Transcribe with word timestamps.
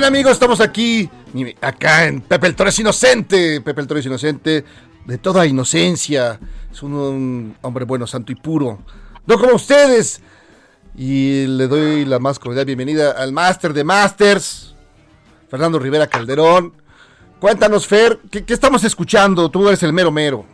Bien, 0.00 0.14
amigos, 0.14 0.34
estamos 0.34 0.60
aquí, 0.60 1.10
acá 1.60 2.06
en 2.06 2.20
Pepe 2.20 2.46
el 2.46 2.54
Toro 2.54 2.70
es 2.70 2.78
inocente. 2.78 3.60
Pepe 3.60 3.80
el 3.80 3.88
Toro 3.88 3.98
es 3.98 4.06
inocente 4.06 4.64
de 5.04 5.18
toda 5.18 5.44
inocencia. 5.44 6.38
Es 6.70 6.84
un, 6.84 6.94
un 6.94 7.56
hombre 7.62 7.84
bueno, 7.84 8.06
santo 8.06 8.30
y 8.30 8.36
puro. 8.36 8.78
No 9.26 9.40
como 9.40 9.56
ustedes. 9.56 10.20
Y 10.94 11.46
le 11.48 11.66
doy 11.66 12.04
la 12.04 12.20
más 12.20 12.38
cordial 12.38 12.64
bienvenida 12.64 13.10
al 13.10 13.32
Máster 13.32 13.72
de 13.72 13.82
Masters, 13.82 14.76
Fernando 15.50 15.80
Rivera 15.80 16.06
Calderón. 16.06 16.74
Cuéntanos, 17.40 17.84
Fer, 17.88 18.20
¿qué, 18.30 18.44
qué 18.44 18.54
estamos 18.54 18.84
escuchando? 18.84 19.50
Tú 19.50 19.66
eres 19.66 19.82
el 19.82 19.92
mero 19.92 20.12
mero. 20.12 20.44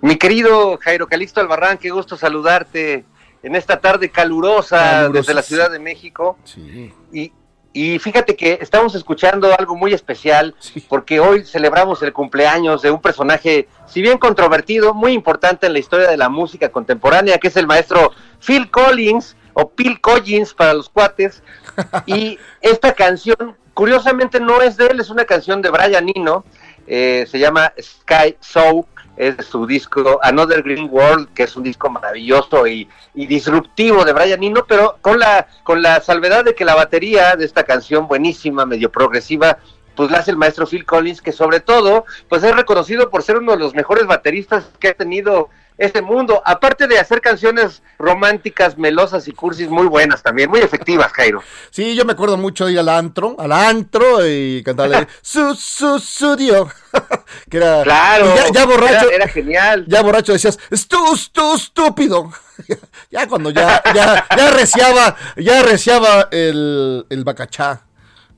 Mi 0.00 0.16
querido 0.16 0.78
Jairo 0.78 1.06
Calixto 1.06 1.40
Albarrán, 1.40 1.78
qué 1.78 1.90
gusto 1.90 2.16
saludarte 2.16 3.04
en 3.44 3.54
esta 3.54 3.80
tarde 3.80 4.10
calurosa 4.10 4.78
Calurosa. 4.78 5.12
desde 5.20 5.34
la 5.34 5.42
Ciudad 5.42 5.70
de 5.70 5.78
México. 5.78 6.36
Sí. 6.42 6.92
Y, 7.12 7.32
y 7.74 7.98
fíjate 7.98 8.36
que 8.36 8.56
estamos 8.62 8.94
escuchando 8.94 9.52
algo 9.58 9.74
muy 9.76 9.92
especial 9.92 10.54
Sí. 10.60 10.82
porque 10.88 11.18
hoy 11.20 11.44
celebramos 11.44 12.00
el 12.02 12.12
cumpleaños 12.12 12.80
de 12.82 12.90
un 12.92 13.00
personaje, 13.02 13.68
si 13.86 14.00
bien 14.00 14.16
controvertido, 14.16 14.94
muy 14.94 15.12
importante 15.12 15.66
en 15.66 15.72
la 15.74 15.80
historia 15.80 16.08
de 16.08 16.16
la 16.16 16.28
música 16.28 16.70
contemporánea, 16.70 17.36
que 17.38 17.48
es 17.48 17.56
el 17.56 17.66
maestro 17.66 18.12
Phil 18.38 18.70
Collins 18.70 19.36
o 19.54 19.68
Phil 19.68 20.00
Collins 20.00 20.54
para 20.54 20.72
los 20.72 20.88
cuates. 20.88 21.42
Y 22.06 22.38
esta 22.60 22.92
canción, 22.92 23.56
curiosamente, 23.74 24.38
no 24.40 24.62
es 24.62 24.76
de 24.76 24.86
él, 24.86 25.00
es 25.00 25.10
una 25.10 25.24
canción 25.24 25.60
de 25.60 25.70
Brian 25.70 26.06
Eno, 26.14 26.44
eh, 26.86 27.26
se 27.28 27.38
llama 27.38 27.72
Sky 27.80 28.36
Soul, 28.40 28.84
es 29.16 29.46
su 29.46 29.66
disco 29.66 30.18
Another 30.22 30.62
Green 30.62 30.88
World, 30.90 31.28
que 31.34 31.44
es 31.44 31.56
un 31.56 31.62
disco 31.62 31.88
maravilloso 31.90 32.66
y, 32.66 32.88
y 33.14 33.26
disruptivo 33.26 34.04
de 34.04 34.12
Brian 34.12 34.42
Eno, 34.42 34.64
pero 34.66 34.98
con 35.00 35.18
la, 35.18 35.46
con 35.62 35.82
la 35.82 36.00
salvedad 36.00 36.44
de 36.44 36.54
que 36.54 36.64
la 36.64 36.74
batería 36.74 37.36
de 37.36 37.44
esta 37.44 37.64
canción 37.64 38.08
buenísima, 38.08 38.66
medio 38.66 38.90
progresiva, 38.90 39.58
pues 39.94 40.10
la 40.10 40.18
hace 40.18 40.32
el 40.32 40.36
maestro 40.36 40.66
Phil 40.66 40.84
Collins, 40.84 41.22
que 41.22 41.32
sobre 41.32 41.60
todo, 41.60 42.04
pues 42.28 42.42
es 42.42 42.54
reconocido 42.54 43.10
por 43.10 43.22
ser 43.22 43.36
uno 43.36 43.52
de 43.52 43.58
los 43.58 43.74
mejores 43.74 44.06
bateristas 44.06 44.64
que 44.78 44.88
ha 44.88 44.94
tenido 44.94 45.48
este 45.76 46.02
mundo, 46.02 46.40
aparte 46.44 46.86
de 46.86 46.98
hacer 46.98 47.20
canciones 47.20 47.82
románticas, 47.98 48.78
melosas 48.78 49.26
y 49.26 49.32
cursis 49.32 49.68
muy 49.68 49.86
buenas 49.86 50.22
también, 50.22 50.48
muy 50.48 50.60
efectivas, 50.60 51.12
Jairo. 51.12 51.42
Sí, 51.70 51.96
yo 51.96 52.04
me 52.04 52.12
acuerdo 52.12 52.36
mucho 52.36 52.66
de 52.66 52.72
ir 52.72 52.78
al 52.78 52.88
antro, 52.88 53.34
al 53.38 53.50
antro 53.50 54.26
y 54.26 54.62
cantarle 54.62 55.08
su, 55.22 55.54
su, 55.54 55.98
su, 55.98 56.36
Dio. 56.36 56.68
que 57.50 57.56
era. 57.56 57.82
Claro, 57.82 58.34
ya, 58.36 58.52
ya 58.52 58.66
borracho. 58.66 59.06
Era, 59.06 59.16
era 59.16 59.28
genial. 59.28 59.84
Ya 59.88 60.02
borracho 60.02 60.32
decías, 60.32 60.58
estu, 60.70 61.14
estu, 61.14 61.54
estúpido. 61.54 62.30
ya 63.10 63.26
cuando 63.26 63.50
ya, 63.50 63.82
ya, 63.94 64.26
ya 64.36 64.50
reciaba, 64.52 65.16
ya 65.36 65.62
reciaba 65.62 66.28
el, 66.30 67.04
el 67.10 67.24
bacachá. 67.24 67.82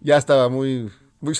Ya 0.01 0.17
estaba 0.17 0.49
muy, 0.49 0.91
muy, 1.21 1.35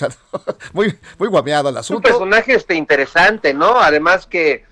muy, 0.73 0.99
muy 1.17 1.27
guameado 1.29 1.69
el 1.69 1.77
Es 1.77 1.89
un 1.89 1.97
asunto. 1.97 2.09
personaje 2.09 2.53
este 2.53 2.75
interesante, 2.75 3.53
¿no? 3.53 3.79
Además 3.79 4.27
que 4.27 4.65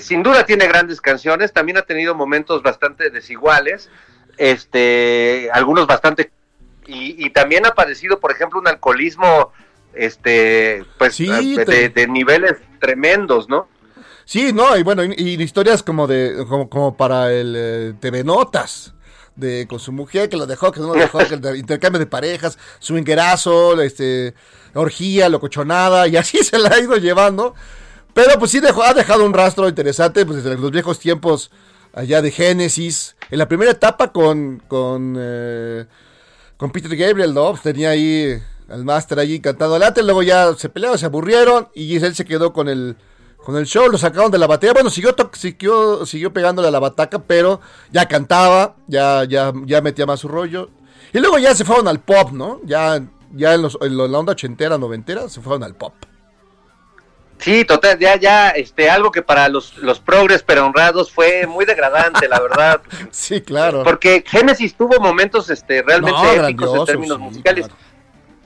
sin 0.00 0.22
duda 0.22 0.44
tiene 0.44 0.66
grandes 0.66 1.00
canciones, 1.00 1.52
también 1.52 1.78
ha 1.78 1.82
tenido 1.82 2.14
momentos 2.14 2.62
bastante 2.62 3.10
desiguales, 3.10 3.88
este, 4.36 5.48
algunos 5.52 5.86
bastante 5.86 6.30
y, 6.86 7.24
y 7.26 7.30
también 7.30 7.66
ha 7.66 7.74
padecido, 7.74 8.18
por 8.18 8.32
ejemplo, 8.32 8.58
un 8.58 8.68
alcoholismo 8.68 9.52
este, 9.94 10.84
pues 10.98 11.14
Sí, 11.14 11.56
de, 11.56 11.64
te- 11.64 11.88
de 11.88 12.06
niveles 12.08 12.54
tremendos, 12.80 13.48
¿no? 13.48 13.68
Sí, 14.24 14.52
no, 14.52 14.76
y 14.76 14.82
bueno, 14.82 15.04
y, 15.04 15.14
y 15.16 15.42
historias 15.42 15.82
como 15.82 16.06
de 16.06 16.44
como, 16.48 16.68
como 16.68 16.96
para 16.96 17.32
el 17.32 17.54
eh, 17.56 17.94
TV 18.00 18.24
Notas. 18.24 18.94
De, 19.36 19.68
con 19.68 19.78
su 19.78 19.92
mujer 19.92 20.28
que 20.28 20.36
lo 20.36 20.46
dejó, 20.46 20.72
que 20.72 20.80
no 20.80 20.88
lo 20.88 20.94
dejó, 20.94 21.18
que 21.20 21.34
el 21.34 21.56
intercambio 21.56 22.00
de 22.00 22.06
parejas, 22.06 22.58
swingerazo, 22.80 23.80
este, 23.80 24.34
orgía, 24.74 25.28
locochonada, 25.28 26.08
y 26.08 26.16
así 26.16 26.38
se 26.42 26.58
la 26.58 26.70
ha 26.70 26.80
ido 26.80 26.96
llevando. 26.96 27.54
Pero 28.14 28.38
pues 28.38 28.50
sí 28.50 28.58
ha 28.58 28.94
dejado 28.94 29.24
un 29.24 29.32
rastro 29.32 29.68
interesante 29.68 30.26
pues, 30.26 30.42
desde 30.42 30.56
los 30.58 30.70
viejos 30.70 30.98
tiempos 30.98 31.50
allá 31.92 32.20
de 32.22 32.30
Génesis. 32.30 33.16
En 33.30 33.38
la 33.38 33.46
primera 33.48 33.70
etapa 33.70 34.12
con, 34.12 34.62
con, 34.66 35.14
eh, 35.18 35.86
con 36.56 36.70
Peter 36.72 36.94
Gabriel, 36.96 37.32
¿no? 37.34 37.50
Pues 37.50 37.62
tenía 37.62 37.90
ahí 37.90 38.40
al 38.68 38.84
máster 38.84 39.18
allí 39.18 39.40
cantando 39.40 39.76
adelante, 39.76 40.02
luego 40.02 40.22
ya 40.22 40.52
se 40.54 40.68
pelearon, 40.68 40.98
se 40.98 41.06
aburrieron 41.06 41.68
y 41.74 41.96
él 41.96 42.14
se 42.14 42.24
quedó 42.24 42.52
con 42.52 42.68
el, 42.68 42.96
con 43.36 43.56
el 43.56 43.64
show, 43.66 43.88
lo 43.88 43.96
sacaron 43.98 44.30
de 44.30 44.38
la 44.38 44.46
batería. 44.46 44.72
Bueno, 44.74 44.90
siguió, 44.90 45.14
siguió, 45.32 46.04
siguió 46.04 46.32
pegándole 46.32 46.68
a 46.68 46.72
la 46.72 46.80
bataca, 46.80 47.18
pero 47.20 47.60
ya 47.92 48.06
cantaba, 48.08 48.76
ya, 48.86 49.24
ya, 49.24 49.52
ya 49.64 49.80
metía 49.80 50.06
más 50.06 50.20
su 50.20 50.28
rollo. 50.28 50.70
Y 51.12 51.18
luego 51.20 51.38
ya 51.38 51.54
se 51.54 51.64
fueron 51.64 51.88
al 51.88 52.00
pop, 52.00 52.32
¿no? 52.32 52.60
Ya, 52.64 53.02
ya 53.32 53.54
en, 53.54 53.62
los- 53.62 53.78
en 53.80 53.96
la 53.96 54.04
onda 54.18 54.32
ochentera, 54.32 54.76
noventera, 54.76 55.28
se 55.28 55.40
fueron 55.40 55.62
al 55.62 55.74
pop. 55.74 55.94
Sí, 57.38 57.64
total, 57.64 57.98
ya, 57.98 58.16
ya, 58.16 58.50
este, 58.50 58.90
algo 58.90 59.10
que 59.10 59.22
para 59.22 59.48
los, 59.48 59.76
los 59.78 60.00
progres 60.00 60.42
pero 60.42 60.66
honrados 60.66 61.12
fue 61.12 61.46
muy 61.46 61.64
degradante, 61.64 62.28
la 62.28 62.40
verdad. 62.40 62.80
Sí, 63.10 63.40
claro. 63.40 63.82
Porque 63.84 64.24
Genesis 64.26 64.74
tuvo 64.76 64.98
momentos 65.00 65.48
este, 65.50 65.82
realmente 65.82 66.20
No, 66.20 66.44
épicos 66.46 66.78
en 66.80 66.84
términos 66.84 67.16
sí, 67.18 67.22
musicales. 67.22 67.66
claro. 67.66 67.87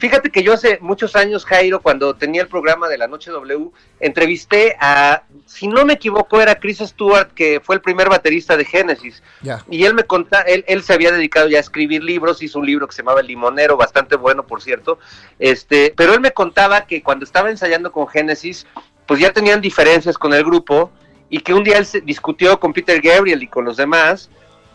Fíjate 0.03 0.31
que 0.31 0.43
yo 0.43 0.53
hace 0.53 0.81
muchos 0.81 1.15
años, 1.15 1.45
Jairo, 1.45 1.81
cuando 1.81 2.17
tenía 2.17 2.43
el 2.43 2.49
programa 2.49 2.89
de 2.89 2.99
la 2.99 3.07
Noche 3.07 3.31
W, 3.31 3.71
entrevisté 4.01 4.75
a, 4.81 5.23
si 5.47 5.69
no 5.69 5.85
me 5.85 5.93
equivoco, 5.93 6.41
era 6.41 6.57
Chris 6.57 6.79
Stewart, 6.79 7.29
que 7.33 7.61
fue 7.61 7.77
el 7.77 7.81
primer 7.81 8.09
baterista 8.09 8.57
de 8.57 8.65
Genesis. 8.65 9.23
Y 9.71 9.85
él 9.85 9.95
me 9.95 10.03
contaba, 10.03 10.43
él, 10.43 10.65
él 10.67 10.83
se 10.83 10.93
había 10.93 11.13
dedicado 11.13 11.49
ya 11.49 11.59
a 11.59 11.61
escribir 11.61 12.03
libros, 12.03 12.43
hizo 12.43 12.59
un 12.59 12.67
libro 12.67 12.89
que 12.89 12.97
se 12.97 13.03
llamaba 13.03 13.21
El 13.21 13.29
Limonero, 13.29 13.77
bastante 13.77 14.17
bueno, 14.17 14.45
por 14.45 14.61
cierto. 14.61 14.99
Este, 15.39 15.95
pero 15.97 16.15
él 16.15 16.21
me 16.21 16.33
contaba 16.33 16.85
que 16.85 17.01
cuando 17.01 17.25
estaba 17.25 17.49
ensayando 17.49 17.93
con 17.93 18.09
Genesis, 18.09 18.67
pues 19.07 19.21
ya 19.21 19.33
tenían 19.33 19.61
diferencias 19.61 20.19
con 20.19 20.35
el 20.35 20.43
grupo 20.43 20.91
y 21.31 21.39
que 21.43 21.55
un 21.55 21.63
día 21.63 21.79
él 21.79 21.87
se 21.87 22.01
discutió 22.01 22.59
con 22.59 22.73
Peter 22.73 23.01
Gabriel 23.01 23.41
y 23.41 23.47
con 23.47 23.65
los 23.65 23.77
demás 23.77 24.31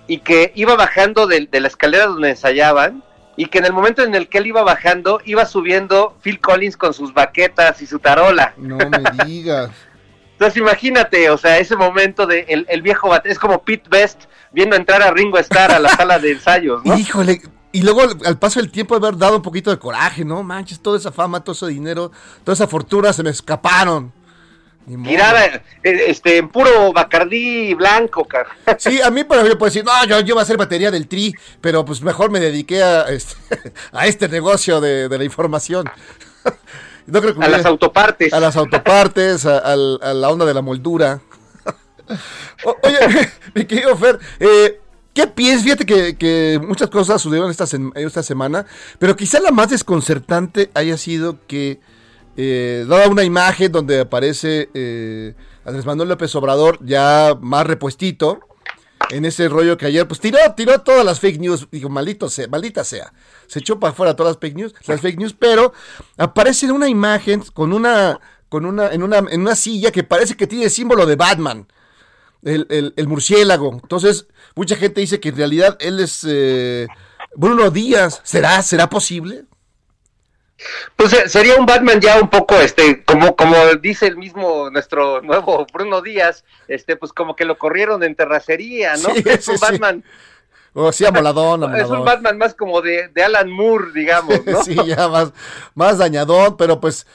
y 0.07 0.19
que 0.19 0.53
iba 0.55 0.77
bajando 0.77 1.27
de, 1.27 1.47
de 1.51 1.59
la 1.59 1.67
escalera 1.67 2.05
donde 2.05 2.29
ensayaban 2.29 3.03
y 3.37 3.45
que 3.45 3.59
en 3.59 3.65
el 3.65 3.71
momento 3.73 4.03
en 4.03 4.13
el 4.15 4.27
que 4.27 4.39
él 4.39 4.47
iba 4.47 4.63
bajando 4.63 5.21
iba 5.23 5.45
subiendo 5.45 6.17
Phil 6.21 6.39
Collins 6.41 6.75
con 6.75 6.93
sus 6.93 7.13
baquetas 7.13 7.81
y 7.81 7.85
su 7.87 7.99
tarola. 7.99 8.53
No 8.57 8.77
me 8.77 8.99
digas. 9.25 9.69
Entonces 10.33 10.57
imagínate, 10.57 11.29
o 11.29 11.37
sea, 11.37 11.57
ese 11.57 11.75
momento 11.75 12.27
de 12.27 12.45
el, 12.49 12.65
el 12.69 12.81
viejo 12.81 13.07
bate, 13.09 13.29
es 13.31 13.39
como 13.39 13.63
Pete 13.63 13.87
Best 13.89 14.23
viendo 14.51 14.75
entrar 14.75 15.01
a 15.01 15.11
Ringo 15.11 15.37
Starr 15.39 15.71
a 15.71 15.79
la 15.79 15.89
sala 15.89 16.19
de 16.19 16.31
ensayos, 16.33 16.83
¿no? 16.83 16.97
Híjole. 16.97 17.41
Y 17.71 17.81
luego 17.83 18.01
al- 18.01 18.17
al 18.25 18.37
paso 18.39 18.59
del 18.59 18.71
tiempo 18.71 18.95
haber 18.95 19.17
dado 19.17 19.35
un 19.35 19.41
poquito 19.41 19.69
de 19.71 19.77
coraje, 19.77 20.23
¿no? 20.25 20.41
Manches, 20.43 20.79
toda 20.81 20.97
esa 20.97 21.11
fama, 21.11 21.43
todo 21.43 21.53
ese 21.53 21.67
dinero, 21.67 22.11
toda 22.43 22.53
esa 22.53 22.67
fortuna 22.67 23.13
se 23.13 23.23
me 23.23 23.29
escaparon. 23.29 24.13
Tirada, 25.03 25.45
eh, 25.45 25.61
este, 25.83 26.37
en 26.37 26.47
puro 26.49 26.93
Bacardí 26.93 27.73
blanco, 27.73 28.23
car. 28.25 28.47
Sí, 28.79 29.01
a 29.01 29.11
mí, 29.11 29.23
por 29.25 29.35
ejemplo, 29.37 29.57
puedo 29.57 29.69
decir, 29.69 29.83
no, 29.83 29.91
yo, 30.05 30.19
yo 30.21 30.33
iba 30.35 30.41
a 30.41 30.45
ser 30.45 30.55
batería 30.57 30.91
del 30.91 31.07
tri, 31.09 31.33
pero 31.59 31.83
pues 31.83 32.01
mejor 32.01 32.31
me 32.31 32.39
dediqué 32.39 32.81
a 32.81 33.01
este, 33.09 33.35
a 33.91 34.07
este 34.07 34.29
negocio 34.29 34.79
de, 34.79 35.09
de 35.09 35.17
la 35.17 35.23
información. 35.23 35.89
No 37.07 37.21
creo 37.21 37.33
que 37.39 37.45
A 37.45 37.47
las 37.47 37.65
autopartes. 37.65 38.33
a 38.33 38.39
las 38.41 38.57
autopartes, 38.57 39.45
a, 39.45 39.75
la 39.77 40.29
onda 40.29 40.45
de 40.45 40.53
la 40.53 40.61
moldura. 40.61 41.21
O- 42.65 42.75
oye, 42.83 42.97
mi 43.53 43.63
querido 43.63 43.95
Fer, 43.95 44.19
eh, 44.41 44.81
¿qué 45.13 45.25
piensas? 45.27 45.63
Fíjate 45.63 45.85
que, 45.85 46.17
que 46.17 46.59
muchas 46.61 46.89
cosas 46.89 47.21
sucedieron 47.21 47.49
esta, 47.49 47.63
esta 47.95 48.23
semana, 48.23 48.65
pero 48.99 49.15
quizá 49.15 49.39
la 49.39 49.51
más 49.51 49.69
desconcertante 49.69 50.69
haya 50.73 50.97
sido 50.97 51.37
que 51.47 51.79
eh, 52.37 52.85
daba 52.87 53.07
una 53.07 53.23
imagen 53.23 53.71
donde 53.71 53.99
aparece 54.01 54.69
eh, 54.73 55.33
Andrés 55.65 55.85
Manuel 55.85 56.09
López 56.09 56.33
Obrador 56.35 56.79
ya 56.85 57.35
más 57.41 57.67
repuestito 57.67 58.39
en 59.09 59.25
ese 59.25 59.47
rollo 59.47 59.77
que 59.77 59.85
ayer, 59.85 60.07
pues 60.07 60.19
tiró, 60.19 60.37
tiró 60.55 60.79
todas 60.81 61.05
las 61.05 61.19
fake 61.19 61.39
news, 61.39 61.67
dijo, 61.71 61.87
maldito 61.89 62.29
sea, 62.29 62.47
maldita 62.47 62.83
sea, 62.83 63.13
se 63.47 63.59
echó 63.59 63.79
para 63.79 63.91
afuera 63.91 64.15
todas 64.15 64.31
las 64.33 64.39
fake 64.39 64.55
news, 64.57 64.75
las 64.85 64.99
fake 65.01 65.17
news, 65.19 65.33
pero 65.37 65.71
aparece 66.17 66.65
en 66.65 66.73
una 66.73 66.89
imagen 66.89 67.41
con 67.53 67.71
una, 67.73 68.19
con 68.49 68.65
una, 68.65 68.89
en 68.91 69.03
una, 69.03 69.19
en 69.19 69.41
una 69.41 69.55
silla 69.55 69.91
que 69.91 70.03
parece 70.03 70.35
que 70.35 70.45
tiene 70.47 70.65
el 70.65 70.71
símbolo 70.71 71.05
de 71.05 71.15
Batman, 71.15 71.67
el, 72.43 72.67
el- 72.69 72.93
el 72.97 73.07
murciélago. 73.07 73.71
Entonces, 73.81 74.27
mucha 74.55 74.75
gente 74.75 74.99
dice 75.01 75.19
que 75.21 75.29
en 75.29 75.37
realidad 75.37 75.77
él 75.79 75.99
es 76.01 76.25
eh, 76.27 76.87
Bruno 77.35 77.71
Díaz. 77.71 78.19
¿Será, 78.23 78.61
será 78.61 78.89
posible? 78.89 79.45
Pues 80.95 81.13
eh, 81.13 81.29
sería 81.29 81.55
un 81.55 81.65
Batman 81.65 81.99
ya 82.01 82.19
un 82.19 82.29
poco, 82.29 82.55
este, 82.55 83.03
como, 83.03 83.35
como 83.35 83.55
dice 83.75 84.07
el 84.07 84.17
mismo 84.17 84.69
nuestro 84.71 85.21
nuevo 85.21 85.67
Bruno 85.71 86.01
Díaz, 86.01 86.43
este, 86.67 86.95
pues 86.95 87.13
como 87.13 87.35
que 87.35 87.45
lo 87.45 87.57
corrieron 87.57 88.03
en 88.03 88.15
terracería, 88.15 88.95
¿no? 88.97 89.13
Sí, 89.13 89.23
es 89.25 89.45
sí, 89.45 89.51
un 89.51 89.57
sí. 89.57 89.65
Batman, 89.65 90.03
O 90.73 90.91
sí, 90.91 91.05
amoladón, 91.05 91.75
es 91.75 91.87
un. 91.89 92.03
Batman 92.03 92.37
más 92.37 92.55
como 92.55 92.81
de, 92.81 93.09
de 93.09 93.23
Alan 93.23 93.51
Moore, 93.51 93.91
digamos, 93.93 94.45
¿no? 94.45 94.63
sí, 94.63 94.75
ya 94.85 95.07
más, 95.07 95.31
más 95.75 95.99
dañadón, 95.99 96.57
pero 96.57 96.79
pues 96.79 97.05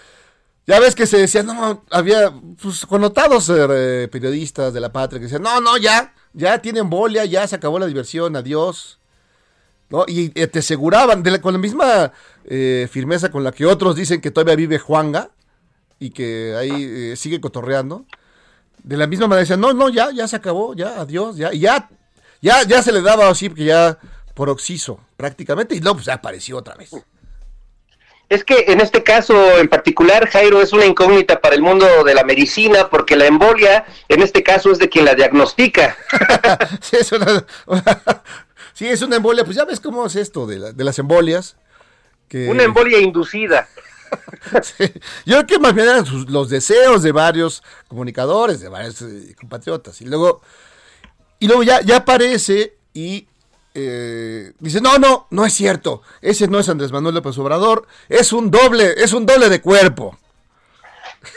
ya 0.67 0.79
ves 0.79 0.95
que 0.95 1.06
se 1.06 1.19
decía, 1.19 1.43
no, 1.43 1.85
había 1.91 2.33
pues, 2.61 2.87
connotados 2.87 3.50
eh, 3.50 4.09
periodistas 4.11 4.73
de 4.73 4.81
la 4.81 4.93
patria 4.93 5.19
que 5.19 5.25
decían, 5.25 5.43
no, 5.43 5.61
no, 5.61 5.77
ya, 5.77 6.15
ya 6.33 6.59
tiene 6.62 6.79
embolia, 6.81 7.25
ya 7.25 7.47
se 7.49 7.56
acabó 7.56 7.81
la 7.81 7.87
diversión, 7.87 8.37
adiós. 8.37 9.00
¿No? 9.93 10.05
Y 10.09 10.33
eh, 10.35 10.47
te 10.49 10.59
aseguraban, 10.61 11.23
de 11.23 11.31
la- 11.33 11.41
con 11.41 11.53
la 11.53 11.59
misma 11.61 12.12
eh, 12.47 12.89
firmeza 12.91 13.31
con 13.31 13.44
la 13.44 13.53
que 13.53 13.67
otros 13.67 13.94
dicen 13.94 14.21
que 14.21 14.31
todavía 14.33 14.56
vive 14.56 14.79
Juanga 14.79 15.31
y 16.00 16.11
que 16.11 16.55
ahí 16.59 16.71
eh, 17.12 17.15
sigue 17.17 17.41
cotorreando. 17.41 18.05
De 18.83 18.97
la 18.97 19.06
misma 19.06 19.29
manera 19.29 19.43
decían, 19.43 19.61
no, 19.61 19.73
no, 19.75 19.89
ya, 19.91 20.11
ya 20.11 20.27
se 20.27 20.35
acabó, 20.37 20.75
ya, 20.75 21.00
adiós, 21.00 21.37
ya, 21.37 21.53
y 21.53 21.61
ya, 21.61 21.89
ya, 22.41 22.65
ya 22.65 22.83
se 22.83 22.91
le 22.91 23.00
daba 23.03 23.29
así, 23.29 23.49
porque 23.49 23.67
ya 23.67 23.99
por 24.35 24.49
oxiso, 24.50 24.99
prácticamente, 25.17 25.77
y 25.77 25.81
luego 25.81 25.97
pues 25.97 26.06
ya 26.06 26.15
apareció 26.15 26.56
otra 26.56 26.75
vez. 26.75 26.91
Es 28.29 28.45
que 28.45 28.65
en 28.69 28.81
este 28.81 29.03
caso 29.03 29.59
en 29.59 29.69
particular, 29.69 30.27
Jairo, 30.27 30.62
es 30.62 30.73
una 30.73 30.87
incógnita 30.87 31.38
para 31.41 31.55
el 31.55 31.61
mundo 31.61 31.87
de 32.03 32.15
la 32.15 32.25
medicina, 32.25 32.88
porque 32.88 33.15
la 33.15 33.27
embolia, 33.27 33.85
en 34.09 34.23
este 34.23 34.43
caso, 34.43 34.73
es 34.73 34.78
de 34.78 34.88
quien 34.88 35.05
la 35.05 35.14
diagnostica. 35.14 35.97
sí, 36.81 36.97
es 36.99 37.12
una, 37.12 37.45
una- 37.66 38.23
sí, 38.75 38.88
es 38.88 39.02
una 39.02 39.17
embolia. 39.17 39.45
Pues 39.45 39.57
ya 39.57 39.64
ves 39.64 39.81
cómo 39.81 40.07
es 40.07 40.17
esto 40.17 40.47
de, 40.47 40.59
la- 40.59 40.73
de 40.73 40.85
las 40.85 40.99
embolias. 40.99 41.57
Que, 42.29 42.49
Una 42.49 42.62
embolia 42.64 42.99
inducida. 43.00 43.69
Sí. 44.62 44.85
Yo 45.25 45.37
creo 45.37 45.47
que 45.47 45.59
más 45.59 45.75
bien 45.75 45.88
eran 45.88 46.05
sus- 46.05 46.29
los 46.29 46.50
deseos 46.50 47.02
de 47.02 47.12
varios 47.12 47.62
comunicadores, 47.88 48.61
de 48.61 48.69
varios 48.69 49.00
eh, 49.00 49.35
compatriotas. 49.41 50.02
Y 50.02 50.05
luego, 50.05 50.43
y 51.38 51.47
luego 51.47 51.62
ya, 51.62 51.81
ya 51.81 51.97
aparece 51.99 52.75
y 52.93 53.26
eh, 53.75 54.52
dice, 54.59 54.83
no, 54.83 54.99
no, 54.99 55.26
no 55.31 55.47
es 55.47 55.55
cierto. 55.55 56.02
Ese 56.21 56.47
no 56.47 56.59
es 56.59 56.69
Andrés 56.69 56.93
Manuel 56.93 57.14
López 57.14 57.38
Obrador. 57.38 57.87
Es 58.11 58.35
un 58.35 58.50
doble, 58.50 58.93
es 59.02 59.14
un 59.14 59.25
doble 59.25 59.49
de 59.49 59.62
cuerpo. 59.62 60.19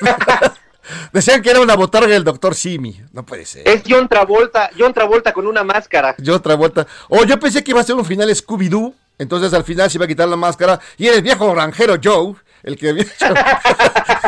Decían 1.13 1.41
que 1.41 1.49
era 1.49 1.61
una 1.61 1.75
botarga 1.75 2.09
del 2.09 2.23
doctor 2.23 2.55
Simi. 2.55 3.01
No 3.11 3.25
puede 3.25 3.45
ser. 3.45 3.67
Es 3.67 3.83
John 3.87 4.07
Travolta, 4.07 4.69
John 4.77 4.93
Travolta 4.93 5.33
con 5.33 5.47
una 5.47 5.63
máscara. 5.63 6.15
Yo 6.17 6.35
otra 6.35 6.55
vuelta. 6.55 6.87
O 7.09 7.23
yo 7.25 7.39
pensé 7.39 7.63
que 7.63 7.71
iba 7.71 7.81
a 7.81 7.83
ser 7.83 7.95
un 7.95 8.05
final 8.05 8.29
Scooby-Doo. 8.29 8.93
Entonces 9.17 9.53
al 9.53 9.63
final 9.63 9.89
se 9.89 9.97
iba 9.97 10.05
a 10.05 10.07
quitar 10.07 10.27
la 10.27 10.35
máscara. 10.35 10.79
Y 10.97 11.07
era 11.07 11.15
el 11.15 11.21
viejo 11.21 11.51
granjero 11.53 11.95
Joe. 12.01 12.35
El 12.63 12.77
que 12.77 12.89
había 12.89 13.03
hecho. 13.03 13.27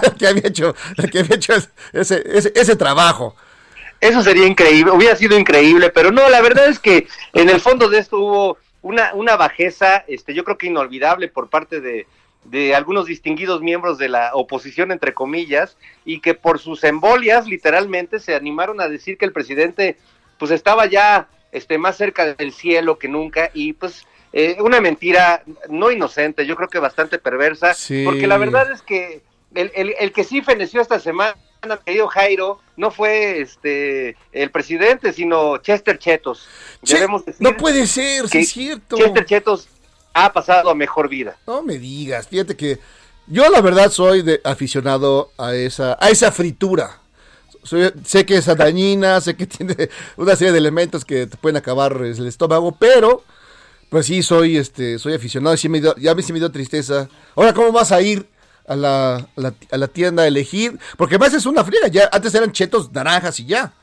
el 0.04 0.14
que 0.14 0.28
había 0.28 0.44
hecho. 0.46 0.76
El 0.96 1.10
que 1.10 1.20
había 1.20 1.36
hecho 1.38 1.54
ese, 1.92 2.24
ese, 2.24 2.54
ese 2.56 2.76
trabajo. 2.76 3.36
Eso 4.00 4.22
sería 4.22 4.46
increíble, 4.46 4.92
hubiera 4.92 5.16
sido 5.16 5.38
increíble, 5.40 5.90
pero 5.90 6.12
no, 6.12 6.30
la 6.30 6.40
verdad 6.42 6.68
es 6.68 6.78
que 6.78 7.08
en 7.34 7.50
el 7.50 7.60
fondo 7.60 7.90
de 7.90 7.98
esto 7.98 8.20
hubo 8.20 8.58
una, 8.84 9.14
una 9.16 9.36
bajeza, 9.38 10.04
este, 10.08 10.36
yo 10.36 10.44
creo 10.44 10.58
que 10.58 10.68
inolvidable 10.68 11.30
por 11.30 11.50
parte 11.50 11.82
de, 11.82 12.06
de 12.50 12.74
algunos 12.76 13.06
distinguidos 13.06 13.62
miembros 13.62 13.98
de 13.98 14.10
la 14.10 14.32
oposición, 14.34 14.92
entre 14.92 15.14
comillas, 15.14 15.78
y 16.06 16.20
que 16.22 16.34
por 16.34 16.60
sus 16.60 16.84
embolias, 16.84 17.46
literalmente, 17.48 18.20
se 18.20 18.36
animaron 18.36 18.80
a 18.82 18.88
decir 18.88 19.18
que 19.18 19.26
el 19.26 19.34
presidente, 19.34 19.98
pues 20.38 20.52
estaba 20.52 20.86
ya 20.86 21.28
este, 21.52 21.78
más 21.78 21.98
cerca 21.98 22.34
del 22.34 22.54
cielo 22.54 22.98
que 22.98 23.10
nunca, 23.10 23.52
y 23.54 23.74
pues 23.74 24.06
eh, 24.34 24.58
una 24.62 24.80
mentira 24.80 25.44
no 25.70 25.92
inocente, 25.92 26.46
yo 26.46 26.56
creo 26.56 26.70
que 26.70 26.80
bastante 26.80 27.20
perversa, 27.20 27.74
Sí. 27.74 28.04
porque 28.06 28.28
la 28.28 28.38
verdad 28.38 28.72
es 28.72 28.82
que 28.82 29.22
el, 29.54 29.72
el, 29.76 29.96
el 30.00 30.12
que 30.12 30.24
sí 30.24 30.42
feneció 30.42 30.82
esta 30.82 31.00
semana, 31.00 31.36
querido 31.86 32.08
Jairo, 32.08 32.62
no 32.76 32.92
fue 32.92 33.42
este 33.42 34.16
el 34.32 34.52
presidente, 34.52 35.12
sino 35.12 35.58
Chester 35.58 35.98
Chetos. 35.98 36.48
Che, 36.84 37.06
no 37.40 37.58
puede 37.58 37.88
ser, 37.88 38.30
sí 38.30 38.38
es 38.40 38.50
cierto. 38.52 38.96
Chester 38.96 39.26
Chetos 39.26 39.68
ha 40.26 40.34
pasado 40.34 40.74
mejor 40.76 41.10
vida. 41.10 41.38
No 41.48 41.62
me 41.64 41.78
digas. 41.78 42.28
Fíjate 42.28 42.56
que 42.56 42.80
Yo 43.28 43.50
la 43.50 43.60
verdad 43.62 43.92
soy 43.92 44.22
de 44.22 44.40
aficionado 44.44 45.32
a 45.38 45.54
esa, 45.54 45.98
a 46.00 46.10
esa 46.10 46.32
fritura. 46.32 47.00
Sé 48.06 48.26
que 48.26 48.38
es 48.38 48.46
dañina, 48.46 49.20
sé 49.20 49.36
que 49.36 49.46
tiene 49.58 49.90
una 50.16 50.36
serie 50.38 50.54
de 50.54 50.58
elementos 50.60 51.04
que 51.04 51.28
te 51.28 51.36
pueden 51.38 51.58
acabar 51.58 51.92
el 52.02 52.26
estómago, 52.28 52.72
pero 52.80 53.24
pues 53.90 54.06
sí 54.06 54.22
soy 54.24 54.58
este 54.58 55.00
soy 55.00 55.14
aficionado 55.14 55.56
y 55.56 55.58
sí 55.58 55.68
me 55.70 55.80
dio- 55.82 55.96
ya 55.98 56.16
me 56.16 56.22
sí 56.24 56.32
me 56.34 56.40
dio 56.40 56.52
tristeza. 56.52 57.10
Ahora 57.36 57.54
cómo 57.54 57.72
vas 57.74 57.92
a 57.92 58.02
ir 58.02 58.26
a 58.66 58.76
la, 58.76 59.16
a 59.16 59.28
la, 59.36 59.54
a 59.72 59.78
la 59.78 59.88
tienda 59.88 60.24
a 60.24 60.28
elegir, 60.28 60.78
porque 60.98 61.18
más 61.18 61.34
es 61.34 61.46
una 61.46 61.64
friega, 61.66 61.88
ya 61.88 62.10
antes 62.12 62.34
eran 62.36 62.52
chetos 62.54 62.92
naranjas 62.94 63.40
y 63.42 63.46
ya. 63.46 63.74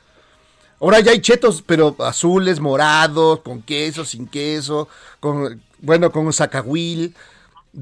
Ahora 0.79 0.99
ya 0.99 1.11
hay 1.11 1.21
chetos, 1.21 1.63
pero 1.65 1.95
azules, 1.99 2.59
morados, 2.59 3.39
con 3.41 3.61
queso, 3.61 4.03
sin 4.05 4.27
queso, 4.27 4.87
con 5.19 5.61
bueno, 5.79 6.11
con 6.11 6.31
zacahuil. 6.33 7.13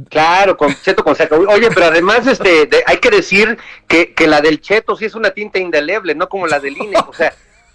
Claro, 0.10 0.58
con 0.58 0.76
cheto 0.82 1.04
con 1.04 1.16
saca. 1.16 1.36
Oye, 1.36 1.70
pero 1.70 1.86
además 1.86 2.26
este, 2.26 2.66
de- 2.66 2.84
hay 2.88 2.98
que 2.98 3.12
decir 3.12 3.58
que, 3.88 4.14
que 4.16 4.26
la 4.26 4.42
del 4.42 4.60
cheto 4.60 4.96
sí 4.96 5.06
es 5.06 5.14
una 5.14 5.30
tinta 5.32 5.60
indeleble, 5.60 6.16
no 6.16 6.28
como 6.30 6.48
la 6.48 6.60
del 6.60 6.76
INE. 6.78 6.98
O 7.08 7.14
sea, 7.14 7.32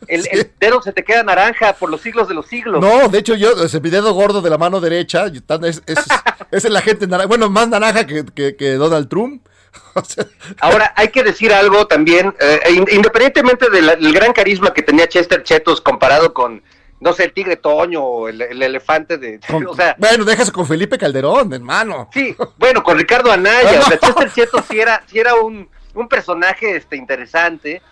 el, 0.09 0.23
Sí. 0.25 0.29
el 0.33 0.51
dedo 0.59 0.83
se 0.83 0.93
te 0.93 1.05
queda 1.05 1.23
naranja 1.23 1.75
por 1.75 1.89
los 1.91 2.01
siglos 2.01 2.27
de 2.27 2.35
los 2.35 2.47
siglos. 2.47 2.81
No, 2.81 3.09
de 3.09 3.19
hecho 3.19 3.37
yo, 3.37 3.63
ese 3.65 3.81
mi 3.81 3.91
dedo 3.91 4.13
gordo 4.15 4.43
de 4.43 4.51
la 4.51 4.59
mano 4.59 4.81
derecha, 4.81 5.27
es, 5.27 5.83
es, 5.87 5.99
es 6.51 6.65
el 6.65 6.77
agente 6.77 7.07
naranja, 7.07 7.29
bueno, 7.29 7.49
más 7.51 7.69
naranja 7.69 8.05
que, 8.05 8.25
que, 8.35 8.57
que 8.57 8.73
Donald 8.73 9.09
Trump. 9.09 9.47
Ahora, 10.61 10.93
hay 10.97 11.09
que 11.09 11.23
decir 11.23 11.53
algo 11.53 11.87
también, 11.87 12.35
eh, 12.41 12.61
in- 12.71 12.87
independientemente 12.91 13.71
del 13.71 14.13
gran 14.13 14.33
carisma 14.33 14.73
que 14.73 14.83
tenía 14.83 15.09
Chester 15.09 15.43
Chetos 15.45 15.81
comparado 15.81 16.35
con, 16.35 16.63
no 17.01 17.13
sé, 17.13 17.25
el 17.25 17.33
tigre 17.33 17.57
Toño 17.57 18.03
o 18.03 18.29
el, 18.29 18.41
el 18.43 18.63
elefante 18.63 19.19
de... 19.19 19.41
con- 19.49 19.67
o 19.67 19.75
sea, 19.75 19.95
bueno, 19.99 20.25
déjase 20.25 20.51
con 20.53 20.67
Felipe 20.67 20.99
Calderón, 20.99 21.53
hermano. 21.53 22.09
sí, 22.13 22.35
bueno, 22.57 22.83
con 22.83 22.99
Ricardo 22.99 23.31
Anaya, 23.31 23.73
No. 23.79 23.81
o 23.81 23.85
sea, 23.85 23.99
Chester 23.99 24.33
Chetos 24.33 24.65
sí 24.69 24.81
era, 24.81 25.03
sí 25.07 25.19
era 25.19 25.35
un, 25.37 25.69
un 25.95 26.09
personaje 26.09 26.77
este, 26.77 26.97
interesante, 26.97 27.83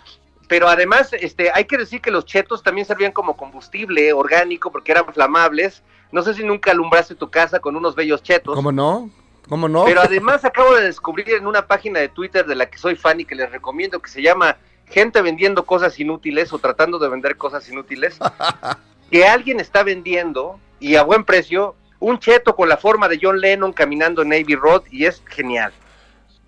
pero 0.49 0.69
además 0.69 1.11
este, 1.13 1.51
hay 1.55 1.65
que 1.65 1.77
decir 1.79 2.01
que 2.01 2.11
los 2.11 2.25
chetos 2.25 2.63
también 2.63 2.87
servían 2.87 3.13
como 3.13 3.37
combustible 3.37 4.13
orgánico 4.13 4.71
porque 4.71 4.93
eran 4.93 5.07
flamables. 5.13 5.83
No 6.13 6.23
sé 6.23 6.35
si 6.35 6.45
nunca 6.45 6.71
alumbraste 6.71 7.17
tu 7.17 7.29
casa 7.31 7.59
con 7.59 7.75
unos 7.75 7.97
bellos 7.97 8.23
chetos. 8.23 8.55
¿Cómo 8.55 8.71
no? 8.71 9.11
¿Cómo 9.49 9.69
no? 9.69 9.85
Pero 9.87 10.01
además 10.05 10.45
acabo 10.45 10.73
de 10.77 10.83
descubrir 10.85 11.31
en 11.31 11.49
una 11.49 11.67
página 11.67 11.99
de 11.99 12.09
Twitter 12.09 12.47
de 12.47 12.55
la 12.55 12.67
que 12.67 12.79
soy 12.79 12.95
fan 12.95 13.19
y 13.21 13.25
que 13.25 13.35
les 13.35 13.51
recomiendo 13.51 13.99
que 14.01 14.09
se 14.11 14.23
llama 14.23 14.57
Gente 14.89 15.21
vendiendo 15.21 15.67
cosas 15.67 15.99
inútiles 15.99 16.53
o 16.53 16.61
tratando 16.61 17.01
de 17.01 17.09
vender 17.09 17.37
cosas 17.37 17.69
inútiles, 17.69 18.17
que 19.11 19.27
alguien 19.27 19.61
está 19.61 19.83
vendiendo 19.83 20.59
y 20.81 20.97
a 20.97 21.03
buen 21.03 21.25
precio 21.25 21.75
un 21.99 22.19
cheto 22.19 22.55
con 22.57 22.69
la 22.69 22.77
forma 22.77 23.09
de 23.09 23.19
John 23.21 23.41
Lennon 23.41 23.73
caminando 23.73 24.23
en 24.23 24.29
Navy 24.29 24.55
Road 24.55 24.83
y 24.91 25.07
es 25.07 25.23
genial. 25.29 25.73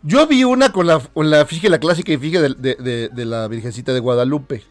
Yo 0.02 0.26
vi 0.26 0.44
una 0.44 0.70
con 0.72 0.86
la, 0.86 1.00
con 1.00 1.30
la 1.30 1.44
fije, 1.46 1.68
la 1.68 1.78
clásica 1.80 2.12
y 2.12 2.18
fije 2.18 2.40
de, 2.40 2.54
de- 2.56 2.74
de- 2.76 3.08
de 3.08 3.24
la 3.24 3.48
Virgencita 3.48 3.92
de 3.92 4.00
Guadalupe. 4.00 4.62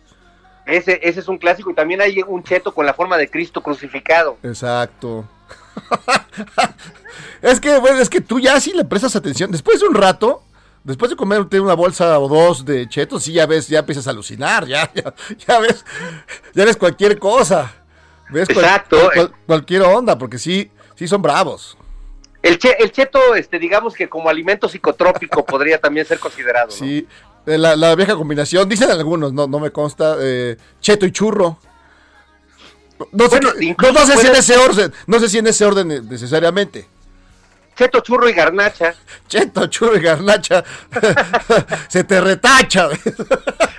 Ese, 0.65 1.00
ese 1.01 1.20
es 1.22 1.27
un 1.27 1.38
clásico 1.38 1.72
y 1.72 1.75
también 1.75 2.01
hay 2.01 2.22
un 2.27 2.44
cheto 2.44 2.74
con 2.74 2.86
la 2.86 2.94
forma 2.94 3.17
de 3.17 3.29
Cristo 3.29 3.62
crucificado. 3.63 4.38
Exacto. 4.44 5.25
es 7.41 7.60
que, 7.60 7.77
bueno, 7.79 8.00
es 8.00 8.10
que 8.10 8.22
tú 8.22 8.39
ya 8.39 8.60
sí 8.60 8.74
le 8.74 8.86
prestas 8.86 9.15
atención. 9.15 9.51
Después 9.51 9.79
de 9.79 9.88
un 9.88 9.96
rato, 9.96 10.44
después 10.88 11.12
de 11.12 11.17
comerte 11.17 11.60
una 11.60 11.75
bolsa 11.75 12.17
o 12.20 12.27
dos 12.27 12.65
de 12.65 12.88
chetos, 12.89 13.24
sí 13.24 13.34
ya 13.34 13.46
ves, 13.46 13.67
ya 13.67 13.79
empiezas 13.79 14.08
a 14.08 14.10
alucinar, 14.12 14.65
ya, 14.65 14.89
ya, 14.96 15.13
ya 15.48 15.60
ves, 15.60 15.86
ya 16.56 16.65
ves 16.65 16.77
cualquier 16.77 17.20
cosa. 17.20 17.72
Ves 18.29 18.50
Exacto. 18.50 18.98
cual- 19.13 19.34
cualquier 19.46 19.84
onda, 19.84 20.17
porque 20.17 20.38
sí, 20.39 20.72
sí 20.96 21.08
son 21.08 21.22
bravos. 21.22 21.77
El, 22.41 22.58
che- 22.58 22.75
el 22.79 22.91
cheto, 22.91 23.36
este, 23.36 23.60
digamos 23.60 23.94
que 23.94 24.10
como 24.10 24.29
alimento 24.29 24.67
psicotrópico 24.67 25.46
podría 25.46 25.79
también 25.79 26.06
ser 26.06 26.20
considerado. 26.20 26.67
¿no? 26.67 26.74
Sí, 26.74 27.08
eh, 27.46 27.58
la, 27.58 27.75
la 27.75 27.96
vieja 27.96 28.15
combinación, 28.15 28.67
dicen 28.67 28.89
algunos, 28.91 29.32
no, 29.34 29.48
no 29.48 29.60
me 29.60 29.72
consta, 29.72 30.17
eh, 30.20 30.58
cheto 30.82 31.06
y 31.06 31.12
churro. 31.12 31.58
No 33.12 33.29
sé, 33.29 33.39
Bueno, 33.39 33.51
no, 33.79 33.91
no 33.91 34.06
sé 34.06 34.17
si 34.17 34.27
en 34.27 34.36
ese 34.36 34.58
orden, 34.58 34.94
no 35.06 35.20
sé 35.20 35.29
si 35.29 35.38
en 35.38 35.48
ese 35.48 35.65
orden 35.65 35.91
eh, 35.91 36.01
necesariamente. 36.01 36.88
Cheto, 37.77 38.00
churro 38.00 38.27
y 38.27 38.34
garnacha. 38.34 38.96
Cheto, 39.27 39.67
churro 39.67 39.98
y 39.98 40.01
garnacha, 40.01 40.63
se 41.88 42.03
te 42.03 42.19
retacha. 42.19 42.89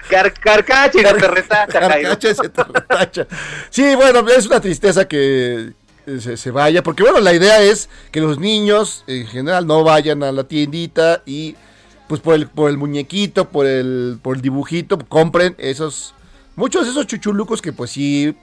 Car 0.09 0.33
carcacha 0.33 1.01
y 1.01 1.03
no 1.03 1.15
te 1.15 1.29
retacha. 1.29 1.81
Carcacha 1.81 2.31
y 2.31 2.35
se 2.35 2.49
te 2.49 2.63
retacha. 2.63 3.27
Sí, 3.71 3.95
bueno, 3.97 4.21
es 4.29 4.47
una 4.47 4.61
tristeza 4.61 5.09
que 5.09 5.73
eh, 6.07 6.21
se, 6.21 6.37
se 6.37 6.51
vaya, 6.53 6.83
porque 6.83 7.03
bueno, 7.03 7.19
la 7.19 7.35
idea 7.35 7.61
es 7.61 7.89
que 8.13 8.21
los 8.21 8.39
niños 8.39 9.03
en 9.09 9.27
general 9.27 9.67
no 9.67 9.83
vayan 9.83 10.23
a 10.23 10.31
la 10.31 10.45
tiendita 10.45 11.23
y 11.27 11.57
pues 12.07 12.21
por 12.21 12.35
el, 12.35 12.47
por 12.47 12.71
el 12.71 12.79
muñequito, 12.79 13.51
por 13.51 13.67
el, 13.67 14.19
por 14.23 14.37
el 14.37 14.43
dibujito, 14.43 14.99
compren 15.09 15.57
esos, 15.59 16.15
muchos 16.57 16.85
de 16.85 16.93
esos 16.93 17.07
chuchulucos 17.07 17.61
que 17.61 17.73
pues 17.73 17.91
sí, 17.91 18.35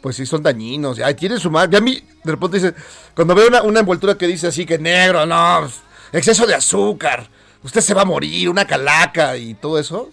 pues 0.00 0.16
sí 0.16 0.26
son 0.26 0.42
dañinos. 0.42 0.98
Ay, 1.00 1.14
tienen 1.14 1.38
su 1.38 1.50
madre. 1.50 1.76
A 1.76 1.80
mí, 1.80 2.02
de 2.24 2.32
repente 2.32 2.58
dice, 2.58 2.74
cuando 3.14 3.34
veo 3.34 3.48
una, 3.48 3.62
una 3.62 3.80
envoltura 3.80 4.16
que 4.16 4.26
dice 4.26 4.48
así 4.48 4.66
que 4.66 4.78
negro, 4.78 5.26
no, 5.26 5.68
exceso 6.12 6.46
de 6.46 6.54
azúcar, 6.54 7.28
usted 7.62 7.80
se 7.80 7.94
va 7.94 8.02
a 8.02 8.06
morir, 8.06 8.48
una 8.48 8.66
calaca 8.66 9.36
y 9.36 9.54
todo 9.54 9.78
eso, 9.78 10.10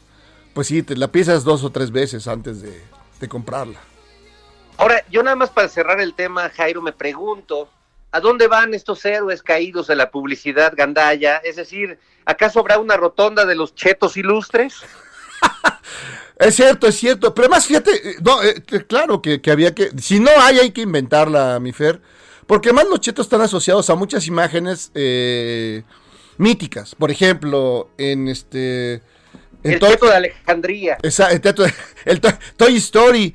pues 0.53 0.67
sí, 0.67 0.83
te 0.83 0.95
la 0.95 1.07
piensas 1.09 1.43
dos 1.43 1.63
o 1.63 1.71
tres 1.71 1.91
veces 1.91 2.27
antes 2.27 2.61
de, 2.61 2.81
de 3.19 3.27
comprarla. 3.27 3.79
Ahora, 4.77 5.03
yo 5.09 5.23
nada 5.23 5.35
más 5.35 5.49
para 5.49 5.69
cerrar 5.69 6.01
el 6.01 6.13
tema, 6.13 6.49
Jairo, 6.49 6.81
me 6.81 6.91
pregunto, 6.91 7.69
¿a 8.11 8.19
dónde 8.19 8.47
van 8.47 8.73
estos 8.73 9.03
héroes 9.05 9.41
caídos 9.41 9.87
de 9.87 9.95
la 9.95 10.11
publicidad 10.11 10.73
gandaya? 10.75 11.37
Es 11.37 11.55
decir, 11.55 11.97
¿acaso 12.25 12.59
habrá 12.59 12.77
una 12.79 12.97
rotonda 12.97 13.45
de 13.45 13.55
los 13.55 13.73
chetos 13.75 14.17
ilustres? 14.17 14.81
Es 16.37 16.55
cierto, 16.55 16.87
es 16.87 16.95
cierto, 16.95 17.33
pero 17.33 17.45
además 17.47 17.65
fíjate, 17.65 17.91
eh, 18.11 18.15
no, 18.21 18.43
eh, 18.43 18.61
que 18.65 18.85
claro 18.85 19.21
que, 19.21 19.41
que 19.41 19.51
había 19.51 19.73
que, 19.73 19.91
si 20.01 20.19
no 20.19 20.29
hay, 20.37 20.59
hay 20.59 20.71
que 20.71 20.81
inventarla, 20.81 21.59
mi 21.61 21.71
Fer, 21.71 22.01
porque 22.45 22.69
además 22.69 22.87
los 22.89 22.99
chetos 22.99 23.25
están 23.27 23.41
asociados 23.41 23.89
a 23.89 23.95
muchas 23.95 24.27
imágenes 24.27 24.91
eh, 24.95 25.83
míticas, 26.37 26.93
por 26.95 27.09
ejemplo, 27.09 27.89
en 27.97 28.27
este... 28.27 28.95
en 29.63 29.73
El 29.73 29.79
Toy- 29.79 29.91
cheto 29.91 30.07
de 30.07 30.15
Alejandría. 30.15 30.97
Esa- 31.03 31.31
el, 31.31 31.39
teatro- 31.41 31.65
el 32.05 32.19
to- 32.19 32.37
Toy 32.57 32.75
Story 32.75 33.33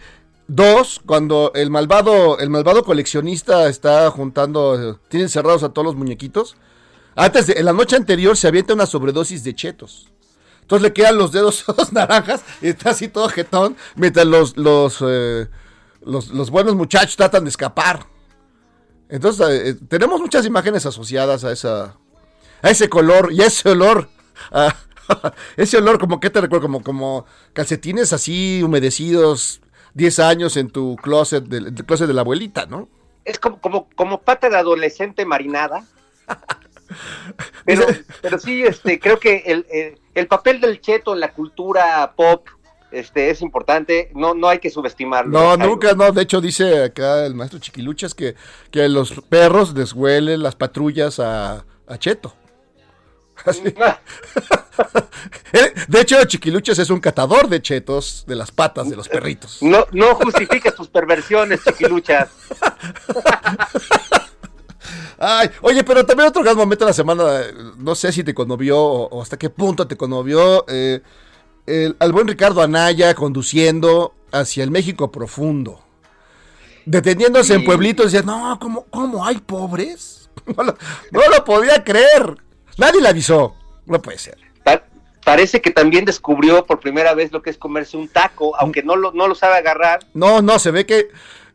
2, 0.49 1.01
cuando 1.07 1.53
el 1.55 1.71
malvado, 1.71 2.39
el 2.39 2.51
malvado 2.51 2.85
coleccionista 2.85 3.69
está 3.69 4.11
juntando, 4.11 4.91
eh, 4.93 4.97
tienen 5.09 5.29
cerrados 5.31 5.63
a 5.63 5.71
todos 5.71 5.87
los 5.87 5.97
muñequitos. 5.97 6.57
Antes 7.17 7.47
de, 7.47 7.55
en 7.55 7.65
la 7.65 7.73
noche 7.73 7.97
anterior 7.97 8.37
se 8.37 8.47
avienta 8.49 8.75
una 8.75 8.85
sobredosis 8.87 9.43
de 9.43 9.55
chetos. 9.55 10.11
Entonces 10.71 10.83
le 10.85 10.93
quedan 10.93 11.19
los 11.19 11.33
dedos 11.33 11.65
todos 11.67 11.93
naranjas 11.93 12.45
y 12.63 12.69
está 12.69 12.91
así 12.91 13.09
todo 13.09 13.29
jetón, 13.29 13.77
mientras 13.97 14.25
los, 14.25 14.57
los, 14.57 14.99
eh, 15.05 15.49
los, 16.03 16.29
los 16.29 16.51
buenos 16.51 16.77
muchachos 16.77 17.17
tratan 17.17 17.43
de 17.43 17.51
escapar. 17.51 18.07
Entonces 19.09 19.49
eh, 19.51 19.75
tenemos 19.89 20.21
muchas 20.21 20.47
imágenes 20.47 20.87
asociadas 20.87 21.43
a 21.43 21.51
esa, 21.51 21.97
a 22.63 22.71
ese 22.71 22.89
color 22.89 23.33
y 23.33 23.43
a 23.43 23.47
ese 23.47 23.71
olor. 23.71 24.09
a- 24.53 24.73
ese 25.57 25.77
olor 25.77 25.99
como 25.99 26.21
que 26.21 26.31
te 26.31 26.41
recuerdo, 26.41 26.67
como, 26.67 26.85
como 26.85 27.27
calcetines 27.53 28.13
así 28.13 28.63
humedecidos, 28.63 29.61
10 29.95 30.21
años 30.21 30.57
en 30.57 30.71
tu 30.71 30.95
closet, 31.03 31.43
del, 31.47 31.67
el 31.67 31.75
closet 31.85 32.07
de 32.07 32.15
la 32.15 32.21
abuelita, 32.21 32.67
¿no? 32.67 32.89
Es 33.25 33.41
como, 33.41 33.61
como, 33.61 33.89
como 33.97 34.21
pata 34.21 34.49
de 34.49 34.57
adolescente 34.57 35.27
marinada. 35.27 35.85
Pero, 37.65 37.87
pero 38.21 38.39
sí, 38.41 38.65
este, 38.65 38.99
creo 38.99 39.21
que 39.21 39.45
el, 39.47 39.65
el, 39.71 40.01
el 40.21 40.29
papel 40.29 40.61
del 40.61 40.81
cheto 40.81 41.15
en 41.15 41.21
la 41.21 41.33
cultura 41.33 42.13
pop 42.15 42.47
este, 42.91 43.31
es 43.31 43.41
importante, 43.41 44.11
no, 44.15 44.35
no 44.35 44.49
hay 44.49 44.59
que 44.59 44.69
subestimarlo. 44.71 45.31
No, 45.31 45.57
nunca, 45.57 45.95
no. 45.95 46.11
De 46.13 46.23
hecho, 46.23 46.41
dice 46.41 46.85
acá 46.85 47.25
el 47.25 47.35
maestro 47.35 47.59
Chiquiluchas 47.59 48.15
que, 48.15 48.35
que 48.71 48.89
los 48.89 49.13
perros 49.29 49.75
les 49.75 49.93
huelen 49.93 50.43
las 50.43 50.57
patrullas 50.57 51.21
a, 51.21 51.65
a 51.87 51.99
Cheto. 51.99 52.35
Así. 53.45 53.63
Eh, 55.53 55.75
De 55.89 56.01
hecho, 56.01 56.25
Chiquiluchas 56.25 56.79
es 56.79 56.89
un 56.89 57.01
catador 57.01 57.49
de 57.49 57.61
chetos 57.61 58.25
de 58.27 58.37
las 58.37 58.51
patas 58.51 58.89
de 58.89 58.97
los 58.97 59.09
perritos. 59.09 59.59
No, 59.61 59.85
no 59.93 60.15
justifiques 60.15 60.75
tus 60.75 60.89
perversiones, 60.89 61.61
chiquiluchas. 61.63 62.31
Ay, 65.23 65.51
oye, 65.61 65.85
pero 65.85 66.05
también 66.07 66.29
otro 66.29 66.43
gran 66.43 66.57
momento 66.57 66.85
de 66.87 66.91
la 66.91 66.95
semana, 66.95 67.23
eh, 67.43 67.53
no 67.77 67.95
sé 67.95 68.11
si 68.11 68.25
te 68.25 68.33
conmovió 68.35 68.79
o, 68.81 69.09
o 69.11 69.23
hasta 69.23 69.37
qué 69.39 69.51
punto 69.51 69.87
te 69.87 69.97
conmovió, 69.97 70.65
eh, 70.67 71.03
el, 71.67 71.95
al 72.01 72.13
buen 72.13 72.27
Ricardo 72.27 72.63
Anaya 72.63 73.15
conduciendo 73.15 74.15
hacia 74.33 74.65
el 74.65 74.71
México 74.71 75.13
profundo. 75.13 75.81
Deteniéndose 76.87 77.55
en 77.55 77.65
pueblitos, 77.65 78.11
decía, 78.11 78.25
no, 78.27 78.59
¿cómo, 78.59 78.87
cómo 78.91 79.25
hay 79.25 79.37
pobres? 79.39 80.17
No 80.57 80.63
lo, 80.65 80.75
no 81.13 81.21
lo 81.29 81.45
podía 81.45 81.85
creer. 81.85 82.35
Nadie 82.79 83.01
le 83.03 83.09
avisó. 83.09 83.55
No 83.85 84.01
puede 84.01 84.19
ser. 84.19 84.39
Pa- 84.65 84.83
parece 85.23 85.61
que 85.61 85.71
también 85.71 86.07
descubrió 86.07 86.65
por 86.65 86.81
primera 86.81 87.15
vez 87.15 87.31
lo 87.31 87.43
que 87.43 87.51
es 87.51 87.59
comerse 87.59 87.97
un 87.99 88.09
taco, 88.09 88.57
aunque 88.57 88.83
no 88.83 88.97
lo, 88.97 89.13
no 89.13 89.29
lo 89.29 89.35
sabe 89.35 89.57
agarrar. 89.57 90.01
No, 90.15 90.41
no, 90.41 90.59
se 90.59 90.71
ve 90.71 90.87
que 90.87 91.09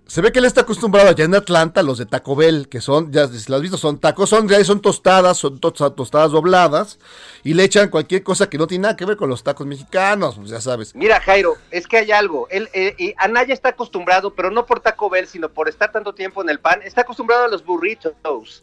se 0.07 0.21
ve 0.21 0.31
que 0.31 0.39
él 0.39 0.45
está 0.45 0.61
acostumbrado 0.61 1.09
allá 1.09 1.25
en 1.25 1.33
Atlanta, 1.33 1.81
los 1.81 1.97
de 1.97 2.05
Taco 2.05 2.35
Bell, 2.35 2.69
que 2.69 2.79
son, 2.79 3.11
ya 3.11 3.27
si 3.27 3.49
lo 3.49 3.55
has 3.55 3.61
visto, 3.61 3.77
son 3.77 3.99
tacos, 3.99 4.29
son, 4.29 4.47
ya 4.47 4.63
son 4.63 4.79
tostadas, 4.79 5.37
son 5.37 5.59
to- 5.59 5.73
tostadas 5.73 6.31
dobladas, 6.31 6.99
y 7.43 7.55
le 7.55 7.63
echan 7.63 7.89
cualquier 7.89 8.23
cosa 8.23 8.49
que 8.49 8.57
no 8.57 8.67
tiene 8.67 8.83
nada 8.83 8.95
que 8.95 9.05
ver 9.05 9.17
con 9.17 9.29
los 9.29 9.43
tacos 9.43 9.65
mexicanos, 9.65 10.35
pues 10.35 10.49
ya 10.49 10.61
sabes. 10.61 10.93
Mira, 10.95 11.19
Jairo, 11.21 11.55
es 11.71 11.87
que 11.87 11.97
hay 11.97 12.11
algo. 12.11 12.47
Él, 12.51 12.69
eh, 12.73 13.15
Anaya 13.17 13.53
está 13.53 13.69
acostumbrado, 13.69 14.35
pero 14.35 14.51
no 14.51 14.65
por 14.65 14.79
Taco 14.79 15.09
Bell, 15.09 15.27
sino 15.27 15.49
por 15.49 15.67
estar 15.69 15.91
tanto 15.91 16.13
tiempo 16.13 16.41
en 16.43 16.49
el 16.49 16.59
pan. 16.59 16.81
Está 16.83 17.01
acostumbrado 17.01 17.45
a 17.45 17.47
los 17.47 17.65
burritos. 17.65 18.13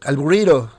Al 0.04 0.16
burrito. 0.16 0.70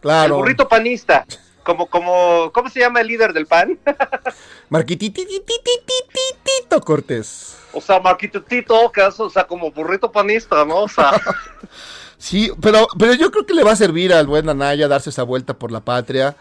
Claro. 0.00 0.34
El 0.34 0.40
burrito 0.40 0.68
panista. 0.68 1.24
Como, 1.64 1.86
como, 1.86 2.50
¿cómo 2.52 2.68
se 2.68 2.80
llama 2.80 3.00
el 3.00 3.06
líder 3.06 3.32
del 3.32 3.46
pan? 3.46 3.78
Marquititititititito 4.68 6.80
Cortés. 6.82 7.56
O 7.74 7.80
sea, 7.80 8.00
Marquito 8.00 8.42
Tito, 8.42 8.90
que 8.92 9.04
es, 9.06 9.18
o 9.20 9.28
sea, 9.30 9.44
como 9.46 9.70
burrito 9.70 10.10
panista, 10.12 10.64
¿no? 10.64 10.82
O 10.84 10.88
sea, 10.88 11.12
Sí, 12.18 12.50
pero, 12.60 12.86
pero 12.98 13.12
yo 13.14 13.30
creo 13.30 13.44
que 13.44 13.54
le 13.54 13.64
va 13.64 13.72
a 13.72 13.76
servir 13.76 14.12
al 14.14 14.26
buen 14.26 14.48
Anaya 14.48 14.88
darse 14.88 15.10
esa 15.10 15.24
vuelta 15.24 15.58
por 15.58 15.70
la 15.70 15.80
patria. 15.84 16.36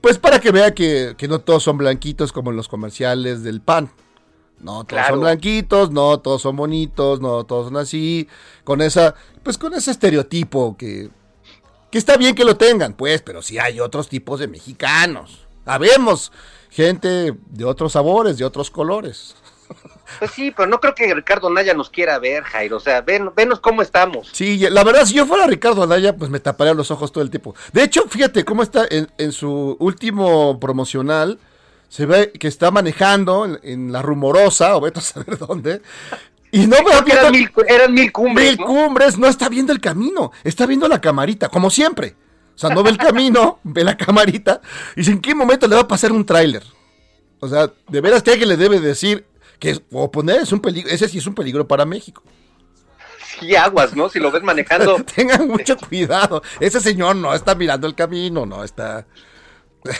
Pues 0.00 0.16
para 0.18 0.40
que 0.40 0.50
vea 0.50 0.72
que, 0.74 1.14
que 1.18 1.28
no 1.28 1.40
todos 1.40 1.62
son 1.62 1.76
blanquitos 1.76 2.32
como 2.32 2.50
en 2.50 2.56
los 2.56 2.68
comerciales 2.68 3.42
del 3.42 3.60
pan. 3.60 3.90
No 4.60 4.72
todos 4.84 4.86
Claro. 4.86 5.14
son 5.14 5.20
blanquitos, 5.20 5.90
no 5.90 6.20
todos 6.20 6.40
son 6.42 6.56
bonitos, 6.56 7.20
no 7.20 7.44
todos 7.44 7.66
son 7.66 7.76
así. 7.76 8.28
Con 8.64 8.80
esa, 8.80 9.14
pues 9.42 9.58
con 9.58 9.74
ese 9.74 9.90
estereotipo 9.90 10.76
que, 10.78 11.10
que 11.90 11.98
está 11.98 12.16
bien 12.16 12.34
que 12.34 12.44
lo 12.44 12.56
tengan, 12.56 12.94
pues, 12.94 13.20
pero 13.20 13.42
sí 13.42 13.58
hay 13.58 13.78
otros 13.80 14.08
tipos 14.08 14.40
de 14.40 14.48
mexicanos. 14.48 15.46
Habemos 15.66 16.32
gente 16.70 17.34
de 17.50 17.64
otros 17.66 17.92
sabores, 17.92 18.38
de 18.38 18.44
otros 18.46 18.70
colores. 18.70 19.34
Pues 20.18 20.30
sí, 20.32 20.52
pero 20.56 20.68
no 20.68 20.80
creo 20.80 20.94
que 20.94 21.12
Ricardo 21.14 21.48
Anaya 21.48 21.74
nos 21.74 21.90
quiera 21.90 22.18
ver, 22.18 22.42
Jairo. 22.44 22.76
O 22.76 22.80
sea, 22.80 23.00
ven, 23.00 23.30
venos 23.34 23.60
cómo 23.60 23.82
estamos. 23.82 24.30
Sí, 24.32 24.58
la 24.58 24.84
verdad, 24.84 25.04
si 25.04 25.14
yo 25.14 25.26
fuera 25.26 25.46
Ricardo 25.46 25.82
Anaya, 25.82 26.16
pues 26.16 26.30
me 26.30 26.40
taparía 26.40 26.74
los 26.74 26.90
ojos 26.90 27.12
todo 27.12 27.22
el 27.22 27.30
tiempo. 27.30 27.54
De 27.72 27.82
hecho, 27.82 28.04
fíjate 28.08 28.44
cómo 28.44 28.62
está 28.62 28.86
en, 28.90 29.10
en 29.18 29.32
su 29.32 29.76
último 29.78 30.58
promocional. 30.60 31.38
Se 31.88 32.06
ve 32.06 32.30
que 32.32 32.46
está 32.46 32.70
manejando 32.70 33.44
en, 33.44 33.58
en 33.62 33.92
la 33.92 34.02
rumorosa, 34.02 34.76
o 34.76 34.80
vete 34.80 35.00
a 35.00 35.02
saber 35.02 35.38
dónde. 35.38 35.82
Y 36.52 36.66
no 36.66 36.76
me 36.82 37.12
eran 37.12 37.32
mil, 37.32 37.50
eran 37.68 37.94
mil 37.94 38.12
cumbres, 38.12 38.50
mil 38.50 38.60
¿no? 38.60 38.66
cumbres, 38.66 39.18
no 39.18 39.28
está 39.28 39.48
viendo 39.48 39.72
el 39.72 39.80
camino, 39.80 40.32
está 40.42 40.66
viendo 40.66 40.88
la 40.88 41.00
camarita, 41.00 41.48
como 41.48 41.70
siempre. 41.70 42.16
O 42.54 42.58
sea, 42.58 42.70
no 42.70 42.82
ve 42.82 42.90
el 42.90 42.98
camino, 42.98 43.60
ve 43.64 43.84
la 43.84 43.96
camarita. 43.96 44.60
Y 44.96 45.00
dice, 45.00 45.12
¿en 45.12 45.20
qué 45.20 45.34
momento 45.34 45.68
le 45.68 45.76
va 45.76 45.82
a 45.82 45.88
pasar 45.88 46.12
un 46.12 46.26
tráiler? 46.26 46.64
O 47.38 47.48
sea, 47.48 47.70
de 47.88 48.00
veras 48.00 48.22
que 48.22 48.32
alguien 48.32 48.48
le 48.48 48.56
debe 48.56 48.80
decir 48.80 49.24
que 49.60 49.70
es- 49.70 49.82
o 49.92 50.10
poner 50.10 50.40
es 50.40 50.50
un 50.50 50.60
peligro, 50.60 50.90
ese 50.90 51.08
sí 51.08 51.18
es 51.18 51.26
un 51.28 51.34
peligro 51.36 51.68
para 51.68 51.84
México. 51.84 52.22
Sí, 53.38 53.54
aguas, 53.54 53.94
¿no? 53.94 54.08
Si 54.08 54.18
lo 54.18 54.32
ves 54.32 54.42
manejando. 54.42 54.96
Tengan 55.14 55.46
mucho 55.46 55.76
cuidado. 55.76 56.42
Ese 56.58 56.80
señor 56.80 57.14
no 57.16 57.32
está 57.32 57.54
mirando 57.54 57.86
el 57.86 57.94
camino, 57.94 58.44
no 58.44 58.64
está. 58.64 59.06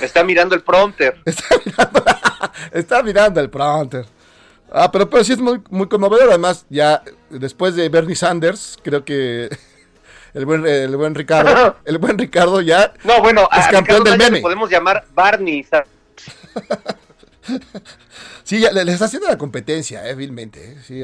Está 0.00 0.25
mirando 0.25 0.55
el 0.55 0.62
prompter. 0.62 1.23
Está 1.25 1.55
mirando, 1.64 2.05
está 2.73 3.02
mirando 3.02 3.40
el 3.40 3.49
prompter. 3.49 4.05
Ah, 4.73 4.90
pero, 4.93 5.09
pero 5.09 5.25
sí 5.25 5.33
es 5.33 5.38
muy, 5.38 5.62
muy 5.71 5.88
conmovedor. 5.88 6.29
Además, 6.29 6.67
ya 6.69 7.02
después 7.31 7.75
de 7.76 7.88
Bernie 7.88 8.14
Sanders, 8.14 8.76
creo 8.83 9.05
que 9.05 9.49
el 10.35 10.45
buen, 10.47 10.67
el 10.67 10.95
buen 10.97 11.14
Ricardo, 11.14 11.76
el 11.85 11.99
buen 11.99 12.19
Ricardo 12.19 12.61
ya 12.61 12.93
No, 13.05 13.21
bueno, 13.23 13.49
Es 13.52 13.67
a 13.67 13.71
campeón 13.71 14.05
Ricardo 14.05 14.19
del 14.19 14.19
meme. 14.33 14.40
podemos 14.43 14.69
llamar 14.71 15.05
Barney. 15.14 15.67
Sí 18.50 18.59
ya 18.59 18.73
le, 18.73 18.85
le 18.85 18.92
está 18.92 19.04
haciendo 19.04 19.28
la 19.28 19.38
competencia, 19.38 20.09
eh, 20.09 20.16
vilmente. 20.16 20.73
eh, 20.73 20.76
sí, 20.83 21.00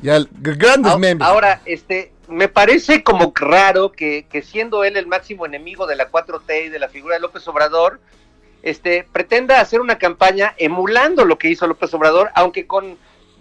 ya, 0.00 0.18
grandes 0.32 0.92
Ah, 0.94 0.98
memes. 0.98 1.26
Ahora, 1.26 1.60
este, 1.66 2.10
me 2.26 2.48
parece 2.48 3.02
como 3.02 3.32
raro 3.34 3.92
que, 3.92 4.26
que 4.30 4.40
siendo 4.40 4.82
él 4.82 4.96
el 4.96 5.06
máximo 5.06 5.44
enemigo 5.44 5.86
de 5.86 5.96
la 5.96 6.10
4T 6.10 6.66
y 6.66 6.68
de 6.70 6.78
la 6.78 6.88
figura 6.88 7.16
de 7.16 7.20
López 7.20 7.46
Obrador, 7.48 8.00
este, 8.62 9.06
pretenda 9.12 9.60
hacer 9.60 9.82
una 9.82 9.98
campaña 9.98 10.54
emulando 10.56 11.26
lo 11.26 11.36
que 11.36 11.50
hizo 11.50 11.66
López 11.66 11.92
Obrador, 11.92 12.30
aunque 12.34 12.66
con, 12.66 12.96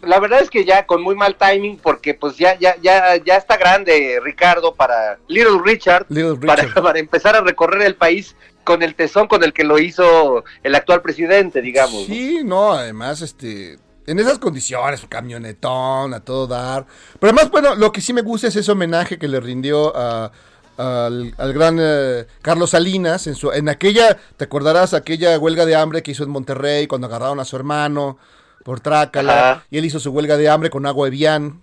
la 0.06 0.20
verdad 0.20 0.42
es 0.42 0.50
que 0.50 0.66
ya 0.66 0.86
con 0.86 1.02
muy 1.02 1.16
mal 1.16 1.36
timing, 1.36 1.78
porque 1.78 2.14
pues 2.14 2.38
ya, 2.38 2.58
ya, 2.60 2.76
ya, 2.82 3.18
ya 3.18 3.38
está 3.38 3.58
grande 3.58 4.20
Ricardo 4.24 4.74
para 4.76 5.18
Little 5.28 5.60
Richard, 5.64 6.06
Little 6.10 6.36
para, 6.46 6.64
Richard. 6.64 6.84
para 6.84 7.00
empezar 7.00 7.36
a 7.36 7.42
recorrer 7.42 7.82
el 7.84 7.96
país 7.96 8.36
con 8.64 8.82
el 8.84 8.96
tesón 8.96 9.28
con 9.28 9.44
el 9.44 9.52
que 9.54 9.64
lo 9.64 9.80
hizo 9.80 10.44
el 10.64 10.76
actual 10.76 11.02
presidente, 11.02 11.62
digamos. 11.62 12.06
Sí, 12.06 12.42
no, 12.46 12.74
además, 12.74 13.22
este, 13.22 13.78
en 14.08 14.20
esas 14.20 14.40
condiciones, 14.40 15.06
camionetón, 15.10 16.14
a 16.14 16.20
todo 16.22 16.48
dar. 16.48 16.86
Pero 17.20 17.32
además, 17.34 17.52
bueno, 17.52 17.76
lo 17.76 17.92
que 17.92 18.02
sí 18.02 18.14
me 18.14 18.22
gusta 18.22 18.48
es 18.48 18.56
ese 18.56 18.72
homenaje 18.72 19.18
que 19.18 19.28
le 19.28 19.40
rindió 19.40 19.96
a- 19.96 20.32
al, 20.76 21.36
al 21.38 21.54
gran 21.54 21.78
eh, 21.80 22.26
Carlos 22.42 22.72
Salinas 22.72 23.28
en, 23.28 23.36
su, 23.36 23.52
en 23.52 23.70
aquella, 23.70 24.18
te 24.38 24.46
acordarás, 24.46 24.94
aquella 24.96 25.38
huelga 25.38 25.66
de 25.68 25.76
hambre 25.76 26.02
que 26.02 26.12
hizo 26.12 26.24
en 26.24 26.32
Monterrey 26.32 26.88
cuando 26.88 27.06
agarraron 27.08 27.40
a 27.40 27.46
su 27.46 27.56
hermano 27.56 28.18
por 28.64 28.80
Trácala, 28.80 29.52
Ajá. 29.52 29.64
y 29.70 29.78
él 29.78 29.86
hizo 29.86 30.00
su 30.00 30.12
huelga 30.12 30.38
de 30.38 30.50
hambre 30.50 30.70
con 30.70 30.86
agua 30.86 31.08
Evian, 31.08 31.62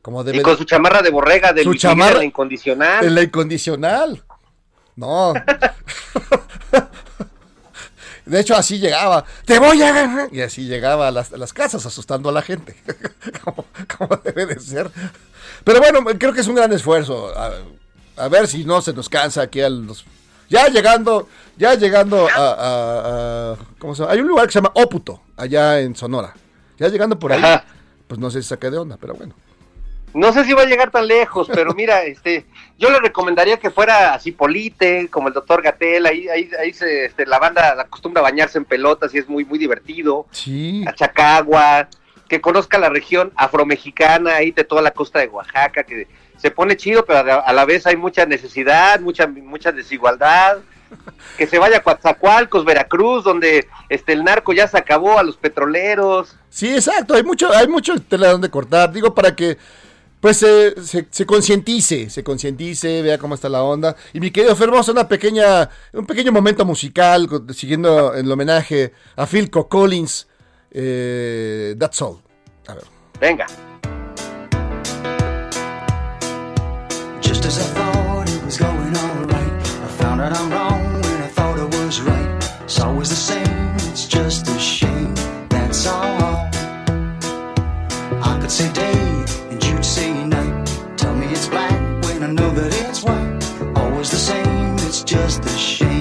como 0.00 0.24
debe 0.24 0.38
Y 0.38 0.42
con 0.42 0.56
su 0.56 0.64
chamarra 0.64 1.02
de 1.02 1.10
borrega 1.10 1.52
del 1.52 1.64
Su 1.64 1.70
Luis 1.70 1.82
chamarra- 1.82 2.18
la 2.18 2.24
incondicional. 2.24 3.04
en 3.04 3.14
la 3.14 3.22
incondicional. 3.22 4.22
No. 4.96 5.32
De 8.24 8.38
hecho, 8.40 8.54
así 8.54 8.78
llegaba. 8.78 9.24
Te 9.44 9.58
voy 9.58 9.82
a 9.82 9.88
agarrar. 9.88 10.28
Y 10.32 10.40
así 10.42 10.62
llegaba 10.66 11.08
a 11.08 11.10
las, 11.10 11.32
a 11.32 11.36
las 11.36 11.52
casas 11.52 11.84
asustando 11.86 12.28
a 12.28 12.32
la 12.32 12.42
gente. 12.42 12.76
como, 13.44 13.64
como 13.98 14.16
debe 14.18 14.46
de 14.46 14.60
ser. 14.60 14.90
Pero 15.64 15.80
bueno, 15.80 16.04
creo 16.18 16.32
que 16.32 16.40
es 16.40 16.46
un 16.46 16.54
gran 16.54 16.72
esfuerzo. 16.72 17.36
A, 17.36 17.50
a 18.16 18.28
ver 18.28 18.46
si 18.46 18.64
no 18.64 18.80
se 18.80 18.92
nos 18.92 19.08
cansa 19.08 19.42
aquí 19.42 19.60
a 19.60 19.68
los... 19.68 20.04
Ya 20.52 20.68
llegando, 20.68 21.28
ya 21.56 21.74
llegando 21.74 22.28
a, 22.28 22.32
a- 22.36 23.52
a- 23.52 23.56
¿Cómo 23.78 23.94
se 23.94 24.02
llama? 24.02 24.12
Hay 24.12 24.20
un 24.20 24.28
lugar 24.28 24.46
que 24.46 24.52
se 24.52 24.58
llama 24.58 24.72
Óputo, 24.74 25.22
allá 25.36 25.80
en 25.80 25.96
Sonora. 25.96 26.34
Ya 26.78 26.88
llegando 26.88 27.18
por 27.18 27.32
ahí, 27.32 27.42
Ajá. 27.42 27.64
pues 28.06 28.20
no 28.20 28.30
sé 28.30 28.42
si 28.42 28.48
saca 28.50 28.70
de 28.70 28.76
onda, 28.76 28.98
pero 29.00 29.14
bueno. 29.14 29.34
No 30.14 30.30
sé 30.30 30.44
si 30.44 30.52
va 30.52 30.60
a 30.62 30.66
llegar 30.66 30.90
tan 30.90 31.06
lejos, 31.06 31.48
pero 31.54 31.72
mira, 31.72 32.02
este, 32.04 32.44
yo 32.78 32.90
le 32.90 33.00
recomendaría 33.00 33.56
que 33.56 33.70
fuera 33.70 34.12
así 34.12 34.30
Polite, 34.32 35.08
como 35.08 35.28
el 35.28 35.34
doctor 35.34 35.62
Gatel, 35.62 36.04
ahí, 36.04 36.28
ahí, 36.28 36.50
ahí 36.60 36.74
se, 36.74 37.06
este, 37.06 37.24
la 37.24 37.38
banda 37.38 37.80
acostumbra 37.80 38.20
a 38.20 38.24
bañarse 38.24 38.58
en 38.58 38.66
pelotas 38.66 39.14
y 39.14 39.18
es 39.18 39.28
muy, 39.30 39.46
muy 39.46 39.58
divertido. 39.58 40.26
Sí. 40.32 40.84
A 40.86 40.92
Chacagua, 40.92 41.88
que 42.28 42.42
conozca 42.42 42.78
la 42.78 42.90
región 42.90 43.32
afromexicana 43.36 44.34
ahí 44.36 44.50
de 44.50 44.64
toda 44.64 44.82
la 44.82 44.90
costa 44.90 45.18
de 45.20 45.28
Oaxaca, 45.28 45.82
que 45.84 46.06
se 46.36 46.50
pone 46.50 46.76
chido, 46.76 47.04
pero 47.04 47.42
a 47.44 47.52
la, 47.52 47.64
vez 47.64 47.86
hay 47.86 47.96
mucha 47.96 48.26
necesidad, 48.26 49.00
mucha, 49.00 49.26
mucha 49.26 49.72
desigualdad. 49.72 50.58
Que 51.38 51.46
se 51.46 51.58
vaya 51.58 51.78
a 51.78 51.82
Coatzacoalcos, 51.82 52.66
Veracruz, 52.66 53.24
donde 53.24 53.66
este 53.88 54.12
el 54.12 54.22
narco 54.24 54.52
ya 54.52 54.68
se 54.68 54.76
acabó 54.76 55.18
a 55.18 55.22
los 55.22 55.38
petroleros. 55.38 56.36
Sí, 56.50 56.68
exacto, 56.74 57.14
hay 57.14 57.22
mucho, 57.22 57.50
hay 57.50 57.66
mucho 57.66 57.94
tela 58.02 58.28
donde 58.28 58.50
cortar, 58.50 58.92
digo, 58.92 59.14
para 59.14 59.34
que 59.34 59.56
pues 60.20 60.36
se, 60.36 60.80
se, 60.84 61.06
se 61.10 61.24
concientice, 61.24 62.10
se 62.10 62.22
concientice, 62.22 63.00
vea 63.00 63.16
cómo 63.16 63.34
está 63.34 63.48
la 63.48 63.62
onda. 63.62 63.96
Y 64.12 64.20
mi 64.20 64.30
querido 64.30 64.54
Fer, 64.54 64.70
vamos 64.70 64.86
a 64.88 64.92
una 64.92 65.08
pequeña, 65.08 65.70
un 65.94 66.04
pequeño 66.04 66.30
momento 66.30 66.66
musical, 66.66 67.26
siguiendo 67.54 68.12
el 68.12 68.30
homenaje 68.30 68.92
a 69.16 69.26
Phil 69.26 69.48
Co- 69.48 69.68
Collins, 69.70 70.28
eh, 70.70 71.74
That's 71.78 72.02
All. 72.02 72.18
A 72.68 72.74
ver. 72.74 72.84
Venga. 73.18 73.46
Just 77.42 77.58
as 77.58 77.72
I 77.72 77.74
thought 77.74 78.30
it 78.30 78.44
was 78.44 78.56
going 78.56 78.96
alright, 78.96 79.52
I 79.86 79.88
found 79.98 80.20
out 80.20 80.32
I'm 80.32 80.48
wrong 80.52 81.02
when 81.02 81.22
I 81.22 81.26
thought 81.26 81.58
I 81.58 81.64
was 81.64 82.00
right. 82.00 82.62
It's 82.62 82.78
always 82.78 83.08
the 83.08 83.16
same, 83.16 83.74
it's 83.90 84.06
just 84.06 84.46
a 84.46 84.56
shame, 84.60 85.12
that's 85.48 85.84
all. 85.88 86.48
I 88.30 88.38
could 88.40 88.50
say 88.50 88.72
day 88.72 89.24
and 89.50 89.64
you'd 89.64 89.84
say 89.84 90.24
night. 90.24 90.66
Tell 90.96 91.16
me 91.16 91.26
it's 91.32 91.48
black 91.48 91.80
when 92.04 92.22
I 92.22 92.30
know 92.30 92.50
that 92.50 92.72
it's 92.88 93.02
white. 93.02 93.42
Always 93.76 94.10
the 94.12 94.22
same, 94.30 94.76
it's 94.86 95.02
just 95.02 95.44
a 95.44 95.48
shame, 95.58 95.91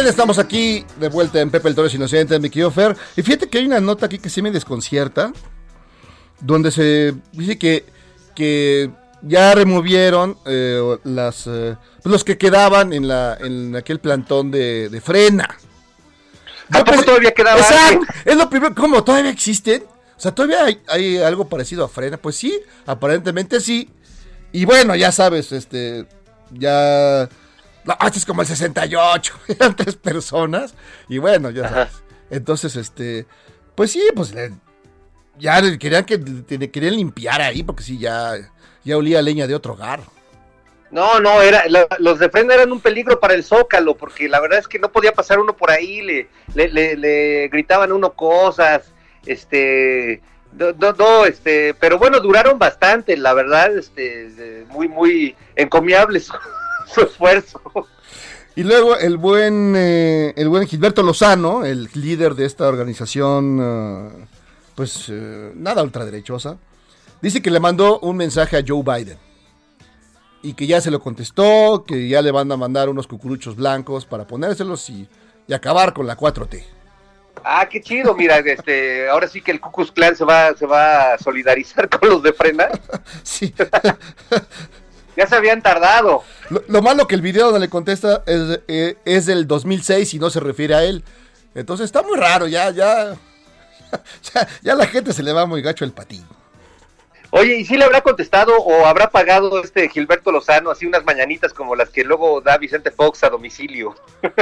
bien, 0.00 0.10
estamos 0.10 0.38
aquí 0.38 0.86
de 0.98 1.08
vuelta 1.08 1.40
en 1.40 1.50
Pepe 1.50 1.68
el 1.68 1.74
Toro 1.74 1.86
es 1.86 1.94
Inocente, 1.94 2.38
mi 2.38 2.48
querido 2.48 2.70
Fer. 2.70 2.96
Y 3.16 3.22
fíjate 3.22 3.48
que 3.48 3.58
hay 3.58 3.66
una 3.66 3.80
nota 3.80 4.06
aquí 4.06 4.18
que 4.18 4.30
sí 4.30 4.40
me 4.40 4.50
desconcierta, 4.50 5.30
donde 6.40 6.70
se 6.70 7.14
dice 7.32 7.58
que, 7.58 7.84
que 8.34 8.90
ya 9.20 9.54
removieron 9.54 10.38
eh, 10.46 10.96
las, 11.04 11.46
eh, 11.46 11.76
pues 12.02 12.12
los 12.12 12.24
que 12.24 12.38
quedaban 12.38 12.94
en, 12.94 13.08
la, 13.08 13.36
en 13.40 13.76
aquel 13.76 14.00
plantón 14.00 14.50
de, 14.50 14.88
de 14.88 15.00
frena. 15.02 15.58
¿A 16.70 16.78
Yo 16.78 16.84
poco 16.84 17.02
todavía 17.02 17.32
quedaba 17.32 17.58
Exacto, 17.58 17.84
alguien? 17.84 18.06
Es 18.24 18.36
lo 18.36 18.48
primero, 18.48 18.74
¿cómo? 18.74 19.04
¿Todavía 19.04 19.30
existen? 19.30 19.84
O 20.16 20.20
sea, 20.20 20.34
¿todavía 20.34 20.64
hay, 20.64 20.80
hay 20.88 21.18
algo 21.18 21.46
parecido 21.46 21.84
a 21.84 21.88
frena? 21.88 22.16
Pues 22.16 22.36
sí, 22.36 22.58
aparentemente 22.86 23.60
sí. 23.60 23.90
Y 24.52 24.64
bueno, 24.64 24.96
ya 24.96 25.12
sabes, 25.12 25.52
este, 25.52 26.06
ya... 26.52 27.28
No, 27.98 28.06
este 28.06 28.18
es 28.18 28.26
como 28.26 28.42
el 28.42 28.48
68, 28.48 29.34
eran 29.48 29.74
tres 29.76 29.96
personas. 29.96 30.74
Y 31.08 31.18
bueno, 31.18 31.50
ya 31.50 31.68
sabes. 31.68 32.02
Entonces, 32.30 32.76
este, 32.76 33.26
pues 33.74 33.90
sí, 33.92 34.02
pues 34.14 34.32
le- 34.34 34.52
ya 35.38 35.60
querían 35.78 36.04
que 36.04 36.18
te- 36.18 36.70
querían 36.70 36.96
limpiar 36.96 37.40
ahí, 37.40 37.62
porque 37.62 37.82
sí, 37.82 37.98
ya, 37.98 38.34
ya 38.84 38.96
olía 38.96 39.22
leña 39.22 39.46
de 39.46 39.54
otro 39.54 39.72
hogar. 39.72 40.00
No, 40.90 41.20
no, 41.20 41.40
era, 41.40 41.62
la- 41.68 41.86
los 41.98 42.18
de 42.18 42.28
frena 42.30 42.54
eran 42.54 42.72
un 42.72 42.80
peligro 42.80 43.18
para 43.20 43.34
el 43.34 43.44
Zócalo, 43.44 43.96
porque 43.96 44.28
la 44.28 44.40
verdad 44.40 44.58
es 44.58 44.68
que 44.68 44.78
no 44.78 44.90
podía 44.92 45.12
pasar 45.12 45.38
uno 45.38 45.56
por 45.56 45.70
ahí, 45.70 46.02
le, 46.02 46.28
le, 46.54 46.68
le- 46.68 46.96
le 46.96 47.48
gritaban 47.48 47.92
uno 47.92 48.12
cosas, 48.12 48.92
este, 49.24 50.20
no, 50.52 50.72
no, 50.72 50.92
no, 50.92 51.26
este, 51.26 51.74
pero 51.74 51.96
bueno, 51.98 52.20
duraron 52.20 52.58
bastante, 52.58 53.16
la 53.16 53.34
verdad, 53.34 53.76
este, 53.78 54.64
muy, 54.68 54.88
muy 54.88 55.36
encomiable 55.56 56.20
su, 56.92 57.00
esfuerzo. 57.02 57.60
Y 58.56 58.64
luego 58.64 58.96
el 58.96 59.16
buen, 59.16 59.74
eh, 59.76 60.34
el 60.36 60.48
buen 60.48 60.66
Gilberto 60.66 61.02
Lozano, 61.02 61.64
el 61.64 61.88
líder 61.94 62.34
de 62.34 62.46
esta 62.46 62.68
organización, 62.68 63.58
eh, 63.62 64.26
pues 64.74 65.06
eh, 65.08 65.52
nada 65.54 65.82
ultraderechosa, 65.82 66.58
dice 67.22 67.40
que 67.40 67.50
le 67.50 67.60
mandó 67.60 68.00
un 68.00 68.16
mensaje 68.16 68.56
a 68.56 68.64
Joe 68.66 68.82
Biden. 68.82 69.18
Y 70.42 70.54
que 70.54 70.66
ya 70.66 70.80
se 70.80 70.90
lo 70.90 71.00
contestó, 71.00 71.84
que 71.86 72.08
ya 72.08 72.22
le 72.22 72.30
van 72.30 72.50
a 72.50 72.56
mandar 72.56 72.88
unos 72.88 73.06
cucuruchos 73.06 73.56
blancos 73.56 74.06
para 74.06 74.26
ponérselos 74.26 74.88
y, 74.88 75.06
y 75.46 75.52
acabar 75.52 75.92
con 75.92 76.06
la 76.06 76.16
4T. 76.16 76.64
Ah, 77.44 77.66
qué 77.68 77.80
chido, 77.80 78.14
mira, 78.14 78.38
este, 78.44 79.08
ahora 79.08 79.28
sí 79.28 79.40
que 79.40 79.50
el 79.50 79.60
Ku 79.60 79.70
Klux 79.70 79.92
Klan 79.92 80.16
se 80.16 80.24
va, 80.24 80.54
se 80.56 80.66
va 80.66 81.14
a 81.14 81.18
solidarizar 81.18 81.88
con 81.88 82.08
los 82.08 82.22
de 82.22 82.32
frena, 82.32 82.68
Sí. 83.22 83.54
Ya 85.16 85.26
se 85.26 85.34
habían 85.36 85.62
tardado. 85.62 86.22
Lo, 86.50 86.62
lo 86.68 86.82
malo 86.82 87.06
que 87.06 87.14
el 87.14 87.22
video 87.22 87.46
donde 87.46 87.60
le 87.60 87.68
contesta 87.68 88.22
es, 88.26 88.60
eh, 88.68 88.96
es 89.04 89.26
del 89.26 89.46
2006 89.46 90.14
y 90.14 90.18
no 90.18 90.30
se 90.30 90.40
refiere 90.40 90.74
a 90.74 90.84
él. 90.84 91.02
Entonces 91.54 91.86
está 91.86 92.02
muy 92.02 92.16
raro, 92.18 92.46
ya, 92.46 92.70
ya, 92.70 93.14
ya, 94.34 94.48
ya 94.62 94.74
la 94.74 94.86
gente 94.86 95.12
se 95.12 95.22
le 95.22 95.32
va 95.32 95.46
muy 95.46 95.62
gacho 95.62 95.84
el 95.84 95.92
patín. 95.92 96.24
Oye, 97.32 97.58
¿y 97.58 97.64
si 97.64 97.76
le 97.76 97.84
habrá 97.84 98.00
contestado 98.00 98.56
o 98.56 98.86
habrá 98.86 99.10
pagado 99.10 99.62
este 99.62 99.88
Gilberto 99.88 100.32
Lozano 100.32 100.70
así 100.70 100.84
unas 100.86 101.04
mañanitas 101.04 101.52
como 101.52 101.76
las 101.76 101.88
que 101.90 102.02
luego 102.02 102.40
da 102.40 102.58
Vicente 102.58 102.90
Fox 102.90 103.22
a 103.24 103.30
domicilio? 103.30 103.94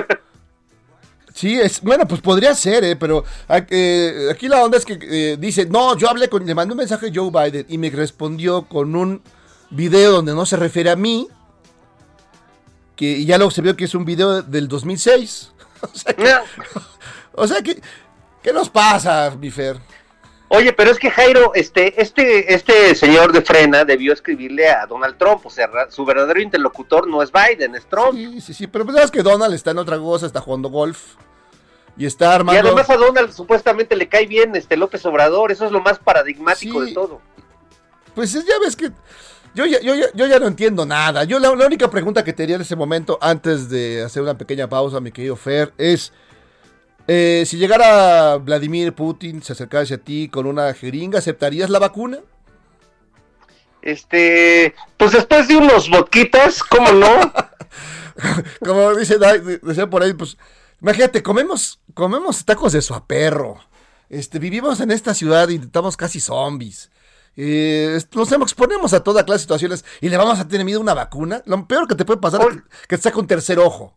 Sí, 1.34 1.60
es, 1.60 1.80
bueno, 1.82 2.08
pues 2.08 2.20
podría 2.20 2.52
ser, 2.54 2.82
¿eh? 2.82 2.96
pero 2.96 3.22
a- 3.46 3.64
eh, 3.70 4.28
aquí 4.32 4.48
la 4.48 4.64
onda 4.64 4.76
es 4.76 4.84
que 4.84 4.98
eh, 5.00 5.36
dice, 5.38 5.66
no, 5.66 5.96
yo 5.96 6.10
hablé 6.10 6.28
con, 6.28 6.44
le 6.44 6.52
mandé 6.52 6.72
un 6.72 6.78
mensaje 6.78 7.06
a 7.08 7.10
Joe 7.14 7.30
Biden 7.30 7.64
y 7.68 7.78
me 7.78 7.90
respondió 7.90 8.62
con 8.62 8.96
un 8.96 9.22
video 9.70 10.12
donde 10.12 10.34
no 10.34 10.46
se 10.46 10.56
refiere 10.56 10.90
a 10.90 10.96
mí, 10.96 11.28
que 12.96 13.04
y 13.06 13.26
ya 13.26 13.36
luego 13.38 13.50
se 13.50 13.62
vio 13.62 13.76
que 13.76 13.84
es 13.84 13.94
un 13.94 14.04
video 14.04 14.42
del 14.42 14.68
2006. 14.68 15.52
o 15.82 15.88
sea, 15.96 16.12
que, 16.14 16.34
o 17.34 17.46
sea 17.46 17.62
que, 17.62 17.80
¿qué 18.42 18.52
nos 18.52 18.68
pasa, 18.68 19.30
mi 19.38 19.50
Fer? 19.50 19.78
Oye, 20.50 20.72
pero 20.72 20.90
es 20.90 20.98
que 20.98 21.10
Jairo, 21.10 21.52
este, 21.54 22.00
este, 22.00 22.54
este 22.54 22.94
señor 22.94 23.32
de 23.32 23.42
frena 23.42 23.84
debió 23.84 24.14
escribirle 24.14 24.66
a 24.70 24.86
Donald 24.86 25.18
Trump, 25.18 25.44
o 25.44 25.50
sea, 25.50 25.68
su 25.90 26.06
verdadero 26.06 26.40
interlocutor 26.40 27.06
no 27.06 27.22
es 27.22 27.30
Biden, 27.30 27.74
es 27.74 27.84
Trump. 27.86 28.14
Sí, 28.14 28.40
sí, 28.40 28.54
sí, 28.54 28.66
pero 28.66 28.86
pues 28.86 28.96
sabes 28.96 29.10
que 29.10 29.22
Donald 29.22 29.52
está 29.52 29.72
en 29.72 29.78
otra 29.78 29.98
cosa, 29.98 30.24
está 30.24 30.40
jugando 30.40 30.70
golf 30.70 31.16
y 31.98 32.06
está 32.06 32.30
Y 32.30 32.34
armando... 32.36 32.62
además 32.68 32.88
a 32.88 32.96
Donald 32.96 33.30
supuestamente 33.32 33.94
le 33.94 34.08
cae 34.08 34.24
bien 34.26 34.56
este 34.56 34.78
López 34.78 35.04
Obrador, 35.04 35.52
eso 35.52 35.66
es 35.66 35.70
lo 35.70 35.80
más 35.82 35.98
paradigmático 35.98 36.80
Sí. 36.82 36.88
de 36.88 36.94
todo. 36.94 37.20
Pues 38.14 38.34
es- 38.34 38.46
ya 38.46 38.54
ves 38.64 38.74
que 38.74 38.90
yo 39.64 39.66
ya, 39.66 39.80
yo, 39.80 39.94
ya- 39.94 40.12
yo 40.14 40.26
ya 40.26 40.38
no 40.38 40.46
entiendo 40.46 40.86
nada. 40.86 41.24
Yo 41.24 41.38
la, 41.38 41.54
la 41.54 41.66
única 41.66 41.90
pregunta 41.90 42.22
que 42.24 42.32
tenía 42.32 42.56
en 42.56 42.62
ese 42.62 42.76
momento, 42.76 43.18
antes 43.20 43.68
de 43.68 44.02
hacer 44.02 44.22
una 44.22 44.36
pequeña 44.38 44.68
pausa, 44.68 45.00
mi 45.00 45.12
querido 45.12 45.36
Fer, 45.36 45.72
es 45.78 46.12
eh, 47.06 47.44
si 47.46 47.56
llegara 47.56 48.36
Vladimir 48.36 48.92
Putin, 48.94 49.42
se 49.42 49.52
acercara 49.54 49.82
hacia 49.84 49.98
ti 49.98 50.28
con 50.28 50.46
una 50.46 50.72
jeringa, 50.74 51.18
¿aceptarías 51.18 51.70
la 51.70 51.78
vacuna? 51.78 52.18
Este, 53.82 54.74
pues 54.96 55.12
después 55.12 55.48
de 55.48 55.56
unos 55.56 55.88
vodquitas, 55.88 56.62
¿cómo 56.62 56.92
no? 56.92 57.32
Como 58.64 58.94
dice, 58.94 59.16
decía 59.62 59.88
por 59.88 60.02
ahí, 60.02 60.12
pues, 60.12 60.36
imagínate, 60.82 61.22
comemos, 61.22 61.80
comemos 61.94 62.44
tacos 62.44 62.72
de 62.72 62.82
suaperro. 62.82 63.58
Este, 64.10 64.38
vivimos 64.38 64.80
en 64.80 64.90
esta 64.90 65.14
ciudad 65.14 65.48
y 65.48 65.56
estamos 65.56 65.96
casi 65.96 66.18
zombies. 66.20 66.90
Eh, 67.40 68.00
nos 68.16 68.32
exponemos 68.32 68.92
a 68.94 69.04
toda 69.04 69.24
clase 69.24 69.36
de 69.38 69.42
situaciones 69.42 69.84
y 70.00 70.08
le 70.08 70.16
vamos 70.16 70.40
a 70.40 70.48
tener 70.48 70.64
miedo 70.64 70.80
a 70.80 70.82
una 70.82 70.94
vacuna. 70.94 71.40
Lo 71.46 71.68
peor 71.68 71.86
que 71.86 71.94
te 71.94 72.04
puede 72.04 72.18
pasar 72.20 72.40
es 72.42 72.48
que, 72.48 72.62
que 72.88 72.96
te 72.96 73.02
saque 73.04 73.20
un 73.20 73.28
tercer 73.28 73.60
ojo. 73.60 73.96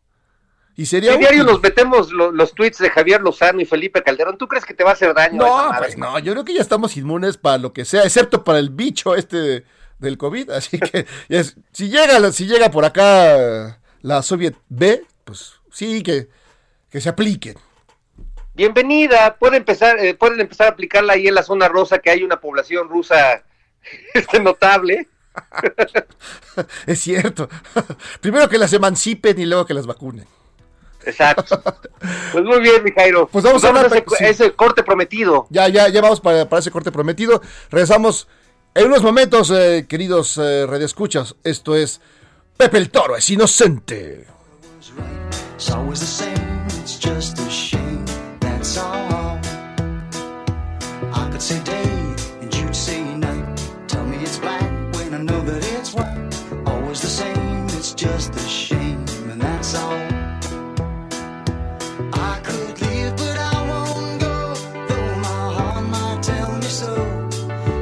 Y 0.75 0.86
sería 0.86 1.13
Si 1.13 1.17
diario 1.17 1.43
nos 1.43 1.60
metemos 1.60 2.12
lo- 2.12 2.32
los 2.32 2.54
tweets 2.54 2.77
de 2.77 2.91
Javier 2.91 3.19
Lozano 3.21 3.60
y 3.60 3.65
Felipe 3.65 4.04
Calderón, 4.04 4.38
¿tú 4.38 4.47
crees 4.47 4.63
que 4.63 4.75
te 4.75 4.84
va 4.84 4.91
a 4.91 4.93
hacer 4.93 5.13
daño? 5.15 5.43
esa 5.43 5.49
No, 5.58 5.69
madre? 5.69 5.80
pues 5.80 5.97
no, 5.97 6.19
yo 6.19 6.34
creo 6.34 6.45
que 6.45 6.54
ya 6.54 6.62
estamos 6.62 6.95
inmunes 6.97 7.38
para 7.38 7.58
lo 7.58 7.73
que 7.73 7.84
sea, 7.84 8.04
excepto 8.04 8.43
para 8.43 8.60
el 8.60 8.69
bicho 8.69 9.15
este 9.15 9.65
del 9.97 10.17
COVID. 10.19 10.51
Así 10.51 10.80
que 10.80 11.08
es- 11.30 11.58
si 11.73 11.89
llega, 11.89 12.32
si 12.32 12.45
llega 12.45 12.69
por 12.69 12.86
acá 12.86 13.80
la 14.01 14.21
Soviet 14.21 14.56
B, 14.69 15.04
pues 15.25 15.54
sí, 15.71 16.04
que, 16.04 16.30
que 16.91 17.01
se 17.01 17.10
apliquen. 17.10 17.56
Bienvenida, 18.53 19.35
puede 19.39 19.57
empezar, 19.57 19.97
eh, 19.99 20.13
pueden 20.13 20.39
empezar 20.41 20.67
a 20.67 20.71
aplicarla 20.71 21.13
ahí 21.13 21.27
en 21.27 21.35
la 21.35 21.43
zona 21.43 21.67
rosa, 21.69 21.99
que 21.99 22.09
hay 22.09 22.23
una 22.23 22.39
población 22.39 22.89
rusa 22.89 23.43
este, 24.13 24.39
notable. 24.39 25.07
Es 26.85 26.99
cierto. 26.99 27.47
Primero 28.21 28.49
que 28.49 28.57
las 28.57 28.73
emancipen 28.73 29.39
y 29.39 29.45
luego 29.45 29.65
que 29.65 29.73
las 29.73 29.87
vacunen. 29.87 30.27
Exacto. 31.05 31.63
Pues 32.33 32.43
muy 32.43 32.59
bien, 32.59 32.83
mi 32.83 32.91
Jairo. 32.91 33.27
Pues 33.27 33.43
vamos 33.45 33.63
a 33.63 33.69
a 33.69 33.71
una 33.71 33.81
ese, 33.83 34.01
pe- 34.01 34.15
sí. 34.17 34.25
ese 34.25 34.51
corte 34.51 34.83
prometido. 34.83 35.47
Ya, 35.49 35.67
ya, 35.69 35.87
ya 35.87 36.01
vamos 36.01 36.19
para, 36.19 36.47
para 36.49 36.59
ese 36.59 36.69
corte 36.69 36.91
prometido. 36.91 37.41
Regresamos 37.71 38.27
en 38.75 38.87
unos 38.87 39.01
momentos, 39.01 39.49
eh, 39.51 39.85
queridos 39.87 40.37
eh, 40.37 40.65
radioescuchas. 40.67 41.35
Esto 41.45 41.75
es 41.77 42.01
Pepe 42.57 42.77
el 42.77 42.91
Toro, 42.91 43.15
es 43.15 43.29
inocente. 43.29 44.27
Say 51.41 51.60
day, 51.63 52.15
and 52.41 52.54
you'd 52.56 52.75
say 52.75 53.04
night. 53.15 53.58
Tell 53.88 54.06
me 54.06 54.17
it's 54.17 54.38
black 54.38 54.62
when 54.93 55.12
I 55.15 55.17
know 55.17 55.41
that 55.41 55.65
it's 55.73 55.91
white. 55.91 56.36
Always 56.67 57.01
the 57.01 57.08
same, 57.08 57.65
it's 57.77 57.95
just 57.95 58.36
a 58.36 58.39
shame, 58.47 59.04
and 59.32 59.41
that's 59.41 59.73
all. 59.73 60.08
I 62.13 62.39
could 62.43 62.80
leave, 62.84 63.15
but 63.17 63.38
I 63.39 63.58
won't 63.69 64.21
go, 64.21 64.54
though 64.88 65.15
my 65.30 65.54
heart 65.58 65.86
might 65.89 66.21
tell 66.21 66.51
me 66.58 66.69
so. 66.82 66.93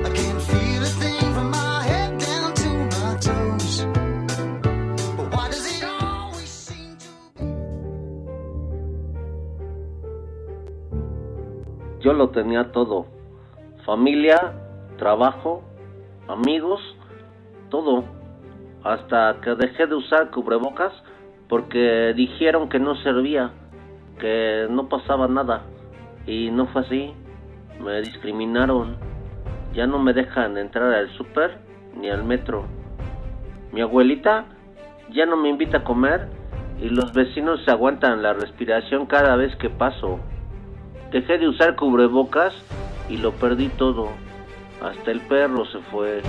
I 0.08 0.10
can't 0.10 0.42
feel 0.42 0.82
a 0.82 0.92
thing 1.02 1.34
from 1.34 1.52
my 1.52 1.84
head 1.84 2.18
down 2.18 2.54
to 2.54 2.70
my 2.96 3.18
toes. 3.20 3.84
But 5.18 5.28
why 5.34 5.50
does 5.52 5.66
it 5.76 5.84
always 5.84 6.50
seem 6.50 6.98
to 6.98 7.10
Yo 12.00 12.14
lo 12.14 12.30
tenía 12.30 12.72
todo. 12.72 13.19
Familia, 13.90 14.54
trabajo, 15.00 15.64
amigos, 16.28 16.80
todo. 17.72 18.04
Hasta 18.84 19.38
que 19.42 19.56
dejé 19.56 19.88
de 19.88 19.96
usar 19.96 20.30
cubrebocas 20.30 20.94
porque 21.48 22.14
dijeron 22.16 22.70
que 22.70 22.78
no 22.78 22.96
servía, 22.98 23.50
que 24.20 24.68
no 24.70 24.88
pasaba 24.90 25.28
nada. 25.28 25.64
Y 26.28 26.52
no 26.52 26.68
fue 26.68 26.84
así. 26.84 27.14
Me 27.84 28.02
discriminaron. 28.02 28.96
Ya 29.74 29.88
no 29.88 29.98
me 29.98 30.14
dejan 30.14 30.56
entrar 30.60 30.94
al 30.94 31.10
súper 31.18 31.58
ni 32.00 32.12
al 32.12 32.24
metro. 32.24 32.66
Mi 33.72 33.82
abuelita 33.82 34.46
ya 35.10 35.26
no 35.26 35.36
me 35.36 35.50
invita 35.50 35.80
a 35.80 35.84
comer 35.84 36.28
y 36.80 36.90
los 36.90 37.12
vecinos 37.12 37.66
se 37.66 37.72
aguantan 37.72 38.22
la 38.22 38.34
respiración 38.34 39.08
cada 39.08 39.36
vez 39.36 39.56
que 39.56 39.72
paso. 39.72 40.20
Dejé 41.10 41.40
de 41.40 41.48
usar 41.48 41.76
cubrebocas 41.76 42.54
y 43.10 43.18
lo 43.18 43.34
perdí 43.34 43.70
todo. 43.70 44.10
Hasta 44.82 45.12
el 45.12 45.20
perro 45.22 45.66
se 45.66 45.80
fue. 45.92 46.22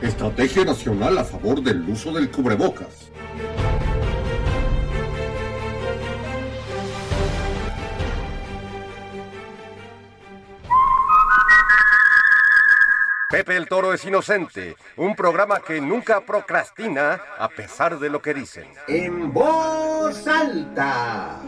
Estrategia 0.00 0.64
nacional 0.64 1.18
a 1.18 1.24
favor 1.24 1.62
del 1.62 1.88
uso 1.88 2.12
del 2.12 2.30
cubrebocas. 2.30 3.12
Pepe 13.28 13.56
el 13.56 13.68
Toro 13.68 13.92
es 13.92 14.04
inocente, 14.04 14.76
un 14.96 15.14
programa 15.14 15.60
que 15.60 15.80
nunca 15.80 16.24
procrastina 16.24 17.20
a 17.38 17.48
pesar 17.48 17.98
de 17.98 18.08
lo 18.08 18.22
que 18.22 18.32
dicen. 18.32 18.66
En 18.88 19.32
voz 19.32 20.26
alta 20.26 21.42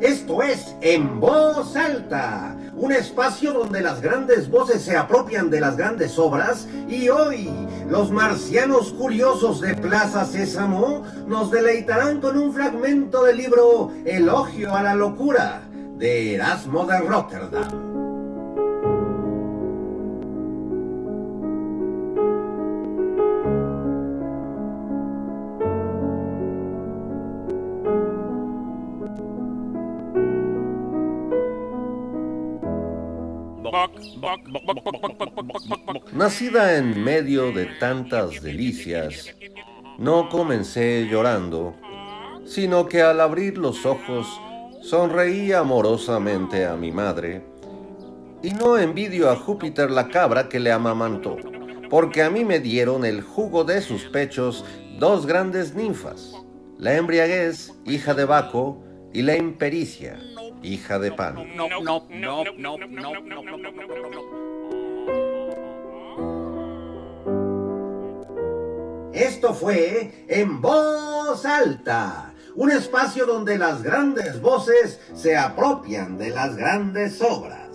esto 0.00 0.42
es 0.42 0.76
En 0.82 1.20
voz 1.20 1.74
alta, 1.74 2.54
un 2.74 2.92
espacio 2.92 3.54
donde 3.54 3.80
las 3.80 4.02
grandes 4.02 4.50
voces 4.50 4.82
se 4.82 4.94
apropian 4.94 5.48
de 5.48 5.60
las 5.60 5.76
grandes 5.76 6.18
obras 6.18 6.68
y 6.86 7.08
hoy 7.08 7.48
los 7.88 8.10
marcianos 8.10 8.92
curiosos 8.92 9.62
de 9.62 9.74
Plaza 9.74 10.26
Sésamo 10.26 11.02
nos 11.26 11.50
deleitarán 11.50 12.20
con 12.20 12.36
un 12.36 12.52
fragmento 12.52 13.24
del 13.24 13.38
libro 13.38 13.90
Elogio 14.04 14.74
a 14.74 14.82
la 14.82 14.94
locura 14.94 15.62
de 15.96 16.34
Erasmo 16.34 16.84
de 16.84 17.00
Rotterdam. 17.00 17.85
Nacida 36.12 36.76
en 36.76 37.02
medio 37.02 37.52
de 37.52 37.66
tantas 37.78 38.42
delicias, 38.42 39.34
no 39.98 40.28
comencé 40.28 41.06
llorando, 41.10 41.74
sino 42.44 42.86
que 42.86 43.02
al 43.02 43.20
abrir 43.20 43.58
los 43.58 43.84
ojos 43.84 44.26
sonreí 44.82 45.52
amorosamente 45.52 46.64
a 46.64 46.76
mi 46.76 46.92
madre, 46.92 47.44
y 48.42 48.50
no 48.50 48.78
envidio 48.78 49.30
a 49.30 49.36
Júpiter 49.36 49.90
la 49.90 50.08
cabra 50.08 50.48
que 50.48 50.60
le 50.60 50.70
amamantó, 50.72 51.36
porque 51.90 52.22
a 52.22 52.30
mí 52.30 52.44
me 52.44 52.60
dieron 52.60 53.04
el 53.04 53.22
jugo 53.22 53.64
de 53.64 53.80
sus 53.80 54.04
pechos 54.04 54.64
dos 54.98 55.26
grandes 55.26 55.74
ninfas, 55.74 56.32
la 56.78 56.96
embriaguez, 56.96 57.72
hija 57.84 58.14
de 58.14 58.24
Baco, 58.24 58.82
y 59.12 59.22
la 59.22 59.36
impericia, 59.36 60.18
hija 60.62 60.98
de 60.98 61.12
Pan. 61.12 61.36
Esto 69.12 69.54
fue 69.54 70.26
En 70.28 70.60
Voz 70.60 71.44
Alta, 71.46 72.34
un 72.54 72.70
espacio 72.70 73.26
donde 73.26 73.56
las 73.56 73.82
grandes 73.82 74.40
voces 74.40 75.00
se 75.14 75.36
apropian 75.36 76.18
de 76.18 76.30
las 76.30 76.56
grandes 76.56 77.22
obras. 77.22 77.70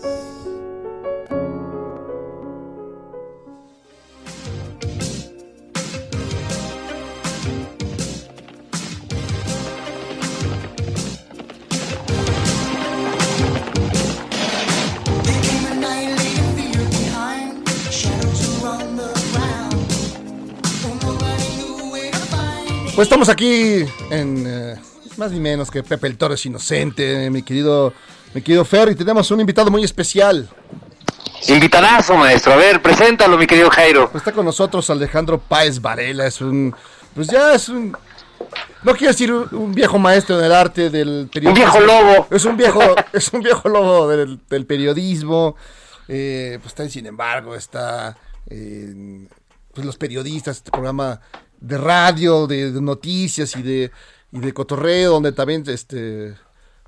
Pues 22.95 23.07
estamos 23.07 23.29
aquí 23.29 23.85
en 24.09 24.43
eh, 24.45 24.75
más 25.17 25.31
ni 25.31 25.39
menos 25.39 25.71
que 25.71 25.81
Pepe 25.81 26.07
el 26.07 26.17
Toro 26.17 26.33
es 26.33 26.45
inocente, 26.45 27.29
mi 27.29 27.41
querido, 27.41 27.93
mi 28.33 28.41
querido 28.41 28.65
Fer, 28.65 28.89
y 28.91 28.95
tenemos 28.95 29.31
un 29.31 29.39
invitado 29.39 29.71
muy 29.71 29.83
especial. 29.83 30.49
Invitadazo, 31.47 32.15
maestro. 32.17 32.53
A 32.53 32.57
ver, 32.57 32.81
preséntalo, 32.81 33.37
mi 33.37 33.47
querido 33.47 33.69
Jairo. 33.69 34.11
Pues 34.11 34.21
está 34.21 34.33
con 34.33 34.45
nosotros 34.45 34.89
Alejandro 34.89 35.39
Páez 35.39 35.79
Varela, 35.81 36.27
es 36.27 36.41
un, 36.41 36.75
pues 37.15 37.27
ya 37.27 37.55
es 37.55 37.69
un, 37.69 37.95
no 38.83 38.93
quiero 38.93 39.13
decir 39.13 39.31
un, 39.31 39.47
un 39.55 39.73
viejo 39.73 39.97
maestro 39.97 40.37
del 40.37 40.51
arte 40.51 40.89
del 40.89 41.29
periodismo. 41.31 41.63
viejo 41.65 41.79
lobo. 41.79 42.27
Es 42.29 42.43
un 42.43 42.57
viejo, 42.57 42.81
es 43.13 43.31
un 43.31 43.41
viejo 43.41 43.69
lobo 43.69 44.09
del, 44.09 44.39
del 44.49 44.65
periodismo. 44.65 45.55
eh, 46.09 46.59
pues 46.61 46.71
está 46.73 46.83
en 46.83 46.89
Sin 46.89 47.05
embargo, 47.05 47.55
está 47.55 48.17
pues 49.73 49.85
los 49.85 49.95
periodistas, 49.97 50.57
este 50.57 50.71
programa 50.71 51.21
de 51.61 51.77
radio, 51.77 52.47
de, 52.47 52.71
de 52.71 52.81
noticias 52.81 53.55
y 53.55 53.61
de, 53.61 53.91
y 54.33 54.39
de 54.39 54.53
cotorreo, 54.53 55.13
donde 55.13 55.31
también 55.31 55.63
este 55.67 56.35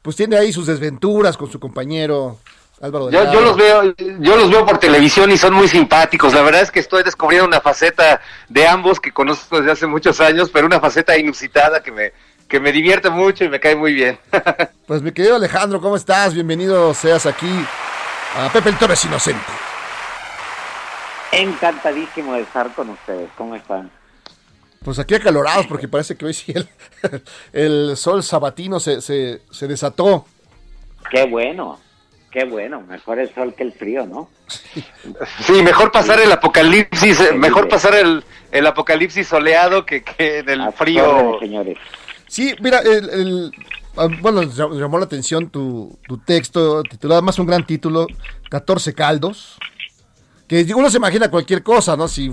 pues 0.01 0.17
tiene 0.17 0.35
ahí 0.35 0.51
sus 0.51 0.67
desventuras 0.67 1.37
con 1.37 1.49
su 1.49 1.59
compañero 1.59 2.37
Álvaro 2.81 3.09
Yo, 3.09 3.31
yo 3.31 3.39
los 3.39 3.55
veo, 3.55 3.95
yo 3.95 4.35
los 4.35 4.51
veo 4.51 4.65
por 4.65 4.77
televisión 4.77 5.31
y 5.31 5.37
son 5.37 5.53
muy 5.53 5.69
simpáticos. 5.69 6.33
La 6.33 6.41
verdad 6.41 6.61
es 6.61 6.69
que 6.69 6.81
estoy 6.81 7.03
descubriendo 7.03 7.47
una 7.47 7.61
faceta 7.61 8.19
de 8.49 8.67
ambos 8.67 8.99
que 8.99 9.13
conozco 9.13 9.57
desde 9.57 9.71
hace 9.71 9.87
muchos 9.87 10.19
años, 10.19 10.49
pero 10.51 10.67
una 10.67 10.81
faceta 10.81 11.17
inusitada 11.17 11.81
que 11.81 11.93
me, 11.93 12.11
que 12.49 12.59
me 12.59 12.73
divierte 12.73 13.09
mucho 13.09 13.45
y 13.45 13.49
me 13.49 13.59
cae 13.59 13.75
muy 13.75 13.93
bien. 13.93 14.19
Pues 14.85 15.01
mi 15.01 15.13
querido 15.13 15.37
Alejandro, 15.37 15.79
¿cómo 15.79 15.95
estás? 15.95 16.33
Bienvenido 16.33 16.93
seas 16.93 17.25
aquí 17.25 17.49
a 18.37 18.51
Pepe 18.51 18.67
el 18.67 18.77
Torres 18.77 19.05
Inocente. 19.05 19.41
Encantadísimo 21.31 22.33
de 22.33 22.41
estar 22.41 22.69
con 22.75 22.89
ustedes. 22.89 23.29
¿Cómo 23.37 23.55
están? 23.55 23.89
Pues 24.83 24.99
aquí 24.99 25.15
acalorados 25.15 25.65
porque 25.67 25.87
parece 25.87 26.15
que 26.15 26.25
hoy 26.25 26.33
sí 26.33 26.53
el, 26.53 26.67
el 27.53 27.97
sol 27.97 28.23
sabatino 28.23 28.79
se, 28.79 29.01
se, 29.01 29.41
se 29.51 29.67
desató. 29.67 30.25
Qué 31.09 31.25
bueno, 31.25 31.79
qué 32.31 32.43
bueno. 32.45 32.81
Mejor 32.81 33.19
el 33.19 33.33
sol 33.33 33.53
que 33.55 33.63
el 33.63 33.73
frío, 33.73 34.05
¿no? 34.05 34.29
Sí, 35.45 35.61
mejor 35.63 35.91
pasar 35.91 36.19
el 36.19 36.31
apocalipsis, 36.31 37.19
eh, 37.21 37.33
mejor 37.33 37.67
pasar 37.69 37.95
el, 37.95 38.23
el 38.51 38.67
apocalipsis 38.67 39.27
soleado 39.27 39.85
que, 39.85 40.03
que 40.03 40.39
en 40.39 40.49
el 40.49 40.73
frío. 40.73 41.37
Señores. 41.39 41.77
Sí, 42.27 42.53
mira, 42.61 42.79
el, 42.79 43.09
el- 43.09 43.51
ah, 43.95 44.07
bueno, 44.21 44.41
llam- 44.43 44.77
llamó 44.79 44.97
la 44.97 45.05
atención 45.05 45.49
tu, 45.49 45.97
tu 46.07 46.17
texto, 46.17 46.83
titulado 46.83 47.21
más 47.21 47.37
un 47.39 47.45
gran 47.45 47.65
título, 47.65 48.07
14 48.49 48.93
caldos, 48.93 49.57
que 50.53 50.73
uno 50.73 50.89
se 50.89 50.97
imagina 50.97 51.31
cualquier 51.31 51.63
cosa, 51.63 51.95
¿no? 51.97 52.07
Si, 52.07 52.31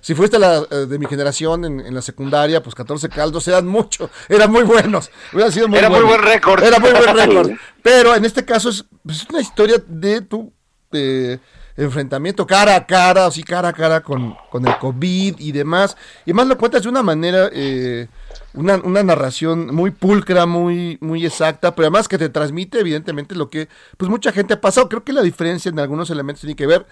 si 0.00 0.14
fuiste 0.14 0.38
la, 0.38 0.66
eh, 0.70 0.86
de 0.86 0.98
mi 0.98 1.06
generación 1.06 1.64
en, 1.64 1.80
en 1.80 1.94
la 1.94 2.02
secundaria, 2.02 2.62
pues 2.62 2.74
14 2.74 3.08
caldos 3.08 3.46
eran 3.48 3.66
mucho, 3.66 4.10
eran 4.28 4.50
muy 4.50 4.62
buenos. 4.62 5.10
Hubieran 5.32 5.52
sido 5.52 5.68
muy 5.68 5.78
Era 5.78 5.88
muy 5.88 6.00
buen 6.00 6.20
récord. 6.20 6.62
Era 6.62 6.78
muy 6.78 6.90
buen 6.90 7.16
récord. 7.16 7.50
Pero 7.82 8.14
en 8.14 8.24
este 8.24 8.44
caso 8.44 8.68
es, 8.68 8.84
pues, 9.04 9.22
es 9.22 9.30
una 9.30 9.40
historia 9.40 9.82
de 9.86 10.20
tu 10.20 10.52
eh, 10.92 11.38
enfrentamiento 11.76 12.46
cara 12.46 12.76
a 12.76 12.86
cara, 12.86 13.26
así 13.26 13.42
cara 13.42 13.68
a 13.68 13.72
cara 13.72 14.02
con, 14.02 14.36
con 14.50 14.66
el 14.66 14.76
COVID 14.78 15.36
y 15.38 15.52
demás. 15.52 15.96
Y 16.26 16.32
más 16.32 16.46
lo 16.46 16.58
cuentas 16.58 16.82
de 16.82 16.88
una 16.88 17.02
manera, 17.02 17.48
eh, 17.52 18.08
una, 18.54 18.76
una 18.76 19.02
narración 19.02 19.74
muy 19.74 19.90
pulcra, 19.90 20.46
muy, 20.46 20.98
muy 21.00 21.24
exacta, 21.24 21.74
pero 21.74 21.86
además 21.86 22.08
que 22.08 22.18
te 22.18 22.28
transmite 22.28 22.80
evidentemente 22.80 23.34
lo 23.34 23.48
que 23.48 23.68
pues 23.96 24.10
mucha 24.10 24.32
gente 24.32 24.54
ha 24.54 24.60
pasado. 24.60 24.88
Creo 24.88 25.04
que 25.04 25.12
la 25.12 25.22
diferencia 25.22 25.70
en 25.70 25.78
algunos 25.78 26.10
elementos 26.10 26.42
tiene 26.42 26.56
que 26.56 26.66
ver 26.66 26.86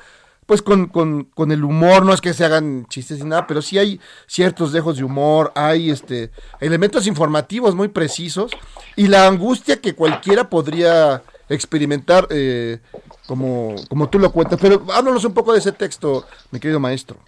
pues 0.50 0.62
con, 0.62 0.88
con, 0.88 1.26
con 1.26 1.52
el 1.52 1.62
humor, 1.62 2.04
no 2.04 2.12
es 2.12 2.20
que 2.20 2.34
se 2.34 2.44
hagan 2.44 2.84
chistes 2.86 3.22
ni 3.22 3.30
nada, 3.30 3.46
pero 3.46 3.62
sí 3.62 3.78
hay 3.78 4.00
ciertos 4.26 4.72
dejos 4.72 4.96
de 4.96 5.04
humor, 5.04 5.52
hay 5.54 5.90
este 5.90 6.32
elementos 6.60 7.06
informativos 7.06 7.76
muy 7.76 7.86
precisos 7.86 8.50
y 8.96 9.06
la 9.06 9.28
angustia 9.28 9.80
que 9.80 9.94
cualquiera 9.94 10.50
podría 10.50 11.22
experimentar 11.48 12.26
eh, 12.30 12.80
como, 13.28 13.76
como 13.88 14.08
tú 14.08 14.18
lo 14.18 14.32
cuentas. 14.32 14.58
Pero 14.60 14.84
háblanos 14.92 15.24
un 15.24 15.34
poco 15.34 15.52
de 15.52 15.60
ese 15.60 15.70
texto, 15.70 16.26
mi 16.50 16.58
querido 16.58 16.80
maestro. 16.80 17.18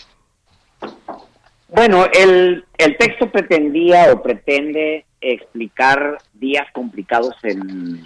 Bueno, 1.69 2.07
el, 2.13 2.65
el 2.77 2.99
texto 2.99 3.31
pretendía 3.31 4.13
o 4.13 4.21
pretende 4.21 5.07
explicar 5.21 6.19
días 6.35 6.67
complicados 6.73 7.37
en, 7.45 8.05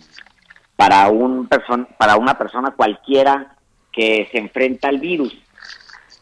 para, 0.77 1.09
un 1.09 1.49
person, 1.49 1.89
para 1.97 2.17
una 2.17 2.37
persona 2.37 2.73
cualquiera 2.73 3.57
que 3.97 4.29
se 4.31 4.39
enfrenta 4.39 4.89
al 4.89 4.99
virus. 4.99 5.35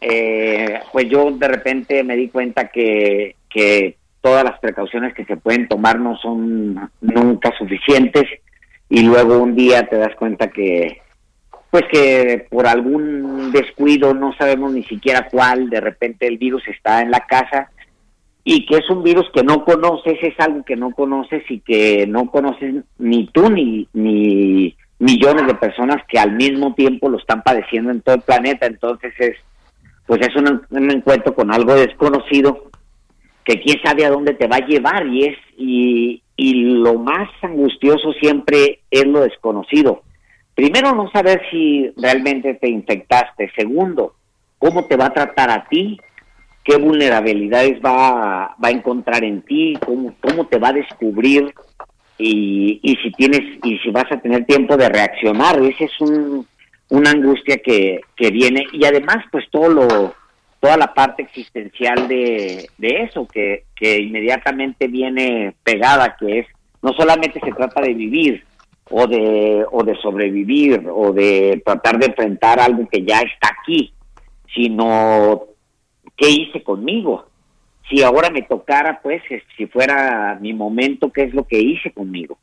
Eh, 0.00 0.80
pues 0.92 1.08
yo 1.08 1.30
de 1.32 1.48
repente 1.48 2.04
me 2.04 2.14
di 2.14 2.28
cuenta 2.28 2.68
que, 2.68 3.34
que 3.50 3.96
todas 4.20 4.44
las 4.44 4.58
precauciones 4.60 5.12
que 5.14 5.24
se 5.24 5.37
pueden 5.37 5.66
tomar 5.66 5.98
no 5.98 6.16
son 6.18 6.90
nunca 7.00 7.52
suficientes 7.58 8.24
y 8.88 9.02
luego 9.02 9.38
un 9.38 9.56
día 9.56 9.87
te 9.87 9.96
das 9.96 10.14
cuenta 10.16 10.48
que 10.48 11.02
pues 11.70 11.84
que 11.90 12.46
por 12.48 12.68
algún 12.68 13.50
descuido, 13.50 14.14
no 14.14 14.32
sabemos 14.37 14.72
ni 14.72 14.84
siquiera 14.84 15.26
cuál, 15.28 15.68
de 15.70 15.80
repente 15.80 16.28
el 16.28 16.38
virus 16.38 16.62
está 16.68 17.02
en 17.02 17.10
la 17.10 17.26
casa 17.26 17.72
y 18.44 18.64
que 18.66 18.76
es 18.76 18.88
un 18.90 19.02
virus 19.02 19.26
que 19.34 19.42
no 19.42 19.64
conoces, 19.64 20.16
es 20.22 20.38
algo 20.38 20.62
que 20.62 20.76
no 20.76 20.92
conoces 20.92 21.42
y 21.50 21.58
que 21.60 22.06
no 22.06 22.30
conoces 22.30 22.84
ni 22.98 23.26
tú 23.26 23.50
ni, 23.50 23.88
ni 23.92 24.76
millones 24.98 25.46
de 25.46 25.54
personas 25.54 26.02
que 26.09 26.18
al 26.18 26.33
mismo 26.33 26.74
tiempo 26.74 27.09
lo 27.09 27.18
están 27.18 27.42
padeciendo 27.42 27.90
en 27.90 28.00
todo 28.00 28.16
el 28.16 28.22
planeta. 28.22 28.66
Entonces 28.66 29.12
es, 29.18 29.37
pues 30.07 30.20
es 30.20 30.35
un, 30.37 30.90
encuentro 30.90 31.35
con 31.35 31.52
algo 31.52 31.74
desconocido 31.74 32.70
que 33.44 33.61
quién 33.61 33.78
sabe 33.85 34.07
a 34.07 34.11
dónde 34.11 34.35
te 34.35 34.46
va 34.46 34.57
a 34.57 34.66
llevar 34.66 35.07
y 35.07 35.24
es 35.26 35.38
y, 35.57 36.22
y 36.37 36.54
lo 36.54 36.94
más 36.94 37.28
angustioso 37.42 38.12
siempre 38.14 38.80
es 38.90 39.07
lo 39.07 39.20
desconocido. 39.20 40.02
Primero, 40.54 40.94
no 40.94 41.11
saber 41.11 41.42
si 41.50 41.92
realmente 41.96 42.54
te 42.54 42.70
infectaste. 42.70 43.50
Segundo, 43.57 44.14
cómo 44.59 44.87
te 44.87 44.96
va 44.96 45.07
a 45.07 45.12
tratar 45.12 45.50
a 45.50 45.68
ti, 45.68 45.98
qué 46.64 46.76
vulnerabilidades 46.76 47.80
va, 47.85 48.57
va 48.62 48.68
a 48.68 48.70
encontrar 48.70 49.24
en 49.24 49.42
ti, 49.42 49.76
cómo, 49.85 50.14
cómo 50.20 50.46
te 50.46 50.59
va 50.59 50.68
a 50.68 50.74
descubrir 50.74 51.52
y, 52.18 52.81
y 52.83 52.96
si 52.96 53.11
tienes 53.12 53.59
y 53.62 53.79
si 53.79 53.90
vas 53.90 54.11
a 54.11 54.20
tener 54.20 54.44
tiempo 54.44 54.77
de 54.77 54.88
reaccionar. 54.88 55.61
Esa 55.62 55.85
es 55.85 56.00
un, 56.00 56.46
una 56.90 57.11
angustia 57.11 57.59
que, 57.59 58.00
que 58.16 58.31
viene 58.31 58.66
y 58.72 58.85
además 58.85 59.24
pues 59.31 59.44
todo 59.50 59.68
lo 59.68 60.14
toda 60.61 60.77
la 60.79 60.94
parte 60.94 61.22
existencial 61.22 62.09
de, 62.09 62.70
de 62.79 63.03
eso 63.03 63.27
que, 63.27 63.64
que 63.77 64.00
inmediatamente 64.00 64.87
viene 64.88 65.55
pegada 65.62 66.16
que 66.18 66.40
es 66.40 66.46
no 66.83 66.92
solamente 66.94 67.40
se 67.40 67.53
trata 67.53 67.83
de 67.83 67.92
vivir 67.92 68.44
o 68.90 69.07
de 69.07 69.64
o 69.70 69.83
de 69.83 69.94
sobrevivir 69.96 70.87
o 70.90 71.12
de 71.12 71.62
tratar 71.64 71.98
de 71.98 72.07
enfrentar 72.07 72.61
algo 72.61 72.88
que 72.88 73.03
ya 73.03 73.20
está 73.20 73.55
aquí 73.61 73.92
sino 74.55 75.44
qué 76.16 76.31
hice 76.31 76.62
conmigo 76.62 77.27
si 77.88 78.02
ahora 78.02 78.30
me 78.30 78.42
tocara 78.42 79.00
pues 79.02 79.22
si 79.56 79.66
fuera 79.66 80.38
mi 80.40 80.52
momento 80.52 81.12
qué 81.12 81.22
es 81.24 81.34
lo 81.34 81.46
que 81.46 81.58
hice 81.58 81.92
conmigo 81.92 82.38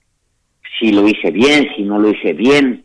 si 0.82 0.92
lo 0.92 1.08
hice 1.08 1.32
bien 1.32 1.70
si 1.76 1.84
no 1.84 2.00
lo 2.00 2.10
hice 2.10 2.34
bien. 2.34 2.84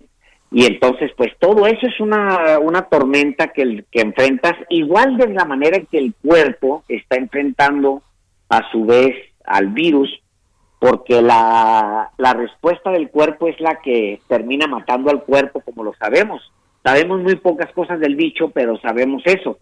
Y 0.52 0.64
entonces 0.64 1.10
pues 1.16 1.32
todo 1.40 1.66
eso 1.66 1.86
es 1.86 1.98
una, 1.98 2.58
una 2.60 2.82
tormenta 2.82 3.48
que, 3.48 3.84
que 3.90 4.00
enfrentas 4.00 4.54
igual 4.68 5.16
de 5.16 5.28
la 5.28 5.44
manera 5.44 5.76
en 5.76 5.86
que 5.86 5.98
el 5.98 6.14
cuerpo 6.14 6.84
está 6.88 7.16
enfrentando 7.16 8.02
a 8.48 8.70
su 8.70 8.84
vez 8.84 9.14
al 9.44 9.68
virus 9.68 10.08
porque 10.78 11.20
la, 11.20 12.10
la 12.16 12.34
respuesta 12.34 12.90
del 12.90 13.10
cuerpo 13.10 13.48
es 13.48 13.58
la 13.60 13.80
que 13.80 14.20
termina 14.28 14.66
matando 14.66 15.10
al 15.10 15.24
cuerpo 15.24 15.62
como 15.62 15.82
lo 15.82 15.94
sabemos. 15.94 16.52
Sabemos 16.84 17.20
muy 17.22 17.36
pocas 17.36 17.72
cosas 17.72 17.98
del 17.98 18.14
bicho 18.14 18.50
pero 18.50 18.78
sabemos 18.80 19.22
eso 19.24 19.58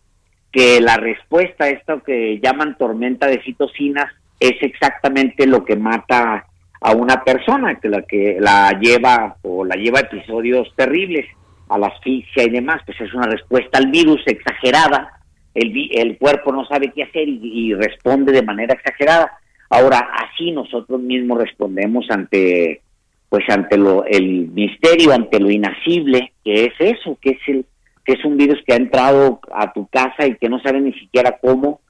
que 0.54 0.80
la 0.80 0.96
respuesta 0.96 1.64
a 1.64 1.70
esto 1.70 2.00
que 2.04 2.38
llaman 2.40 2.78
tormenta 2.78 3.26
de 3.26 3.42
citocinas 3.42 4.06
es 4.38 4.54
exactamente 4.62 5.48
lo 5.48 5.64
que 5.64 5.74
mata 5.74 6.46
a 6.80 6.92
una 6.92 7.24
persona, 7.24 7.80
que 7.80 7.88
la 7.88 8.02
que 8.02 8.36
la 8.38 8.78
lleva 8.80 9.36
o 9.42 9.64
la 9.64 9.74
lleva 9.74 9.98
a 9.98 10.02
episodios 10.02 10.72
terribles, 10.76 11.26
a 11.68 11.76
la 11.76 11.88
asfixia 11.88 12.44
y 12.44 12.50
demás, 12.50 12.80
pues 12.86 13.00
es 13.00 13.12
una 13.12 13.26
respuesta 13.26 13.78
al 13.78 13.90
virus 13.90 14.22
exagerada, 14.26 15.10
el, 15.54 15.72
el 15.92 16.18
cuerpo 16.18 16.52
no 16.52 16.64
sabe 16.66 16.92
qué 16.94 17.02
hacer 17.02 17.28
y, 17.28 17.40
y 17.42 17.74
responde 17.74 18.30
de 18.30 18.42
manera 18.42 18.74
exagerada. 18.74 19.32
Ahora, 19.70 20.08
así 20.14 20.52
nosotros 20.52 21.00
mismos 21.00 21.38
respondemos 21.38 22.06
ante 22.10 22.80
pues 23.28 23.44
ante 23.48 23.76
lo, 23.76 24.04
el 24.04 24.48
misterio, 24.52 25.12
ante 25.12 25.40
lo 25.40 25.50
inacible, 25.50 26.32
que 26.44 26.66
es 26.66 26.74
eso, 26.78 27.18
que 27.20 27.30
es 27.30 27.38
el 27.48 27.66
que 28.04 28.12
es 28.14 28.24
un 28.24 28.36
virus 28.36 28.60
que 28.66 28.74
ha 28.74 28.76
entrado 28.76 29.40
a 29.52 29.72
tu 29.72 29.86
casa 29.88 30.26
y 30.26 30.36
que 30.36 30.48
no 30.48 30.60
sabe 30.60 30.80
ni 30.80 30.92
siquiera 30.94 31.38
cómo 31.40 31.80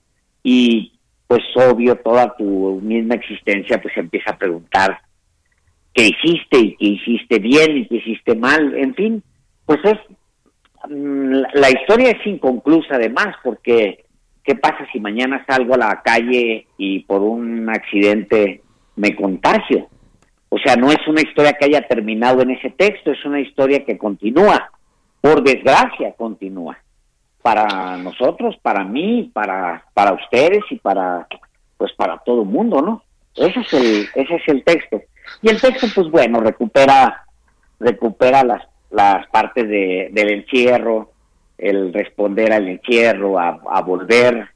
y 0.42 0.92
pues 1.26 1.42
obvio 1.56 1.96
toda 1.96 2.36
tu 2.36 2.80
misma 2.82 3.14
existencia 3.14 3.80
pues 3.80 3.96
empieza 3.96 4.30
a 4.32 4.38
preguntar 4.38 4.98
qué 5.92 6.08
hiciste 6.08 6.58
y 6.58 6.76
qué 6.76 6.86
hiciste 6.86 7.38
bien 7.38 7.76
y 7.78 7.86
qué 7.88 7.96
hiciste 7.96 8.34
mal, 8.36 8.74
en 8.76 8.94
fin, 8.94 9.22
pues 9.66 9.80
es 9.84 9.98
mm, 10.88 11.30
la- 11.32 11.48
la 11.54 11.70
historia 11.70 12.10
es 12.10 12.26
inconclusa 12.26 12.96
además 12.96 13.34
porque 13.42 14.04
qué 14.44 14.54
pasa 14.56 14.86
si 14.92 15.00
mañana 15.00 15.44
salgo 15.48 15.74
a 15.74 15.78
la 15.78 16.02
calle 16.04 16.66
y 16.76 17.00
por 17.04 17.22
un 17.22 17.68
accidente 17.70 18.60
me 18.96 19.16
contagio. 19.16 19.88
O 20.50 20.58
sea, 20.58 20.76
no 20.76 20.90
es 20.92 20.98
una 21.08 21.22
historia 21.22 21.54
que 21.54 21.64
haya 21.64 21.80
terminado 21.88 22.42
en 22.42 22.50
ese 22.50 22.70
texto, 22.70 23.10
es 23.10 23.24
una 23.24 23.40
historia 23.40 23.84
que 23.84 23.96
continúa. 23.98 24.70
Por 25.24 25.42
desgracia, 25.42 26.12
continúa. 26.18 26.76
Para 27.40 27.96
nosotros, 27.96 28.58
para 28.60 28.84
mí, 28.84 29.30
para, 29.32 29.82
para 29.94 30.12
ustedes 30.12 30.62
y 30.68 30.76
para, 30.76 31.26
pues 31.78 31.94
para 31.94 32.18
todo 32.18 32.42
el 32.42 32.48
mundo, 32.48 32.82
¿no? 32.82 33.02
Ese 33.34 33.60
es 33.60 33.72
el, 33.72 34.08
ese 34.16 34.34
es 34.34 34.42
el 34.48 34.62
texto. 34.64 35.00
Y 35.40 35.48
el 35.48 35.58
texto, 35.58 35.86
pues 35.94 36.10
bueno, 36.10 36.40
recupera, 36.40 37.24
recupera 37.80 38.44
las, 38.44 38.68
las 38.90 39.26
partes 39.28 39.66
de, 39.66 40.10
del 40.12 40.28
encierro, 40.28 41.12
el 41.56 41.94
responder 41.94 42.52
al 42.52 42.68
encierro, 42.68 43.38
a, 43.38 43.80
volver 43.80 44.46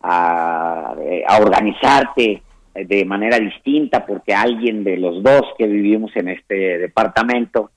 a, 0.00 0.94
a 1.26 1.38
organizarte 1.38 2.42
de 2.72 3.04
manera 3.04 3.38
distinta 3.38 4.06
porque 4.06 4.32
alguien 4.32 4.84
de 4.84 4.96
los 4.96 5.22
dos 5.22 5.42
que 5.58 5.66
vivimos 5.66 6.12
en 6.16 6.28
este 6.28 6.78
departamento 6.78 7.72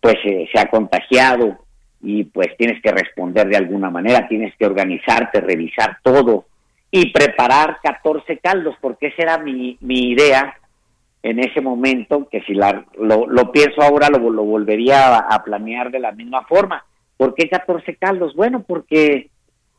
pues 0.00 0.16
eh, 0.24 0.48
se 0.52 0.58
ha 0.58 0.66
contagiado 0.70 1.67
y 2.00 2.24
pues 2.24 2.56
tienes 2.56 2.80
que 2.82 2.92
responder 2.92 3.48
de 3.48 3.56
alguna 3.56 3.90
manera, 3.90 4.28
tienes 4.28 4.54
que 4.56 4.66
organizarte, 4.66 5.40
revisar 5.40 5.98
todo 6.02 6.46
y 6.90 7.10
preparar 7.10 7.78
14 7.82 8.38
caldos 8.38 8.76
porque 8.80 9.08
esa 9.08 9.22
era 9.22 9.38
mi, 9.38 9.76
mi 9.80 10.10
idea 10.10 10.56
en 11.22 11.40
ese 11.40 11.60
momento, 11.60 12.28
que 12.30 12.40
si 12.42 12.54
la, 12.54 12.84
lo, 12.96 13.26
lo 13.26 13.50
pienso 13.50 13.82
ahora 13.82 14.08
lo, 14.08 14.30
lo 14.30 14.44
volvería 14.44 15.16
a, 15.16 15.42
planear 15.42 15.90
de 15.90 15.98
la 15.98 16.12
misma 16.12 16.44
forma. 16.44 16.84
¿Por 17.16 17.34
qué 17.34 17.48
14 17.48 17.96
caldos? 17.96 18.34
Bueno, 18.34 18.64
porque 18.66 19.28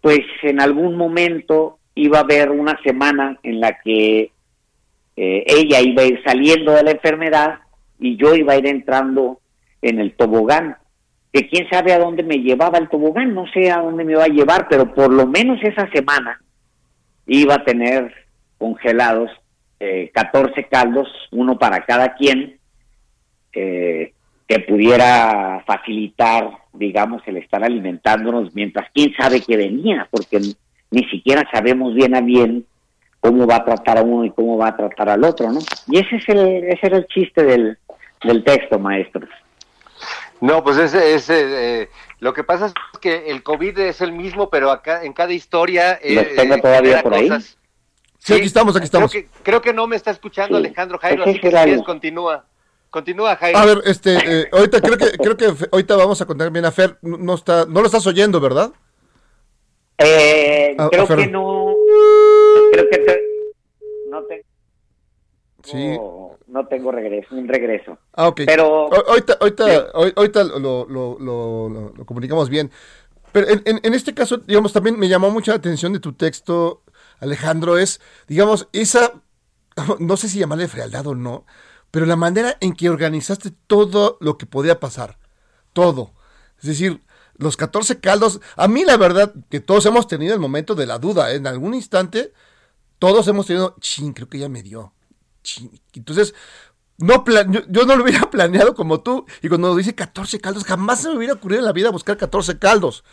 pues 0.01 0.19
en 0.43 0.61
algún 0.61 0.95
momento 0.95 1.79
iba 1.95 2.19
a 2.19 2.23
haber 2.23 2.51
una 2.51 2.77
semana 2.83 3.39
en 3.43 3.59
la 3.59 3.79
que 3.79 4.31
eh, 5.15 5.43
ella 5.47 5.79
iba 5.81 6.03
a 6.03 6.05
ir 6.05 6.21
saliendo 6.23 6.73
de 6.73 6.83
la 6.83 6.91
enfermedad 6.91 7.59
y 7.99 8.17
yo 8.17 8.35
iba 8.35 8.53
a 8.53 8.57
ir 8.57 8.67
entrando 8.67 9.39
en 9.81 9.99
el 9.99 10.13
tobogán. 10.13 10.77
Que 11.31 11.47
quién 11.47 11.69
sabe 11.69 11.93
a 11.93 11.99
dónde 11.99 12.23
me 12.23 12.37
llevaba 12.37 12.77
el 12.77 12.89
tobogán, 12.89 13.33
no 13.33 13.45
sé 13.51 13.71
a 13.71 13.81
dónde 13.81 14.03
me 14.03 14.13
iba 14.13 14.23
a 14.23 14.29
llevar, 14.29 14.67
pero 14.69 14.93
por 14.93 15.11
lo 15.11 15.27
menos 15.27 15.59
esa 15.61 15.89
semana 15.91 16.41
iba 17.27 17.55
a 17.55 17.63
tener 17.63 18.13
congelados 18.57 19.29
eh, 19.79 20.11
14 20.13 20.65
caldos, 20.65 21.07
uno 21.31 21.57
para 21.57 21.85
cada 21.85 22.15
quien, 22.15 22.59
eh, 23.53 24.13
que 24.47 24.59
pudiera 24.61 25.63
facilitar, 25.65 26.49
digamos, 26.73 27.21
el 27.27 27.37
estar 27.37 27.63
alimentándonos 27.63 28.53
mientras 28.55 28.89
quién 28.93 29.13
sabe 29.15 29.41
que 29.41 29.55
venía, 29.55 30.07
porque 30.09 30.39
ni 30.91 31.03
siquiera 31.05 31.47
sabemos 31.51 31.93
bien 31.93 32.15
a 32.15 32.21
bien 32.21 32.65
cómo 33.19 33.45
va 33.45 33.57
a 33.57 33.65
tratar 33.65 33.99
a 33.99 34.01
uno 34.01 34.25
y 34.25 34.31
cómo 34.31 34.57
va 34.57 34.69
a 34.69 34.77
tratar 34.77 35.09
al 35.09 35.23
otro, 35.23 35.51
¿no? 35.51 35.59
Y 35.87 35.99
ese 35.99 36.15
es 36.15 36.29
el, 36.29 36.63
ese 36.65 36.87
era 36.87 36.97
el 36.97 37.07
chiste 37.07 37.43
del, 37.43 37.77
del 38.23 38.43
texto, 38.43 38.79
maestro. 38.79 39.27
No, 40.41 40.63
pues 40.63 40.77
ese, 40.77 41.15
ese, 41.15 41.81
eh, 41.81 41.89
lo 42.19 42.33
que 42.33 42.43
pasa 42.43 42.67
es 42.67 42.73
que 43.01 43.29
el 43.29 43.43
COVID 43.43 43.77
es 43.79 44.01
el 44.01 44.11
mismo, 44.13 44.49
pero 44.49 44.71
acá 44.71 45.03
en 45.03 45.13
cada 45.13 45.33
historia 45.33 45.99
eh, 46.01 46.15
¿Los 46.15 46.35
tengo 46.35 46.55
eh, 46.55 46.61
todavía 46.61 47.03
por 47.03 47.13
ahí? 47.13 47.29
Sí, 48.19 48.33
aquí 48.33 48.45
estamos, 48.45 48.75
aquí 48.75 48.85
estamos. 48.85 49.11
Creo 49.11 49.23
que, 49.23 49.29
creo 49.43 49.61
que 49.61 49.73
no 49.73 49.87
me 49.87 49.95
está 49.95 50.11
escuchando 50.11 50.57
Sí, 50.57 50.65
Alejandro 50.65 50.97
Jairo, 50.99 51.23
así 51.23 51.31
es 51.31 51.41
que 51.41 51.49
si 51.49 51.55
quieres 51.55 51.83
continúa. 51.83 52.45
Continúa, 52.89 53.35
Jairo. 53.35 53.57
A 53.59 53.65
ver, 53.65 53.81
este, 53.85 54.15
eh, 54.15 54.49
ahorita 54.51 54.81
creo 54.81 54.97
que, 54.97 55.11
creo 55.17 55.37
que 55.37 55.53
ahorita 55.71 55.95
vamos 55.95 56.21
a 56.21 56.25
contar 56.25 56.49
bien 56.51 56.65
a 56.65 56.71
Fer. 56.71 56.97
No, 57.01 57.35
está, 57.35 57.65
no 57.65 57.81
lo 57.81 57.85
estás 57.85 58.05
oyendo, 58.07 58.39
¿verdad? 58.39 58.71
Eh, 59.99 60.75
creo 60.91 61.07
que 61.07 61.27
no, 61.27 61.73
creo 62.71 62.89
que 62.89 62.97
te- 62.97 63.28
Sí. 65.71 65.97
no 66.47 66.67
tengo 66.67 66.91
regreso, 66.91 67.35
un 67.35 67.47
regreso. 67.47 67.97
Ah, 68.13 68.27
ok. 68.27 68.41
Pero- 68.45 68.89
ahorita, 69.07 69.37
ahorita, 69.39 69.65
Sí. 69.65 69.71
ahor- 69.93 70.13
ahorita 70.15 70.43
lo, 70.45 70.85
lo, 70.87 71.17
lo- 71.19 71.69
lo- 71.95 72.05
comunicamos 72.05 72.49
bien. 72.49 72.71
Pero 73.31 73.47
en, 73.49 73.61
en- 73.65 73.79
en 73.83 73.93
este 73.93 74.13
caso, 74.15 74.37
digamos, 74.37 74.73
también 74.73 74.97
me 74.97 75.07
llamó 75.07 75.29
mucha 75.29 75.51
la 75.51 75.57
atención 75.57 75.93
de 75.93 75.99
tu 75.99 76.13
texto, 76.13 76.81
Alejandro, 77.19 77.77
es, 77.77 78.01
digamos, 78.27 78.67
esa, 78.73 79.21
no 79.99 80.17
sé 80.17 80.27
si 80.29 80.39
llamarle 80.39 80.67
frialdad 80.67 81.05
o 81.07 81.13
no, 81.15 81.45
pero 81.91 82.05
la 82.07 82.15
manera 82.15 82.57
en 82.61 82.73
que 82.73 82.89
organizaste 82.89 83.51
todo 83.67 84.17
lo 84.19 84.37
que 84.37 84.45
podía 84.47 84.79
pasar. 84.79 85.17
Todo. 85.73 86.13
Es 86.59 86.65
decir, 86.67 87.01
los 87.37 87.55
14 87.57 87.99
caldos, 87.99 88.41
a 88.55 88.67
mí 88.67 88.83
la 88.85 88.97
verdad 88.97 89.33
que 89.49 89.59
todos 89.59 89.85
hemos 89.85 90.07
tenido 90.07 90.33
el 90.33 90.39
momento 90.39 90.73
de 90.75 90.85
la 90.87 90.97
duda, 90.97 91.31
¿eh? 91.31 91.35
en 91.35 91.45
algún 91.47 91.73
instante, 91.75 92.33
todos 92.97 93.27
hemos 93.27 93.45
tenido, 93.45 93.75
chin, 93.79 94.13
creo 94.13 94.27
que 94.27 94.39
ya 94.39 94.49
me 94.49 94.61
dio. 94.63 94.93
Entonces, 95.93 96.33
no 96.97 97.23
plan- 97.23 97.51
yo, 97.69 97.85
no 97.85 97.95
lo 97.95 98.03
hubiera 98.03 98.21
planeado 98.31 98.73
como 98.75 99.01
tú. 99.01 99.25
Y 99.41 99.49
cuando 99.49 99.75
dice 99.75 99.95
14 99.95 100.39
caldos, 100.39 100.63
jamás 100.65 101.01
se 101.01 101.09
me 101.09 101.17
hubiera 101.17 101.33
ocurrido 101.33 101.59
en 101.59 101.65
la 101.65 101.71
vida 101.73 101.89
buscar 101.91 102.17
14 102.17 102.59
caldos. 102.59 103.03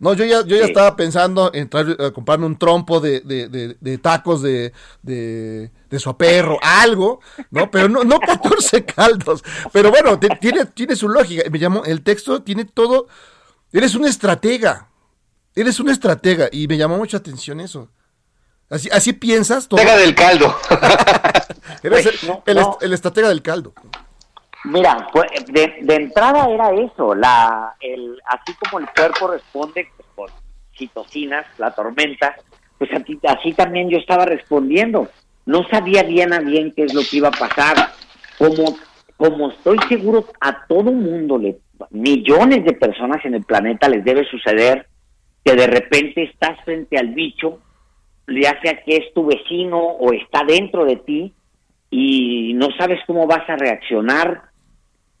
No, 0.00 0.12
yo 0.14 0.24
ya, 0.24 0.40
yo 0.44 0.56
ya 0.56 0.64
Sí. 0.64 0.70
estaba 0.70 0.96
pensando 0.96 1.52
en 1.54 1.68
traer, 1.70 1.96
a 2.02 2.10
comprarme 2.10 2.46
un 2.46 2.58
trompo 2.58 2.98
de, 2.98 3.20
de- 3.20 3.48
de- 3.48 3.76
de 3.80 3.98
tacos 3.98 4.42
de, 4.42 4.72
de, 5.02 5.70
de 5.88 5.98
su 6.00 6.16
perro, 6.16 6.58
algo, 6.62 7.20
¿no? 7.52 7.70
Pero 7.70 7.88
no, 7.88 8.02
no 8.02 8.18
14 8.18 8.84
caldos. 8.96 9.44
Pero 9.72 9.90
bueno, 9.90 10.18
te- 10.18 10.36
tiene, 10.40 10.66
tiene 10.66 10.96
su 10.96 11.08
lógica. 11.08 11.48
Me 11.48 11.60
llamó, 11.60 11.84
el 11.84 12.02
texto 12.02 12.42
tiene 12.42 12.64
todo. 12.64 13.06
Eres 13.72 13.94
un 13.94 14.04
estratega. 14.04 14.88
Eres 15.54 15.78
un 15.78 15.88
estratega. 15.88 16.48
Y 16.50 16.66
me 16.66 16.76
llamó 16.76 16.96
mucha 16.98 17.18
atención 17.18 17.60
eso. 17.60 17.88
Así, 18.74 18.88
así 18.92 19.12
piensas 19.12 19.68
todo. 19.68 19.78
Pega 19.80 19.96
del 19.96 20.14
caldo. 20.14 20.54
Eres 21.82 22.02
Pues, 22.02 22.22
el, 22.22 22.28
no, 22.28 22.42
el 22.46 22.54
no. 22.56 22.60
est- 22.72 22.82
el 22.82 22.92
estratega 22.92 23.28
del 23.28 23.42
caldo. 23.42 23.72
Mira, 24.64 25.06
pues, 25.12 25.26
de, 25.46 25.76
de 25.82 25.94
entrada 25.94 26.48
era 26.50 26.70
eso, 26.72 27.14
la, 27.14 27.74
el, 27.80 28.18
así 28.26 28.52
como 28.54 28.78
el 28.80 28.86
cuerpo 28.96 29.28
responde, 29.28 29.86
pues, 30.14 30.32
citocinas, 30.76 31.44
la 31.58 31.70
tormenta, 31.72 32.34
pues 32.78 32.90
así, 32.92 33.18
así 33.28 33.52
también 33.52 33.90
yo 33.90 33.98
estaba 33.98 34.24
respondiendo. 34.24 35.08
No 35.46 35.68
sabía 35.68 36.02
bien 36.02 36.32
a 36.32 36.40
bien 36.40 36.72
qué 36.74 36.84
es 36.84 36.94
lo 36.94 37.02
que 37.02 37.18
iba 37.18 37.28
a 37.28 37.32
pasar. 37.32 37.92
Como, 38.38 38.76
como 39.18 39.50
estoy 39.50 39.78
seguro 39.88 40.26
a 40.40 40.66
todo 40.66 40.90
mundo, 40.90 41.36
le, 41.38 41.58
millones 41.90 42.64
de 42.64 42.72
personas 42.72 43.24
en 43.24 43.34
el 43.34 43.44
planeta 43.44 43.88
les 43.88 44.02
debe 44.04 44.24
suceder 44.28 44.88
que 45.44 45.54
de 45.54 45.66
repente 45.66 46.22
estás 46.24 46.58
frente 46.64 46.96
al 46.98 47.08
bicho, 47.08 47.58
ya 48.28 48.58
sea 48.62 48.82
que 48.84 48.96
es 48.96 49.12
tu 49.14 49.26
vecino 49.26 49.78
o 49.78 50.12
está 50.12 50.44
dentro 50.44 50.84
de 50.84 50.96
ti 50.96 51.32
y 51.90 52.52
no 52.54 52.68
sabes 52.78 53.00
cómo 53.06 53.26
vas 53.26 53.48
a 53.48 53.56
reaccionar. 53.56 54.42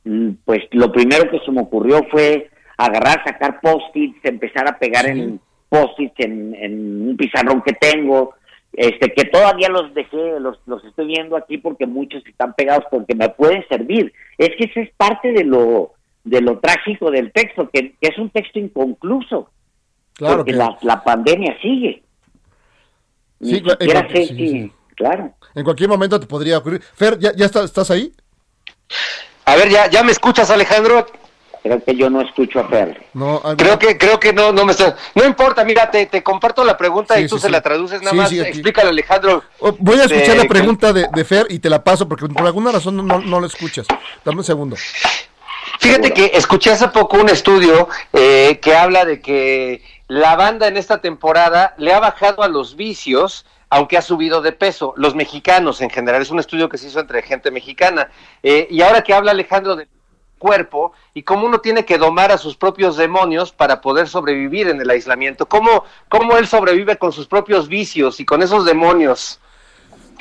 Mm, 0.04 0.30
Pues 0.44 0.62
lo 0.72 0.90
primero 0.92 1.30
que 1.30 1.40
se 1.40 1.50
me 1.50 1.60
ocurrió 1.62 2.02
fue 2.10 2.50
agarrar, 2.76 3.22
sacar 3.24 3.60
post-its, 3.60 4.18
empezar 4.24 4.68
a 4.68 4.78
pegar 4.78 5.06
en 5.06 5.40
post-its 5.68 6.14
en, 6.18 6.54
en 6.54 7.08
un 7.08 7.16
pizarrón 7.16 7.62
que 7.62 7.72
tengo, 7.72 8.34
este 8.72 9.12
que 9.12 9.24
todavía 9.26 9.68
los 9.68 9.94
dejé, 9.94 10.40
los, 10.40 10.58
los 10.66 10.84
estoy 10.84 11.06
viendo 11.06 11.36
aquí 11.36 11.58
porque 11.58 11.86
muchos 11.86 12.26
están 12.26 12.54
pegados 12.54 12.84
porque 12.90 13.14
me 13.14 13.28
pueden 13.28 13.64
servir. 13.68 14.12
Es 14.38 14.50
que 14.58 14.64
eso 14.64 14.80
es 14.80 14.90
parte 14.96 15.32
de 15.32 15.44
lo 15.44 15.92
de 16.24 16.40
lo 16.40 16.58
trágico 16.58 17.10
del 17.10 17.30
texto, 17.32 17.68
que, 17.70 17.92
que 18.00 18.08
es 18.08 18.18
un 18.18 18.30
texto 18.30 18.58
inconcluso, 18.58 19.50
Claro 20.14 20.36
porque 20.36 20.52
que- 20.52 20.56
la, 20.58 20.78
la 20.82 21.04
pandemia 21.04 21.54
sigue. 21.60 22.02
Ni 23.44 23.50
Sí, 23.56 23.60
cla- 23.62 23.72
en 23.72 23.78
siquiera 23.78 24.00
cualquier- 24.02 24.26
sé 24.28 24.34
sí, 24.34 24.48
sí. 24.48 24.72
claro. 24.96 25.34
En 25.54 25.64
cualquier 25.64 25.88
momento 25.88 26.18
te 26.18 26.26
podría 26.26 26.58
ocurrir. 26.58 26.82
Fer, 26.96 27.18
¿ya, 27.18 27.32
ya 27.36 27.46
estás, 27.46 27.64
estás 27.66 27.90
ahí? 27.90 28.12
A 29.44 29.54
ver, 29.56 29.68
¿ya, 29.68 29.88
¿ya 29.90 30.02
me 30.02 30.12
escuchas, 30.12 30.50
Alejandro? 30.50 31.06
Creo 31.62 31.82
que 31.82 31.94
yo 31.96 32.10
no 32.10 32.20
escucho 32.20 32.60
a 32.60 32.68
Fer. 32.68 33.06
No, 33.14 33.40
algo- 33.42 33.56
Creo 33.56 33.78
que, 33.78 33.96
creo 33.96 34.20
que 34.20 34.32
no, 34.34 34.52
no 34.52 34.64
me 34.66 34.72
está. 34.72 34.96
No 35.14 35.24
importa, 35.24 35.64
mira, 35.64 35.90
te, 35.90 36.04
te 36.06 36.22
comparto 36.22 36.62
la 36.64 36.76
pregunta 36.76 37.14
Sí, 37.16 37.22
y 37.22 37.26
tú 37.28 37.36
sí, 37.36 37.42
se 37.42 37.46
sí. 37.48 37.52
la 37.52 37.62
traduces 37.62 38.00
nada 38.02 38.10
Sí, 38.28 38.36
más. 38.38 38.48
Explícale, 38.48 38.90
Alejandro. 38.90 39.42
Oh, 39.60 39.74
Voy 39.78 39.98
a 39.98 40.04
escuchar 40.04 40.36
de- 40.36 40.42
la 40.42 40.44
pregunta 40.48 40.92
de, 40.92 41.06
de 41.14 41.24
Fer 41.24 41.46
y 41.48 41.58
te 41.60 41.70
la 41.70 41.82
paso 41.84 42.06
porque 42.08 42.26
por 42.26 42.44
alguna 42.46 42.70
razón 42.72 42.96
no, 42.96 43.02
no, 43.02 43.18
no 43.20 43.40
la 43.40 43.46
escuchas. 43.46 43.86
Dame 44.24 44.38
un 44.38 44.44
segundo. 44.44 44.76
Fíjate 45.80 46.12
que 46.12 46.30
escuché 46.34 46.70
hace 46.70 46.88
poco 46.88 47.18
un 47.18 47.28
estudio 47.30 47.88
eh, 48.12 48.58
que 48.62 48.74
habla 48.74 49.04
de 49.04 49.20
que 49.20 49.82
la 50.14 50.36
banda 50.36 50.68
en 50.68 50.76
esta 50.76 51.00
temporada 51.00 51.74
le 51.76 51.92
ha 51.92 51.98
bajado 51.98 52.42
a 52.42 52.48
los 52.48 52.76
vicios, 52.76 53.44
aunque 53.68 53.96
ha 53.96 54.02
subido 54.02 54.42
de 54.42 54.52
peso. 54.52 54.94
Los 54.96 55.14
mexicanos 55.16 55.80
en 55.80 55.90
general, 55.90 56.22
es 56.22 56.30
un 56.30 56.38
estudio 56.38 56.68
que 56.68 56.78
se 56.78 56.86
hizo 56.86 57.00
entre 57.00 57.20
gente 57.22 57.50
mexicana. 57.50 58.08
Eh, 58.42 58.68
y 58.70 58.80
ahora 58.82 59.02
que 59.02 59.12
habla 59.12 59.32
Alejandro 59.32 59.74
del 59.74 59.88
cuerpo 60.38 60.92
y 61.14 61.22
cómo 61.24 61.46
uno 61.46 61.58
tiene 61.58 61.84
que 61.84 61.98
domar 61.98 62.30
a 62.30 62.38
sus 62.38 62.56
propios 62.56 62.96
demonios 62.96 63.50
para 63.50 63.80
poder 63.80 64.08
sobrevivir 64.08 64.68
en 64.68 64.80
el 64.80 64.88
aislamiento, 64.88 65.46
cómo, 65.46 65.84
cómo 66.08 66.36
él 66.36 66.46
sobrevive 66.46 66.96
con 66.96 67.12
sus 67.12 67.26
propios 67.26 67.66
vicios 67.66 68.20
y 68.20 68.24
con 68.24 68.40
esos 68.42 68.64
demonios. 68.64 69.40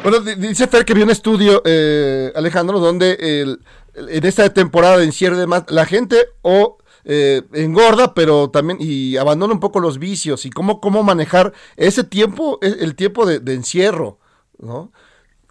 Bueno, 0.02 0.22
di- 0.22 0.36
dice 0.36 0.68
Fer 0.68 0.86
que 0.86 0.96
vio 0.96 1.04
un 1.04 1.12
estudio, 1.12 1.62
eh, 1.66 2.32
Alejandro, 2.36 2.80
donde 2.80 3.58
en 3.96 4.26
esta 4.26 4.52
temporada 4.52 4.98
de 4.98 5.04
encierro 5.04 5.36
y 5.36 5.39
demás, 5.39 5.66
la 5.68 5.86
gente 5.86 6.18
o 6.41 6.78
eh, 7.06 7.41
engorda, 7.54 8.14
pero 8.14 8.49
también 8.49 8.78
y 8.80 9.18
abandona 9.18 9.54
un 9.54 9.60
poco 9.60 9.80
los 9.80 9.99
vicios 9.99 10.45
y 10.45 10.49
cómo, 10.49 10.80
cómo 10.80 11.04
manejar 11.04 11.54
ese 11.76 12.04
tiempo, 12.04 12.60
e- 12.62 12.84
el 12.84 12.95
tiempo 12.95 13.26
de, 13.26 13.39
de 13.39 13.54
encierro, 13.54 14.20
¿no? 14.58 14.91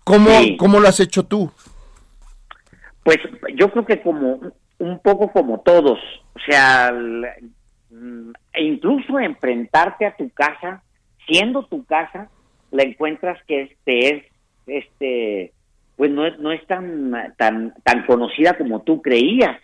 ¿Cómo, 0.05 0.31
Sí. 0.41 0.57
¿Cómo 0.57 0.81
lo 0.81 0.89
has 0.89 1.01
hecho 1.01 1.25
tú? 1.25 1.51
Pues 3.05 3.19
yo 3.57 3.71
creo 3.71 3.85
que 3.85 4.01
como 4.03 4.41
un 4.79 4.99
poco 5.01 5.31
como 5.33 5.61
todos, 5.61 5.99
o 6.35 6.39
sea, 6.49 6.93
mm, 6.93 8.31
e 8.53 8.65
incluso 8.65 9.19
enfrentarte 9.19 10.07
a 10.07 10.17
tu 10.17 10.29
casa, 10.31 10.83
siendo 11.27 11.65
tu 11.67 11.85
casa, 11.85 12.29
la 12.71 12.83
encuentras 12.83 13.39
que 13.47 13.63
este 13.63 14.15
es, 14.15 14.25
este, 14.67 15.53
pues 15.97 16.11
no 16.11 16.27
es, 16.27 16.39
no 16.39 16.51
es 16.53 16.67
tan, 16.67 17.13
tan, 17.37 17.75
tan 17.85 18.07
conocida 18.07 18.57
como 18.57 18.83
tú 18.83 19.03
creías. 19.03 19.61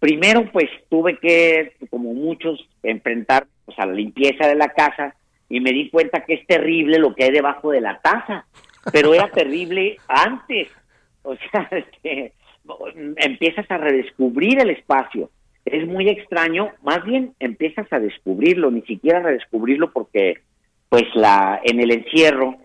Primero, 0.00 0.50
pues 0.50 0.68
tuve 0.88 1.18
que, 1.18 1.74
como 1.90 2.14
muchos, 2.14 2.66
enfrentar 2.82 3.46
pues, 3.66 3.78
a 3.78 3.86
la 3.86 3.92
limpieza 3.92 4.48
de 4.48 4.56
la 4.56 4.70
casa 4.70 5.14
y 5.48 5.60
me 5.60 5.72
di 5.72 5.90
cuenta 5.90 6.24
que 6.24 6.34
es 6.34 6.46
terrible 6.46 6.98
lo 6.98 7.14
que 7.14 7.24
hay 7.24 7.30
debajo 7.30 7.70
de 7.70 7.82
la 7.82 8.00
taza, 8.00 8.46
pero 8.92 9.14
era 9.14 9.28
terrible 9.32 9.98
antes. 10.08 10.68
O 11.22 11.36
sea, 11.36 11.68
este, 11.70 12.32
empiezas 13.16 13.70
a 13.70 13.78
redescubrir 13.78 14.58
el 14.60 14.70
espacio. 14.70 15.30
Es 15.66 15.86
muy 15.86 16.08
extraño, 16.08 16.70
más 16.82 17.04
bien 17.04 17.34
empiezas 17.38 17.92
a 17.92 18.00
descubrirlo, 18.00 18.70
ni 18.70 18.82
siquiera 18.82 19.18
a 19.18 19.22
redescubrirlo 19.22 19.92
porque 19.92 20.38
pues 20.88 21.04
la 21.14 21.60
en 21.62 21.78
el 21.78 21.92
encierro 21.92 22.56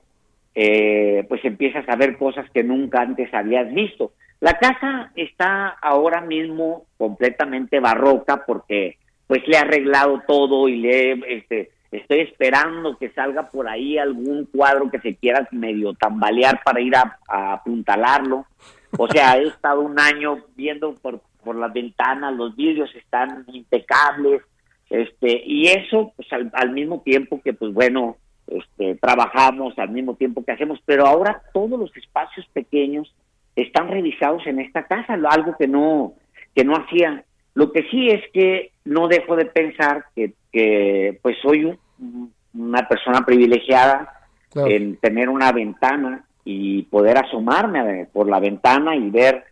eh, 0.55 1.25
pues 1.27 1.43
empiezas 1.43 1.88
a 1.89 1.97
ver 1.97 2.17
cosas 2.17 2.49
que 2.51 2.63
nunca 2.63 3.01
antes 3.01 3.31
habías 3.33 3.71
visto. 3.73 4.13
La 4.39 4.53
casa 4.53 5.11
está 5.15 5.69
ahora 5.81 6.21
mismo 6.21 6.86
completamente 6.97 7.79
barroca 7.79 8.45
porque 8.45 8.97
pues 9.27 9.47
le 9.47 9.55
he 9.55 9.59
arreglado 9.59 10.21
todo 10.27 10.67
y 10.67 10.77
le 10.77 11.11
este 11.36 11.71
estoy 11.91 12.19
esperando 12.21 12.97
que 12.97 13.09
salga 13.11 13.49
por 13.49 13.69
ahí 13.69 13.97
algún 13.97 14.45
cuadro 14.45 14.89
que 14.89 14.99
se 14.99 15.15
quiera 15.15 15.47
medio 15.51 15.93
tambalear 15.93 16.61
para 16.63 16.81
ir 16.81 16.95
a, 16.95 17.17
a 17.27 17.53
apuntalarlo. 17.53 18.45
O 18.97 19.07
sea, 19.07 19.38
he 19.38 19.47
estado 19.47 19.81
un 19.81 19.99
año 19.99 20.43
viendo 20.55 20.93
por, 20.95 21.21
por 21.43 21.55
las 21.55 21.71
ventanas, 21.73 22.33
los 22.36 22.55
vidrios 22.55 22.93
están 22.95 23.45
impecables, 23.47 24.41
este, 24.89 25.41
y 25.45 25.67
eso, 25.67 26.13
pues 26.15 26.31
al, 26.31 26.49
al 26.53 26.71
mismo 26.71 27.01
tiempo 27.01 27.41
que, 27.41 27.53
pues 27.53 27.73
bueno, 27.73 28.17
este, 28.47 28.95
trabajamos, 28.95 29.77
al 29.79 29.89
mismo 29.89 30.15
tiempo 30.15 30.43
que 30.43 30.51
hacemos, 30.51 30.79
pero 30.86 31.05
ahora 31.05 31.41
todos 31.53 31.79
los 31.79 31.95
espacios 31.97 32.45
pequeños 32.53 33.13
están 33.56 33.89
revisados 33.89 34.45
en 34.47 34.60
esta 34.60 34.84
casa, 34.84 35.14
algo 35.30 35.56
que 35.58 35.68
no, 35.68 36.14
que 36.53 36.64
no 36.64 36.76
hacía. 36.76 37.24
Lo 37.53 37.72
que 37.72 37.84
sí 37.89 38.10
es 38.10 38.22
que 38.34 38.72
no 38.84 39.08
dejo 39.08 39.36
de 39.36 39.45
pensar 39.45 40.06
que, 40.16 40.34
que 40.51 41.18
pues 41.22 41.38
soy 41.41 41.66
un- 41.99 42.34
una 42.53 42.88
persona 42.88 43.26
privilegiada 43.26 44.12
Claro. 44.49 44.70
en 44.72 44.95
tener 44.97 45.28
una 45.30 45.51
ventana 45.51 46.24
y 46.45 46.84
poder 46.84 47.18
asomarme 47.18 48.08
por 48.14 48.30
la 48.30 48.39
ventana 48.39 48.95
y 48.95 49.10
ver 49.10 49.43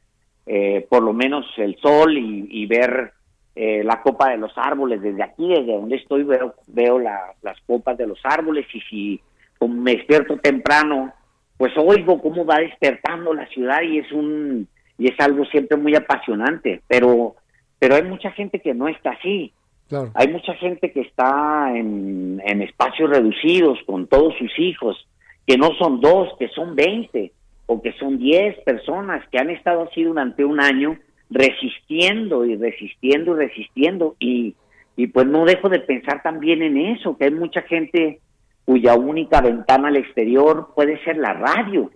eh, 0.45 0.85
por 0.89 1.03
lo 1.03 1.11
menos 1.13 1.45
el 1.57 1.77
sol 1.81 2.17
y, 2.17 2.47
y 2.49 2.65
ver 2.67 3.11
eh, 3.55 3.81
la 3.83 4.01
copa 4.01 4.29
de 4.29 4.37
los 4.37 4.51
árboles 4.57 5.01
desde 5.01 5.23
aquí, 5.23 5.47
desde 5.47 5.73
donde 5.73 5.95
estoy, 5.97 6.23
veo, 6.23 6.55
veo 6.67 6.99
la- 6.99 7.33
las 7.41 7.59
copas 7.61 7.97
de 7.97 8.07
los 8.07 8.19
árboles 8.23 8.65
y 8.73 8.79
si 8.81 9.21
me 9.67 9.95
despierto 9.95 10.37
temprano, 10.37 11.13
pues 11.57 11.73
oigo 11.77 12.21
cómo 12.21 12.45
va 12.45 12.59
despertando 12.59 13.33
la 13.33 13.47
ciudad 13.47 13.81
y 13.81 13.99
es 13.99 14.11
un 14.11 14.67
y 14.97 15.07
es 15.07 15.19
algo 15.19 15.45
siempre 15.45 15.77
muy 15.77 15.95
apasionante, 15.95 16.81
pero 16.87 17.35
pero 17.79 17.95
hay 17.95 18.03
mucha 18.03 18.31
gente 18.31 18.59
que 18.59 18.73
no 18.73 18.87
está 18.87 19.11
así. 19.11 19.51
Claro. 19.89 20.11
Hay 20.15 20.29
mucha 20.29 20.53
gente 20.55 20.91
que 20.91 21.01
está 21.01 21.75
en, 21.75 22.41
en 22.45 22.61
espacios 22.61 23.09
reducidos 23.09 23.77
con 23.85 24.07
todos 24.07 24.33
sus 24.37 24.57
hijos, 24.57 25.07
que 25.45 25.57
no 25.57 25.71
son 25.77 25.99
dos, 25.99 26.29
que 26.39 26.47
son 26.49 26.75
20 26.75 27.31
o 27.65 27.81
que 27.81 27.91
son 27.93 28.17
10 28.17 28.59
personas 28.63 29.27
que 29.29 29.37
han 29.37 29.49
estado 29.49 29.83
así 29.83 30.03
durante 30.03 30.45
un 30.45 30.61
año 30.61 30.97
resistiendo 31.29 32.45
y 32.45 32.55
resistiendo 32.55 33.35
y 33.35 33.47
resistiendo 33.47 34.15
y, 34.19 34.55
y 34.95 35.07
pues 35.07 35.25
no 35.27 35.45
dejo 35.45 35.69
de 35.69 35.79
pensar 35.79 36.21
también 36.21 36.61
en 36.61 36.77
eso, 36.77 37.17
que 37.17 37.25
hay 37.25 37.31
mucha 37.31 37.61
gente 37.63 38.19
cuya 38.65 38.95
única 38.95 39.41
ventana 39.41 39.89
al 39.89 39.97
exterior 39.97 40.69
puede 40.75 41.03
ser 41.03 41.17
la 41.17 41.33
radio 41.33 41.91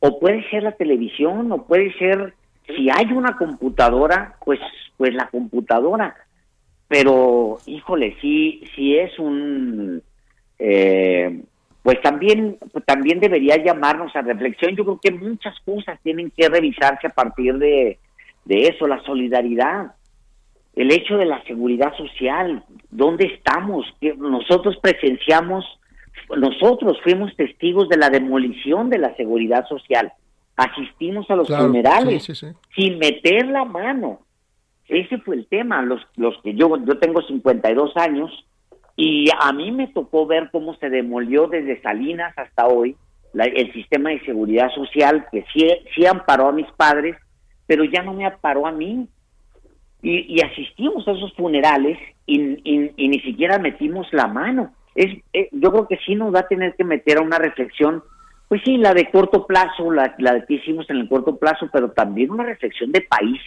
o 0.00 0.18
puede 0.18 0.48
ser 0.50 0.62
la 0.62 0.72
televisión 0.72 1.50
o 1.50 1.66
puede 1.66 1.92
ser 1.98 2.34
si 2.66 2.88
hay 2.90 3.12
una 3.12 3.36
computadora 3.36 4.36
pues 4.44 4.60
pues 4.96 5.14
la 5.14 5.28
computadora. 5.28 6.14
Pero 6.88 7.58
híjole 7.66 8.16
sí 8.20 8.62
sí 8.74 8.96
es 8.96 9.18
un 9.18 10.02
eh, 10.58 11.42
pues 11.82 12.00
también 12.02 12.58
también 12.84 13.20
debería 13.20 13.56
llamarnos 13.56 14.14
a 14.14 14.22
reflexión. 14.22 14.76
Yo 14.76 14.84
creo 14.84 15.00
que 15.02 15.12
muchas 15.12 15.58
cosas 15.64 15.98
tienen 16.02 16.30
que 16.30 16.48
revisarse 16.48 17.08
a 17.08 17.10
partir 17.10 17.54
de 17.58 17.98
de 18.44 18.68
eso 18.68 18.86
la 18.86 19.02
solidaridad 19.02 19.92
el 20.76 20.92
hecho 20.92 21.16
de 21.16 21.24
la 21.24 21.42
seguridad 21.44 21.96
social 21.96 22.62
dónde 22.90 23.26
estamos 23.26 23.86
nosotros 24.18 24.76
presenciamos 24.80 25.64
nosotros 26.36 26.98
fuimos 27.02 27.34
testigos 27.36 27.88
de 27.88 27.96
la 27.98 28.10
demolición 28.10 28.90
de 28.90 28.98
la 28.98 29.14
seguridad 29.16 29.66
social 29.68 30.12
asistimos 30.56 31.30
a 31.30 31.36
los 31.36 31.46
Claro, 31.48 31.66
funerales 31.66 32.24
sí, 32.24 32.34
sí, 32.34 32.46
sí. 32.46 32.56
sin 32.74 32.98
meter 32.98 33.46
la 33.48 33.64
mano. 33.66 34.20
Ese 34.88 35.18
fue 35.18 35.36
el 35.36 35.46
tema. 35.48 35.82
Los, 35.82 36.00
los 36.16 36.40
que 36.42 36.54
yo, 36.54 36.76
yo 36.84 36.98
tengo 36.98 37.20
52 37.22 37.96
años 37.96 38.30
y 38.96 39.28
a 39.38 39.52
mí 39.52 39.70
me 39.72 39.88
tocó 39.88 40.26
ver 40.26 40.48
cómo 40.50 40.74
se 40.76 40.88
demolió 40.88 41.46
desde 41.48 41.82
Salinas 41.82 42.32
hasta 42.38 42.66
hoy 42.68 42.96
la- 43.34 43.44
el 43.44 43.70
sistema 43.74 44.10
de 44.10 44.20
seguridad 44.24 44.70
social 44.74 45.26
que 45.30 45.44
sí, 45.52 45.68
sí 45.94 46.06
amparó 46.06 46.48
a 46.48 46.52
mis 46.52 46.70
padres, 46.72 47.16
pero 47.66 47.84
ya 47.84 48.02
no 48.02 48.14
me 48.14 48.24
amparó 48.24 48.66
a 48.66 48.72
mí. 48.72 49.08
y, 50.02 50.36
y 50.36 50.40
asistimos 50.40 51.06
a 51.08 51.12
esos 51.12 51.32
funerales 51.34 51.98
y, 52.26 52.40
y- 52.40 52.92
y 52.96 53.08
ni 53.08 53.18
siquiera 53.20 53.58
metimos 53.58 54.06
la 54.12 54.26
mano. 54.28 54.72
Es, 54.96 55.22
eh, 55.32 55.48
yo 55.52 55.70
creo 55.70 55.86
que 55.86 55.98
sí 56.04 56.14
nos 56.14 56.34
va 56.34 56.40
a 56.40 56.48
tener 56.48 56.74
que 56.74 56.84
meter 56.84 57.18
a 57.18 57.22
una 57.22 57.38
reflexión, 57.38 58.02
pues 58.48 58.62
sí, 58.64 58.78
la 58.78 58.94
de 58.94 59.10
corto 59.10 59.46
plazo, 59.46 59.92
la, 59.92 60.14
la 60.18 60.44
que 60.46 60.54
hicimos 60.54 60.88
en 60.90 60.96
el 60.96 61.08
corto 61.08 61.36
plazo, 61.36 61.68
pero 61.72 61.90
también 61.90 62.30
una 62.30 62.44
reflexión 62.44 62.90
de 62.92 63.02
país 63.02 63.40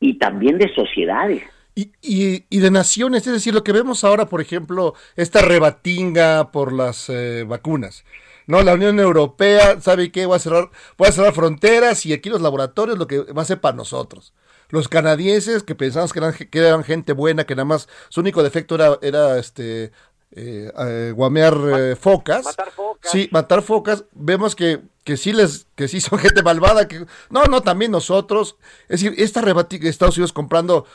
y 0.00 0.18
también 0.18 0.58
de 0.58 0.72
sociedades. 0.74 1.42
Y, 1.74 1.92
y, 2.00 2.44
y 2.48 2.60
de 2.60 2.70
naciones, 2.70 3.26
es 3.26 3.34
decir, 3.34 3.52
lo 3.52 3.62
que 3.62 3.72
vemos 3.72 4.02
ahora, 4.02 4.26
por 4.26 4.40
ejemplo, 4.40 4.94
esta 5.14 5.42
rebatinga 5.42 6.50
por 6.50 6.72
las 6.72 7.10
eh, 7.10 7.44
vacunas. 7.46 8.04
No, 8.46 8.62
la 8.62 8.74
Unión 8.74 8.98
Europea, 9.00 9.80
¿sabe 9.80 10.10
qué? 10.12 10.24
Voy 10.24 10.36
a 10.36 10.38
cerrar, 10.38 10.70
voy 10.96 11.08
a 11.08 11.12
cerrar 11.12 11.34
fronteras 11.34 12.06
y 12.06 12.12
aquí 12.12 12.30
los 12.30 12.40
laboratorios 12.40 12.96
lo 12.96 13.06
que 13.06 13.18
va 13.18 13.42
a 13.42 13.44
ser 13.46 13.60
para 13.60 13.76
nosotros. 13.76 14.32
Los 14.70 14.88
canadienses 14.88 15.62
que 15.64 15.74
pensamos 15.74 16.12
que 16.12 16.20
eran, 16.20 16.32
que 16.32 16.58
eran 16.58 16.84
gente 16.84 17.12
buena, 17.12 17.44
que 17.44 17.54
nada 17.54 17.66
más 17.66 17.88
su 18.08 18.20
único 18.20 18.42
defecto 18.42 18.76
era, 18.76 18.98
era 19.02 19.38
este 19.38 19.90
eh, 20.32 20.70
eh, 20.78 21.12
guamear 21.14 21.56
eh, 21.78 21.96
focas. 21.96 22.44
matar 22.44 22.70
focas. 22.70 23.12
Sí, 23.12 23.28
matar 23.32 23.62
focas. 23.62 24.04
Vemos 24.12 24.54
que, 24.56 24.80
que 25.04 25.16
sí 25.16 25.32
les, 25.32 25.66
que 25.74 25.88
sí 25.88 26.00
son 26.00 26.18
gente 26.20 26.42
malvada. 26.42 26.88
Que, 26.88 27.06
no, 27.30 27.44
no, 27.44 27.62
también 27.62 27.90
nosotros. 27.90 28.56
Es 28.88 29.00
decir, 29.00 29.14
esta 29.18 29.40
rebatinga, 29.40 29.88
Estados 29.88 30.16
Unidos 30.16 30.32
comprando 30.32 30.86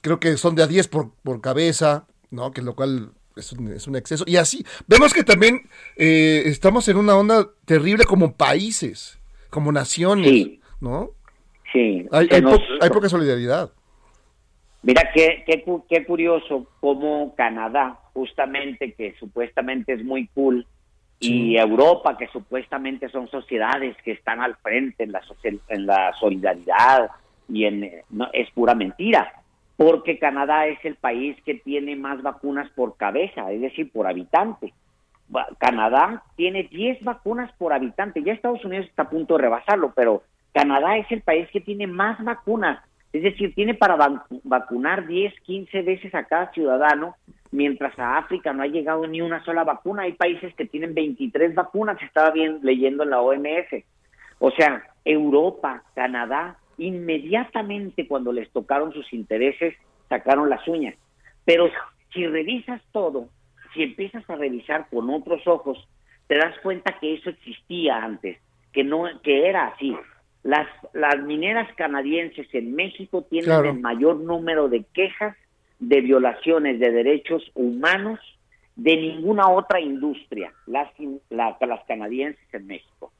creo 0.00 0.20
que 0.20 0.36
son 0.36 0.54
de 0.54 0.62
a 0.62 0.66
10 0.66 0.88
por, 0.88 1.10
por 1.22 1.40
cabeza, 1.40 2.06
¿no? 2.30 2.52
Que 2.52 2.62
lo 2.62 2.74
cual 2.76 3.12
es 3.36 3.52
un, 3.52 3.68
es 3.72 3.86
un 3.86 3.96
exceso. 3.96 4.24
Y 4.26 4.36
así, 4.36 4.64
vemos 4.86 5.12
que 5.12 5.24
también 5.24 5.68
eh, 5.96 6.42
estamos 6.46 6.88
en 6.88 6.96
una 6.96 7.16
onda 7.16 7.48
terrible 7.64 8.04
como 8.04 8.34
países, 8.36 9.18
como 9.50 9.70
naciones, 9.72 10.28
Sí. 10.28 10.60
¿no? 10.80 11.10
Sí, 11.72 12.06
Hay, 12.12 12.28
hay 12.30 12.40
po- 12.42 12.58
hay 12.80 12.88
poca 12.90 13.08
solidaridad. 13.08 13.70
Mira 14.88 15.10
qué, 15.12 15.44
qué, 15.44 15.62
qué 15.86 16.06
curioso 16.06 16.66
cómo 16.80 17.34
Canadá, 17.34 17.98
justamente 18.14 18.94
que 18.94 19.14
supuestamente 19.20 19.92
es 19.92 20.02
muy 20.02 20.28
cool, 20.28 20.66
y 21.20 21.58
Europa, 21.58 22.16
que 22.16 22.26
supuestamente 22.28 23.10
son 23.10 23.28
sociedades 23.28 23.94
que 24.02 24.12
están 24.12 24.40
al 24.40 24.56
frente 24.56 25.04
en 25.04 25.12
la, 25.12 25.20
en 25.68 25.86
la 25.86 26.14
solidaridad 26.18 27.10
y 27.50 27.66
en 27.66 27.90
no, 28.08 28.30
es 28.32 28.50
pura 28.52 28.74
mentira, 28.74 29.30
porque 29.76 30.18
Canadá 30.18 30.66
es 30.68 30.82
el 30.86 30.94
país 30.94 31.36
que 31.44 31.56
tiene 31.56 31.94
más 31.94 32.22
vacunas 32.22 32.70
por 32.70 32.96
cabeza, 32.96 33.52
es 33.52 33.60
decir, 33.60 33.92
por 33.92 34.06
habitante. 34.06 34.72
Canadá 35.58 36.22
tiene 36.34 36.62
10 36.62 37.04
vacunas 37.04 37.52
por 37.58 37.74
habitante, 37.74 38.22
ya 38.22 38.32
Estados 38.32 38.64
Unidos 38.64 38.86
está 38.86 39.02
a 39.02 39.10
punto 39.10 39.36
de 39.36 39.42
rebasarlo, 39.42 39.92
pero 39.94 40.22
Canadá 40.54 40.96
es 40.96 41.12
el 41.12 41.20
país 41.20 41.46
que 41.52 41.60
tiene 41.60 41.86
más 41.86 42.24
vacunas, 42.24 42.80
es 43.12 43.22
decir, 43.22 43.54
tiene 43.54 43.74
para 43.74 43.96
vacu- 43.96 44.40
vacunar 44.44 45.06
10, 45.06 45.38
15 45.40 45.82
veces 45.82 46.14
a 46.14 46.24
cada 46.24 46.50
ciudadano, 46.52 47.16
mientras 47.50 47.98
a 47.98 48.18
África 48.18 48.52
no 48.52 48.62
ha 48.62 48.66
llegado 48.66 49.06
ni 49.06 49.20
una 49.20 49.42
sola 49.44 49.64
vacuna. 49.64 50.02
Hay 50.02 50.12
países 50.12 50.54
que 50.54 50.66
tienen 50.66 50.94
23 50.94 51.54
vacunas, 51.54 52.00
estaba 52.02 52.30
bien 52.30 52.60
leyendo 52.62 53.04
en 53.04 53.10
la 53.10 53.20
OMS. 53.20 53.84
O 54.38 54.50
sea, 54.50 54.84
Europa, 55.04 55.82
Canadá, 55.94 56.58
inmediatamente 56.76 58.06
cuando 58.06 58.32
les 58.32 58.50
tocaron 58.50 58.92
sus 58.92 59.12
intereses, 59.12 59.74
sacaron 60.08 60.50
las 60.50 60.66
uñas. 60.68 60.94
Pero 61.44 61.70
si 62.12 62.26
revisas 62.26 62.82
todo, 62.92 63.28
si 63.74 63.82
empiezas 63.82 64.28
a 64.28 64.36
revisar 64.36 64.86
con 64.90 65.10
otros 65.10 65.46
ojos, 65.46 65.86
te 66.26 66.36
das 66.36 66.54
cuenta 66.62 66.98
que 67.00 67.14
eso 67.14 67.30
existía 67.30 68.02
antes, 68.04 68.38
que 68.72 68.84
no, 68.84 69.04
que 69.22 69.48
era 69.48 69.68
así. 69.68 69.96
Las, 70.42 70.66
las 70.94 71.18
mineras 71.24 71.68
canadienses 71.76 72.46
en 72.54 72.74
México 72.74 73.22
tienen 73.28 73.46
Claro. 73.50 73.70
el 73.70 73.80
mayor 73.80 74.16
número 74.16 74.68
de 74.68 74.84
quejas 74.94 75.36
de 75.78 76.00
violaciones 76.00 76.80
de 76.80 76.90
derechos 76.90 77.50
humanos 77.54 78.18
de 78.76 78.96
ninguna 78.96 79.50
otra 79.50 79.80
industria, 79.80 80.52
las, 80.66 80.88
la- 81.30 81.56
las 81.60 81.84
canadienses 81.86 82.42
en 82.54 82.66
México. 82.66 83.12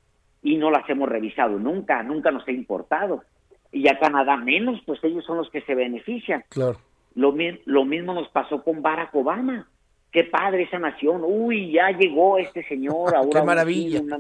Y 0.42 0.56
no 0.56 0.70
las 0.70 0.88
hemos 0.88 1.08
revisado 1.08 1.58
nunca, 1.58 2.02
nunca 2.04 2.30
nos 2.30 2.46
ha 2.46 2.52
importado. 2.52 3.24
Y 3.72 3.88
a 3.88 3.98
Canadá 3.98 4.36
menos, 4.36 4.80
pues 4.86 5.02
ellos 5.02 5.24
son 5.24 5.36
los 5.38 5.50
que 5.50 5.60
se 5.62 5.74
benefician. 5.74 6.44
Claro. 6.48 6.78
Lo, 7.16 7.34
lo 7.64 7.84
mismo 7.84 8.14
nos 8.14 8.28
pasó 8.28 8.62
con 8.62 8.80
Barack 8.80 9.14
Obama. 9.16 9.68
Qué 10.12 10.24
padre 10.24 10.62
esa 10.62 10.78
nación. 10.78 11.22
Uy, 11.24 11.72
ya 11.72 11.90
llegó 11.90 12.38
este 12.38 12.62
señor. 12.68 13.14
Ahora 13.16 13.40
Qué 13.40 13.46
maravilla. 13.46 14.00
una- 14.00 14.18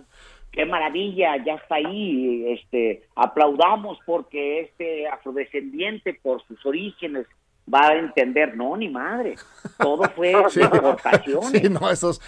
qué 0.52 0.64
maravilla, 0.66 1.36
ya 1.44 1.54
está 1.54 1.76
ahí. 1.76 2.44
Este, 2.52 3.02
aplaudamos 3.14 3.98
porque 4.06 4.60
este 4.60 5.06
afrodescendiente, 5.08 6.14
por 6.14 6.42
sus 6.46 6.64
orígenes, 6.66 7.26
va 7.72 7.88
a 7.88 7.94
entender. 7.98 8.56
No, 8.56 8.76
ni 8.76 8.88
madre. 8.88 9.34
Todo 9.78 10.04
fue 10.10 10.32
Sí. 10.50 10.60
deportaciones. 10.60 11.50
Sí, 11.50 11.68
no, 11.68 11.90
esos. 11.90 12.20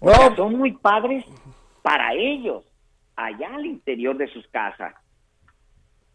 O 0.00 0.10
sea, 0.10 0.30
No, 0.30 0.36
son 0.36 0.54
muy 0.56 0.72
padres 0.72 1.24
para 1.82 2.12
ellos, 2.14 2.64
allá 3.16 3.54
al 3.54 3.66
interior 3.66 4.16
de 4.16 4.26
sus 4.28 4.46
casas. 4.48 4.94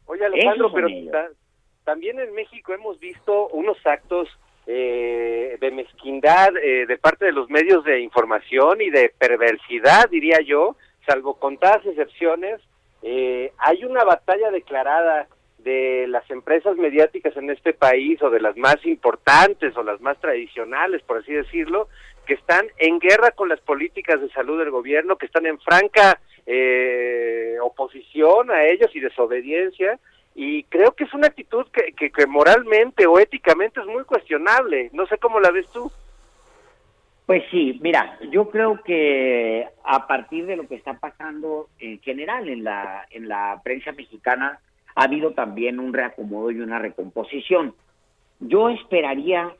Oye, 0.05 0.25
Alejandro, 0.25 0.71
pero 0.73 0.87
ta- 1.11 1.29
también 1.85 2.19
en 2.19 2.33
México 2.33 2.73
hemos 2.73 2.99
visto 2.99 3.47
unos 3.49 3.77
actos 3.85 4.27
eh, 4.67 5.57
de 5.59 5.71
mezquindad 5.71 6.55
eh, 6.57 6.85
de 6.85 6.97
parte 6.97 7.25
de 7.25 7.31
los 7.33 7.49
medios 7.49 7.83
de 7.83 7.99
información 8.01 8.81
y 8.81 8.89
de 8.89 9.13
perversidad, 9.17 10.09
diría 10.09 10.39
yo, 10.45 10.75
salvo 11.05 11.35
contadas 11.35 11.85
excepciones. 11.85 12.61
Eh, 13.01 13.51
hay 13.57 13.83
una 13.83 14.03
batalla 14.03 14.51
declarada 14.51 15.27
de 15.59 16.05
las 16.07 16.29
empresas 16.29 16.77
mediáticas 16.77 17.35
en 17.37 17.49
este 17.49 17.73
país 17.73 18.21
o 18.21 18.29
de 18.29 18.41
las 18.41 18.57
más 18.57 18.85
importantes 18.85 19.75
o 19.77 19.83
las 19.83 20.01
más 20.01 20.19
tradicionales, 20.19 21.01
por 21.03 21.17
así 21.17 21.33
decirlo, 21.33 21.87
que 22.25 22.33
están 22.33 22.65
en 22.77 22.99
guerra 22.99 23.31
con 23.31 23.49
las 23.49 23.59
políticas 23.61 24.21
de 24.21 24.29
salud 24.29 24.59
del 24.59 24.71
gobierno, 24.71 25.17
que 25.17 25.25
están 25.25 25.45
en 25.45 25.59
franca 25.59 26.19
eh, 26.45 27.55
oposición 27.61 28.51
a 28.51 28.65
ellos 28.65 28.93
y 28.93 28.99
desobediencia. 28.99 29.99
Y 30.35 30.63
creo 30.63 30.93
que 30.93 31.03
es 31.03 31.13
una 31.13 31.27
actitud 31.27 31.65
que, 31.71 31.93
que, 31.93 32.11
que 32.11 32.25
moralmente 32.25 33.05
o 33.05 33.19
éticamente 33.19 33.79
es 33.79 33.85
muy 33.85 34.03
cuestionable. 34.03 34.89
No 34.91 35.05
sé 35.07 35.17
cómo 35.17 35.39
la 35.39 35.51
ves 35.51 35.67
tú. 35.71 35.91
Pues 37.25 37.43
sí, 37.51 37.79
mira, 37.81 38.19
yo 38.31 38.49
creo 38.49 38.81
que 38.83 39.65
a 39.85 40.07
partir 40.07 40.45
de 40.45 40.57
lo 40.57 40.67
que 40.67 40.75
está 40.75 40.99
pasando 40.99 41.69
en 41.79 41.99
general 42.01 42.49
en 42.49 42.65
la 42.65 43.07
en 43.11 43.29
la 43.29 43.61
prensa 43.63 43.93
mexicana 43.93 44.59
ha 44.95 45.03
habido 45.03 45.31
también 45.31 45.79
un 45.79 45.93
reacomodo 45.93 46.51
y 46.51 46.59
una 46.59 46.79
recomposición. 46.79 47.73
Yo 48.41 48.69
esperaría 48.69 49.53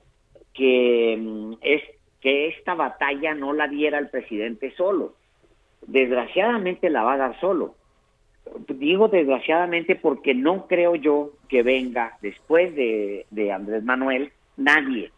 que 0.54 1.18
mm, 1.18 1.54
es 1.62 1.82
que 2.20 2.48
esta 2.48 2.74
batalla 2.74 3.34
no 3.34 3.54
la 3.54 3.68
diera 3.68 3.98
el 3.98 4.10
presidente 4.10 4.74
solo. 4.76 5.14
Desgraciadamente 5.88 6.90
la 6.90 7.04
va 7.04 7.14
a 7.14 7.18
dar 7.18 7.40
solo. 7.40 7.76
Digo 8.68 9.08
desgraciadamente 9.08 9.96
porque 9.96 10.34
no 10.34 10.68
creo 10.68 10.96
yo 10.96 11.32
que 11.48 11.64
venga 11.64 12.18
después 12.22 12.76
de, 12.76 13.26
de 13.32 13.52
Andrés 13.54 13.84
Manuel 13.84 14.34
nadie 14.58 15.12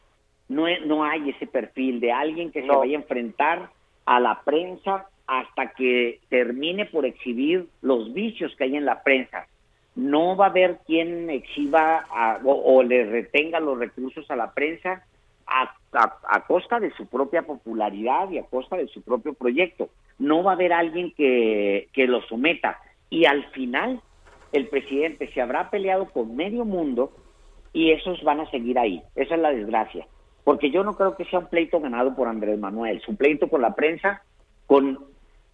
no, 0.49 0.65
no 0.85 1.03
hay 1.03 1.29
ese 1.31 1.47
perfil 1.47 1.99
de 1.99 2.11
alguien 2.11 2.51
que 2.51 2.61
se 2.61 2.67
vaya 2.67 2.97
a 2.97 3.01
enfrentar 3.01 3.69
a 4.05 4.19
la 4.19 4.41
prensa 4.43 5.07
hasta 5.27 5.71
que 5.71 6.19
termine 6.29 6.85
por 6.85 7.05
exhibir 7.05 7.67
los 7.81 8.13
vicios 8.13 8.55
que 8.55 8.65
hay 8.65 8.75
en 8.75 8.85
la 8.85 9.01
prensa. 9.03 9.47
No 9.95 10.35
va 10.35 10.47
a 10.47 10.49
haber 10.49 10.79
quien 10.85 11.29
exhiba 11.29 12.03
a- 12.11 12.39
o, 12.43 12.75
o 12.77 12.83
le 12.83 13.05
retenga 13.05 13.59
los 13.59 13.79
recursos 13.79 14.29
a 14.29 14.35
la 14.35 14.53
prensa 14.53 15.03
a, 15.47 15.73
a- 15.93 16.17
a 16.29 16.45
costa 16.45 16.79
de 16.79 16.91
su 16.91 17.07
propia 17.07 17.41
popularidad 17.43 18.29
y 18.29 18.37
a 18.37 18.43
costa 18.43 18.75
de 18.77 18.87
su 18.87 19.01
propio 19.01 19.33
proyecto. 19.33 19.89
No 20.19 20.43
va 20.43 20.51
a 20.51 20.55
haber 20.55 20.73
alguien 20.73 21.11
que, 21.15 21.87
que 21.93 22.05
lo 22.07 22.21
someta. 22.23 22.79
Y 23.09 23.25
al 23.25 23.45
final, 23.51 24.01
el 24.51 24.67
presidente 24.67 25.31
se 25.33 25.41
habrá 25.41 25.69
peleado 25.69 26.05
con 26.09 26.35
medio 26.35 26.65
mundo 26.65 27.11
y 27.73 27.91
esos 27.91 28.21
van 28.23 28.41
a 28.41 28.49
seguir 28.51 28.77
ahí. 28.77 29.01
Esa 29.15 29.35
es 29.35 29.41
la 29.41 29.51
desgracia. 29.51 30.05
Porque 30.45 30.69
yo 30.71 30.83
no 30.83 30.95
creo 30.95 31.17
que 31.17 31.25
sea 31.25 31.39
un 31.39 31.47
pleito 31.47 31.81
ganado 31.81 32.15
por 32.15 32.29
Andrés 32.29 32.57
Manuel, 32.57 32.97
es 32.97 33.07
un 33.09 33.17
pleito 33.17 33.49
con 33.49 33.61
la 33.61 33.75
prensa, 33.75 34.23
con 34.67 34.99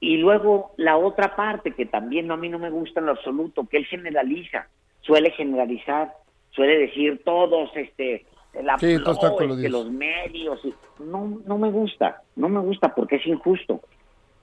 y 0.02 0.18
luego 0.18 0.74
la 0.78 0.98
otra 0.98 1.36
parte 1.36 1.72
que 1.72 1.86
también 1.86 2.28
no, 2.28 2.34
a 2.34 2.38
mí 2.38 2.50
no 2.50 2.60
me 2.60 2.70
gusta 2.70 3.00
en 3.00 3.06
lo 3.06 3.14
absoluto, 3.14 3.68
que 3.70 3.78
él 3.78 3.86
generaliza, 3.86 4.68
suele 5.02 5.32
generalizar, 5.32 6.14
suele 6.50 6.78
decir 6.78 7.22
todos, 7.24 7.70
este, 7.76 8.26
la 8.62 8.78
Sí, 8.80 8.98
con 9.02 9.72
los 9.72 9.92
medios, 9.92 10.60
y- 10.66 10.74
no, 11.00 11.39
no 11.46 11.58
me 11.58 11.72
gusta, 11.72 12.24
no 12.36 12.50
me 12.50 12.60
gusta 12.60 12.94
porque 12.94 13.16
es 13.16 13.28
injusto, 13.28 13.80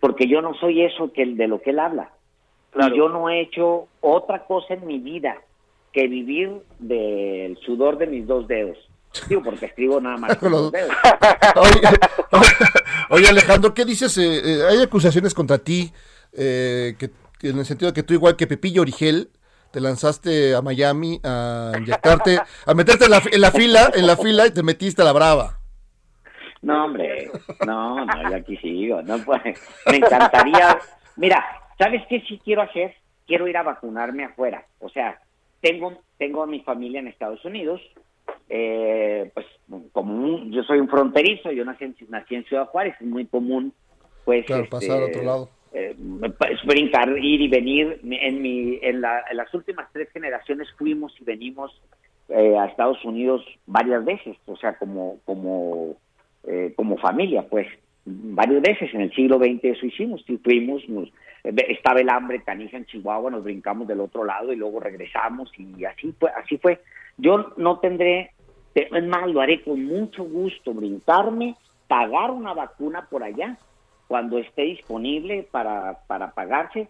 porque 0.01 0.29
yo 0.29 0.41
no 0.41 0.55
soy 0.55 0.83
eso 0.83 1.13
que 1.13 1.23
el 1.23 1.37
de 1.37 1.49
lo 1.49 1.61
que 1.61 1.71
él 1.71 1.79
habla. 1.81 2.11
Claro. 2.71 2.95
Y 2.95 2.99
yo 2.99 3.09
no 3.09 3.29
he 3.29 3.41
hecho 3.41 3.89
otra 4.01 4.45
cosa 4.45 4.75
en 4.75 4.87
mi 4.87 4.99
vida 4.99 5.37
que 5.93 6.07
vivir 6.07 6.63
del 6.79 7.57
sudor 7.59 7.99
de 7.99 8.07
mis 8.07 8.27
dos 8.27 8.47
dedos. 8.47 8.79
Digo, 9.29 9.43
porque 9.43 9.67
escribo 9.67 10.01
nada 10.01 10.17
más 10.17 10.37
con 10.39 10.53
Los-. 10.53 10.73
Oye, 11.57 11.81
oye, 13.11 13.29
Alejandro, 13.29 13.75
¿qué 13.75 13.85
dices? 13.85 14.17
Eh, 14.19 14.41
eh, 14.45 14.63
hay 14.69 14.83
acusaciones 14.83 15.35
contra 15.35 15.59
ti, 15.59 15.93
eh, 16.33 16.95
que, 16.99 17.11
que 17.39 17.49
en 17.49 17.59
el 17.59 17.67
sentido 17.67 17.91
de 17.91 17.95
que 17.95 18.03
tú, 18.03 18.15
igual 18.15 18.37
que 18.37 18.47
Pepillo 18.47 18.83
Origel, 18.83 19.31
te 19.71 19.81
lanzaste 19.81 20.55
a 20.55 20.63
Miami 20.63 21.21
a 21.23 21.73
inyectarte, 21.77 22.39
a 22.67 22.75
meterte 22.75 23.05
en 23.05 23.11
la, 23.11 23.23
en 23.31 23.41
la 23.41 23.51
fila, 23.51 23.91
en 23.95 24.07
la 24.07 24.17
fila 24.17 24.47
y 24.47 24.51
te 24.51 24.63
metiste 24.63 25.03
a 25.03 25.05
la 25.05 25.13
brava. 25.13 25.59
No, 26.63 26.87
hombre, 26.87 27.31
no, 27.67 28.05
no, 28.05 28.31
yo 28.31 28.37
aquí 28.37 28.57
sigo. 28.57 29.03
No, 29.03 29.19
pues, 29.19 29.43
me 29.87 29.97
encantaría. 29.97 30.79
Mira, 31.17 31.45
¿sabes 31.79 32.03
qué 32.09 32.21
sí 32.29 32.41
quiero 32.45 32.63
hacer? 32.63 32.97
Quiero 33.27 33.47
ir 33.47 33.57
a 33.57 33.63
vacunarme 33.63 34.25
afuera. 34.25 34.67
O 34.81 34.89
sea, 34.89 35.21
tengo, 35.61 36.03
tengo 36.19 36.43
a 36.43 36.47
mi 36.47 36.61
familia 36.61 37.01
en 37.01 37.09
Estados 37.09 37.45
Unidos. 37.45 37.81
Eh, 38.49 39.31
pues, 39.35 39.47
como 39.93 40.15
un- 40.15 40.51
yo 40.53 40.63
soy 40.63 40.79
un 40.81 40.89
fronterizo, 40.89 41.51
yo 41.53 41.65
nací 41.65 41.85
en, 41.85 41.97
nací 42.09 42.35
en 42.35 42.45
Ciudad 42.45 42.67
Juárez, 42.67 42.95
es 43.01 43.07
muy 43.07 43.27
común, 43.27 43.73
pues, 44.25 44.47
Claro, 44.47 44.65
este, 44.65 44.71
pasar 44.77 45.03
a 45.03 45.07
otro 45.07 45.23
lado. 45.23 45.49
eh, 45.73 45.95
brincar, 46.65 47.11
ir 47.19 47.41
y 47.43 47.49
venir. 47.49 48.01
En, 48.03 48.41
mi, 48.43 48.79
en, 48.83 49.01
la- 49.03 49.23
en 49.31 49.37
las 49.37 49.53
últimas 49.53 49.87
tres 49.93 50.09
generaciones 50.13 50.69
fuimos 50.79 51.15
y 51.21 51.25
venimos 51.25 51.81
eh, 52.31 52.57
a 52.59 52.67
Estados 52.67 53.03
Unidos 53.05 53.43
varias 53.67 54.05
veces, 54.05 54.37
o 54.47 54.57
sea, 54.57 54.77
como, 54.79 55.19
como, 55.25 55.97
eh, 56.47 56.73
como 56.77 56.97
familia, 56.99 57.43
pues, 57.49 57.67
varias 58.05 58.61
veces 58.63 58.93
en 58.95 59.03
el 59.03 59.13
siglo 59.15 59.39
XX 59.39 59.65
eso 59.65 59.87
hicimos, 59.87 60.25
fuimos, 60.45 60.87
nos, 60.89 61.09
eh, 61.45 61.55
estaba 61.69 62.01
el 62.01 62.09
hambre 62.11 62.43
canija 62.43 62.77
en 62.77 62.85
Chihuahua, 62.87 63.31
nos 63.31 63.45
brincamos 63.45 63.89
del 63.89 64.01
otro 64.01 64.25
lado 64.25 64.53
y 64.53 64.57
luego 64.57 64.79
regresamos 64.81 65.51
y 65.59 65.85
así 65.85 66.13
fue, 66.19 66.31
así 66.37 66.57
fue. 66.59 66.81
Yo 67.17 67.53
no 67.57 67.79
tendré, 67.81 68.31
te- 68.37 68.38
es 68.81 69.07
más, 69.07 69.29
lo 69.29 69.41
haré 69.41 69.63
con 69.63 69.85
mucho 69.85 70.25
gusto, 70.25 70.75
brincarme, 70.75 71.57
pagar 71.87 72.31
una 72.31 72.53
vacuna 72.55 73.07
por 73.11 73.23
allá 73.23 73.57
cuando 74.07 74.39
esté 74.39 74.63
disponible 74.63 75.47
para, 75.51 76.01
para 76.07 76.33
pagarse 76.33 76.89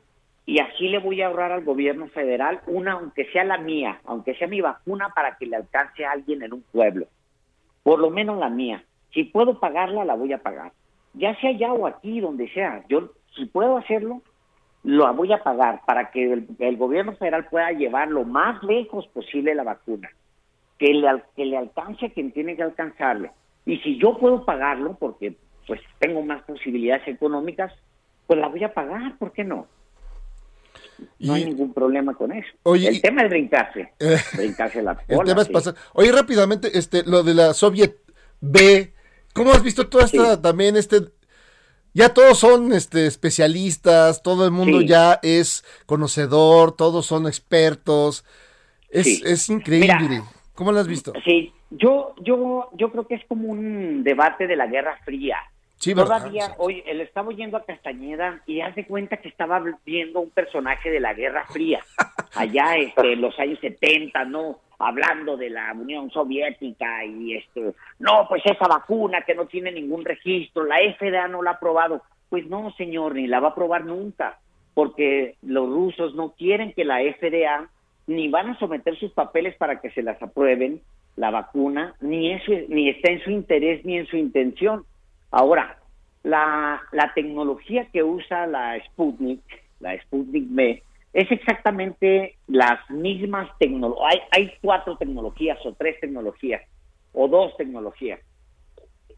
y 0.49 0.61
así 0.61 0.89
le 0.89 0.99
voy 0.99 1.21
a 1.21 1.27
ahorrar 1.27 1.53
al 1.53 1.63
gobierno 1.63 2.07
federal 2.09 2.63
una, 2.67 2.93
aunque 2.93 3.27
sea 3.33 3.45
la 3.45 3.59
mía, 3.59 4.01
aunque 4.07 4.35
sea 4.35 4.49
mi 4.49 4.63
vacuna 4.63 5.11
para 5.15 5.37
que 5.37 5.45
le 5.45 5.57
alcance 5.57 6.07
a 6.07 6.13
alguien 6.13 6.43
en 6.43 6.55
un 6.55 6.63
pueblo, 6.73 7.07
por 7.83 7.99
lo 7.99 8.09
menos 8.09 8.39
la 8.39 8.49
mía. 8.49 8.83
Si 9.13 9.25
puedo 9.25 9.61
pagarla, 9.61 10.07
la 10.07 10.15
voy 10.15 10.33
a 10.33 10.39
pagar. 10.39 10.73
Ya 11.13 11.39
sea 11.39 11.51
allá 11.51 11.75
o 11.75 11.87
aquí, 11.87 12.21
donde 12.21 12.49
sea. 12.55 12.83
Yo, 12.89 13.11
si 13.37 13.45
puedo 13.45 13.77
hacerlo, 13.77 14.23
lo 14.85 15.13
voy 15.13 15.35
a 15.35 15.43
pagar 15.43 15.83
para 15.87 16.11
que 16.11 16.33
el, 16.33 16.47
el 16.61 16.79
gobierno 16.79 17.15
federal 17.17 17.47
pueda 17.51 17.71
llevar 17.73 18.09
lo 18.09 18.25
más 18.25 18.63
lejos 18.63 19.07
posible 19.09 19.55
la 19.55 19.65
vacuna, 19.65 20.09
que 20.79 20.93
le, 20.95 21.09
que 21.37 21.45
le 21.45 21.57
alcance 21.57 22.07
a 22.07 22.11
quien 22.13 22.33
tiene 22.33 22.57
que 22.57 22.63
alcanzarle. 22.63 23.31
Y 23.67 23.79
si 23.79 23.99
yo 23.99 24.17
puedo 24.19 24.45
pagarlo, 24.45 24.97
porque 24.99 25.37
pues 25.67 25.81
tengo 25.99 26.23
más 26.23 26.43
posibilidades 26.45 27.07
económicas, 27.09 27.73
pues 28.27 28.39
la 28.41 28.49
voy 28.49 28.65
a 28.65 28.73
pagar, 28.73 29.19
¿por 29.19 29.33
qué 29.33 29.45
no? 29.45 29.67
No 31.19 31.35
hay 31.35 31.45
ningún 31.45 31.73
problema 31.75 32.15
con 32.15 32.33
eso. 32.33 32.49
Oye, 32.63 32.89
el 32.89 33.01
tema 33.03 33.23
es 33.23 33.31
brincarse, 33.31 33.93
Eh, 34.01 34.17
brincarse 34.37 34.83
la 34.83 34.99
El 35.09 35.19
tema 35.25 35.43
es 35.43 35.47
sí. 35.49 35.53
pasar. 35.53 35.75
Oye, 35.95 36.13
rápidamente, 36.13 36.77
este, 36.79 37.03
lo 37.05 37.23
de 37.23 37.35
la 37.35 37.55
Soviet 37.55 37.97
B, 38.41 38.93
¿cómo 39.35 39.53
has 39.53 39.63
visto 39.63 39.89
toda 39.89 40.05
esta 40.05 40.41
también 40.41 40.77
este 40.77 40.97
ya 41.95 42.15
todos 42.15 42.39
son 42.39 42.73
este 42.73 43.07
especialistas, 43.07 44.23
todo 44.23 44.45
el 44.45 44.51
mundo 44.53 44.81
Sí. 44.81 44.87
ya 44.89 45.19
es 45.23 45.65
conocedor, 45.87 46.77
todos 46.77 47.07
son 47.07 47.27
expertos. 47.27 48.25
Es, 48.89 49.23
es 49.25 49.49
increíble. 49.49 49.95
Mira, 50.01 50.25
¿Cómo 50.59 50.73
lo 50.73 50.81
has 50.81 50.89
visto? 50.89 51.13
Sí, 51.25 51.53
yo, 51.71 52.17
yo, 52.21 52.71
yo 52.73 52.91
creo 52.91 53.07
que 53.07 53.15
es 53.15 53.25
como 53.27 53.49
un 53.49 54.03
debate 54.03 54.49
de 54.49 54.57
la 54.57 54.67
Guerra 54.67 54.99
Fría. 55.05 55.37
Sí. 55.77 55.95
Todavía, 55.95 56.57
hoy, 56.59 56.83
él 56.85 57.01
estaba 57.01 57.29
oyendo 57.29 57.57
a 57.57 57.65
Castañeda 57.65 58.43
y 58.45 58.61
hace 58.61 58.85
cuenta 58.85 59.19
que 59.19 59.29
estaba 59.29 59.63
viendo 59.87 60.19
un 60.19 60.31
personaje 60.31 60.91
de 60.91 60.99
la 60.99 61.15
Guerra 61.15 61.45
Fría, 61.47 61.79
allá 62.35 62.77
este, 62.77 63.13
en 63.13 63.21
los 63.21 63.39
años 63.39 63.61
70, 63.61 64.25
¿no? 64.25 64.59
Hablando 64.81 65.37
de 65.37 65.51
la 65.51 65.73
Unión 65.75 66.11
Soviética 66.11 67.05
y 67.05 67.35
este, 67.35 67.75
no, 68.01 68.27
pues 68.29 68.43
esa 68.45 68.67
vacuna 68.67 69.23
que 69.23 69.37
no 69.37 69.47
tiene 69.47 69.71
ningún 69.71 70.05
registro, 70.05 70.65
la 70.65 70.79
FDA 70.99 71.29
no 71.29 71.41
la 71.41 71.51
ha 71.51 71.55
aprobado. 71.55 72.03
Pues 72.31 72.49
no, 72.49 72.73
señor, 72.73 73.15
ni 73.15 73.29
la 73.29 73.39
va 73.39 73.49
a 73.49 73.51
aprobar 73.53 73.85
nunca, 73.85 74.41
porque 74.75 75.37
los 75.41 75.69
rusos 75.69 76.17
no 76.17 76.33
quieren 76.33 76.73
que 76.73 76.85
la 76.85 76.99
FDA 76.99 77.71
ni 78.09 78.29
van 78.29 78.51
a 78.51 78.59
someter 78.59 78.97
sus 78.99 79.13
papeles 79.13 79.55
para 79.57 79.81
que 79.81 79.91
se 79.91 80.03
las 80.03 80.21
aprueben 80.21 80.81
la 81.15 81.31
vacuna, 81.31 81.95
ni 82.01 82.33
eso, 82.33 82.53
ni 82.69 82.89
está 82.89 83.13
en 83.13 83.23
su 83.23 83.31
interés 83.31 83.85
ni 83.85 83.99
en 83.99 84.07
su 84.07 84.17
intención. 84.17 84.85
Ahora, 85.31 85.79
la, 86.23 86.81
la 86.91 87.13
tecnología 87.15 87.87
que 87.93 88.03
usa 88.03 88.47
la 88.47 88.77
Sputnik, 88.87 89.41
la 89.79 89.97
Sputnik 90.03 90.47
B, 90.49 90.83
es 91.13 91.31
exactamente 91.31 92.37
las 92.47 92.79
mismas 92.91 93.49
tecnologías. 93.59 94.11
Hay, 94.11 94.21
hay 94.33 94.53
cuatro 94.61 94.97
tecnologías 94.97 95.59
o 95.65 95.75
tres 95.75 96.01
tecnologías 96.01 96.63
o 97.13 97.29
dos 97.29 97.57
tecnologías. 97.57 98.21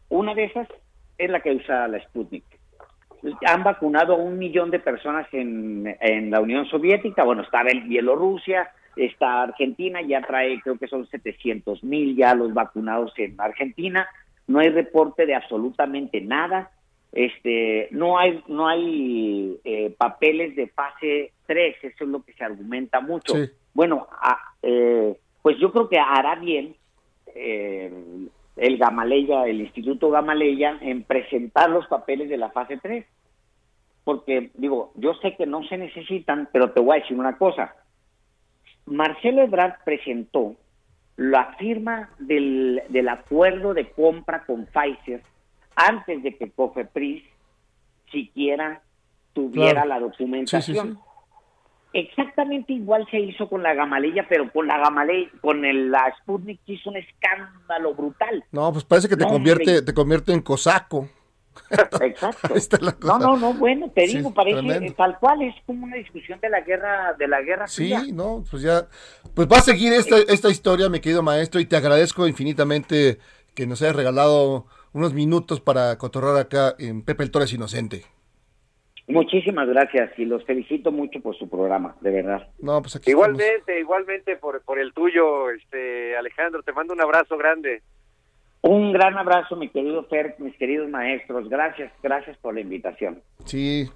Una 0.09 0.33
de 0.33 0.45
esas 0.45 0.67
es 1.17 1.29
la 1.29 1.39
que 1.39 1.51
usa 1.51 1.87
la 1.87 1.99
Sputnik. 2.01 2.43
Han 3.45 3.63
vacunado 3.63 4.13
a 4.13 4.17
un 4.17 4.39
millón 4.39 4.71
de 4.71 4.79
personas 4.79 5.27
en, 5.31 5.95
en 6.01 6.31
la 6.31 6.41
Unión 6.41 6.65
Soviética. 6.65 7.23
Bueno, 7.23 7.43
estaba 7.43 7.69
en 7.69 7.87
Bielorrusia, 7.87 8.71
está 8.95 9.43
Argentina, 9.43 10.01
ya 10.01 10.21
trae, 10.21 10.59
creo 10.61 10.77
que 10.77 10.87
son 10.87 11.07
700 11.07 11.83
mil 11.83 12.15
ya 12.15 12.33
los 12.35 12.53
vacunados 12.53 13.13
en 13.17 13.39
Argentina. 13.39 14.07
No 14.47 14.59
hay 14.59 14.69
reporte 14.69 15.25
de 15.25 15.35
absolutamente 15.35 16.21
nada. 16.21 16.71
Este, 17.11 17.87
no 17.91 18.17
hay, 18.17 18.41
no 18.47 18.67
hay 18.67 19.57
eh, 19.63 19.93
papeles 19.97 20.55
de 20.55 20.67
fase 20.67 21.33
3, 21.45 21.75
eso 21.83 22.03
es 22.05 22.09
lo 22.09 22.23
que 22.23 22.33
se 22.33 22.43
argumenta 22.43 23.01
mucho. 23.01 23.35
Sí. 23.35 23.49
Bueno, 23.73 24.07
a- 24.11 24.39
eh, 24.61 25.15
pues 25.41 25.57
yo 25.59 25.71
creo 25.71 25.89
que 25.89 25.99
hará 25.99 26.35
bien 26.35 26.75
eh, 27.35 27.91
el 28.57 28.77
Gamaleya, 28.77 29.45
el 29.45 29.61
Instituto 29.61 30.09
Gamaleya, 30.09 30.77
en 30.81 31.03
presentar 31.03 31.69
los 31.69 31.87
papeles 31.87 32.29
de 32.29 32.37
la 32.37 32.49
fase 32.51 32.77
3. 32.77 33.05
Porque, 34.03 34.49
digo, 34.55 34.91
yo 34.95 35.13
sé 35.15 35.35
que 35.35 35.45
no 35.45 35.63
se 35.63 35.77
necesitan, 35.77 36.49
pero 36.51 36.71
te 36.71 36.79
voy 36.81 36.97
a 36.97 37.01
decir 37.01 37.17
una 37.17 37.37
cosa. 37.37 37.75
Marcelo 38.91 39.41
Ebrard 39.43 39.75
presentó 39.85 40.55
la 41.17 41.53
firma 41.57 42.09
del, 42.19 42.81
del 42.89 43.09
acuerdo 43.09 43.73
de 43.73 43.89
compra 43.91 44.43
con 44.45 44.65
Pfizer 44.67 45.21
antes 45.75 46.21
de 46.23 46.35
que 46.37 46.51
Cofepris 46.51 47.23
siquiera 48.11 48.81
tuviera 49.33 49.83
Claro. 49.83 49.87
la 49.89 49.99
documentación. 49.99 50.75
Sí, 50.87 50.93
sí, 50.93 50.95
sí. 50.95 50.99
Exactamente 51.93 52.71
igual 52.71 53.05
se 53.11 53.19
hizo 53.19 53.49
con 53.49 53.63
la 53.63 53.73
Gamaleya, 53.73 54.25
pero 54.29 54.49
con 54.51 54.65
la 54.67 54.77
Gamaleya, 54.77 55.29
con 55.41 55.65
el, 55.65 55.91
la 55.91 56.13
Sputnik 56.21 56.61
hizo 56.65 56.89
un 56.89 56.97
escándalo 56.97 57.93
brutal. 57.93 58.43
No, 58.51 58.71
pues 58.71 58.85
parece 58.85 59.09
que 59.09 59.17
te 59.17 59.25
No, 59.25 59.29
convierte, 59.31 59.81
te 59.81 59.93
convierte 59.93 60.31
en 60.31 60.41
cosaco. 60.41 61.09
Exacto. 62.01 62.55
No, 63.03 63.19
no, 63.19 63.37
no, 63.37 63.53
bueno, 63.53 63.89
te 63.93 64.07
Sí, 64.07 64.17
digo, 64.17 64.33
parece 64.33 64.59
tremendo. 64.59 64.91
eh, 64.91 64.93
tal 64.97 65.17
cual, 65.19 65.41
es 65.41 65.55
como 65.65 65.85
una 65.85 65.97
discusión 65.97 66.39
de 66.41 66.49
la 66.49 66.61
guerra, 66.61 67.13
de 67.17 67.27
la 67.27 67.41
guerra 67.41 67.67
Sí, 67.67 67.85
fría. 67.85 68.03
no, 68.13 68.43
pues 68.49 68.63
ya, 68.63 68.87
pues 69.33 69.47
va 69.47 69.57
a 69.57 69.61
seguir 69.61 69.93
esta, 69.93 70.17
esta 70.17 70.49
historia, 70.49 70.89
mi 70.89 70.99
querido 70.99 71.23
maestro, 71.23 71.59
y 71.59 71.65
te 71.65 71.75
agradezco 71.75 72.27
infinitamente 72.27 73.19
que 73.55 73.67
nos 73.67 73.81
hayas 73.81 73.95
regalado 73.95 74.65
unos 74.93 75.13
minutos 75.13 75.59
para 75.61 75.97
cotorrar 75.97 76.37
acá 76.37 76.75
en 76.79 77.01
Pepe 77.03 77.23
el 77.23 77.31
Torres 77.31 77.53
Inocente. 77.53 78.05
Muchísimas 79.07 79.67
gracias 79.67 80.11
y 80.17 80.25
los 80.25 80.45
felicito 80.45 80.91
mucho 80.91 81.19
por 81.21 81.35
su 81.37 81.49
programa, 81.49 81.95
de 82.01 82.11
verdad. 82.11 82.47
No, 82.59 82.81
pues 82.81 82.95
aquí 82.95 83.11
Igualmente, 83.11 83.77
igualmente 83.79 84.37
por, 84.37 84.61
por 84.61 84.79
el 84.79 84.93
tuyo, 84.93 85.49
este 85.49 86.15
Alejandro, 86.15 86.63
te 86.63 86.71
mando 86.71 86.93
un 86.93 87.01
abrazo 87.01 87.37
grande. 87.37 87.81
Un 88.63 88.93
gran 88.93 89.17
abrazo, 89.17 89.55
mi 89.55 89.69
querido 89.69 90.03
Fer, 90.05 90.35
mis 90.37 90.55
queridos 90.57 90.89
maestros. 90.89 91.49
Gracias, 91.49 91.91
gracias 92.03 92.37
por 92.37 92.53
la 92.53 92.61
invitación. 92.61 93.21
Sí, 93.45 93.89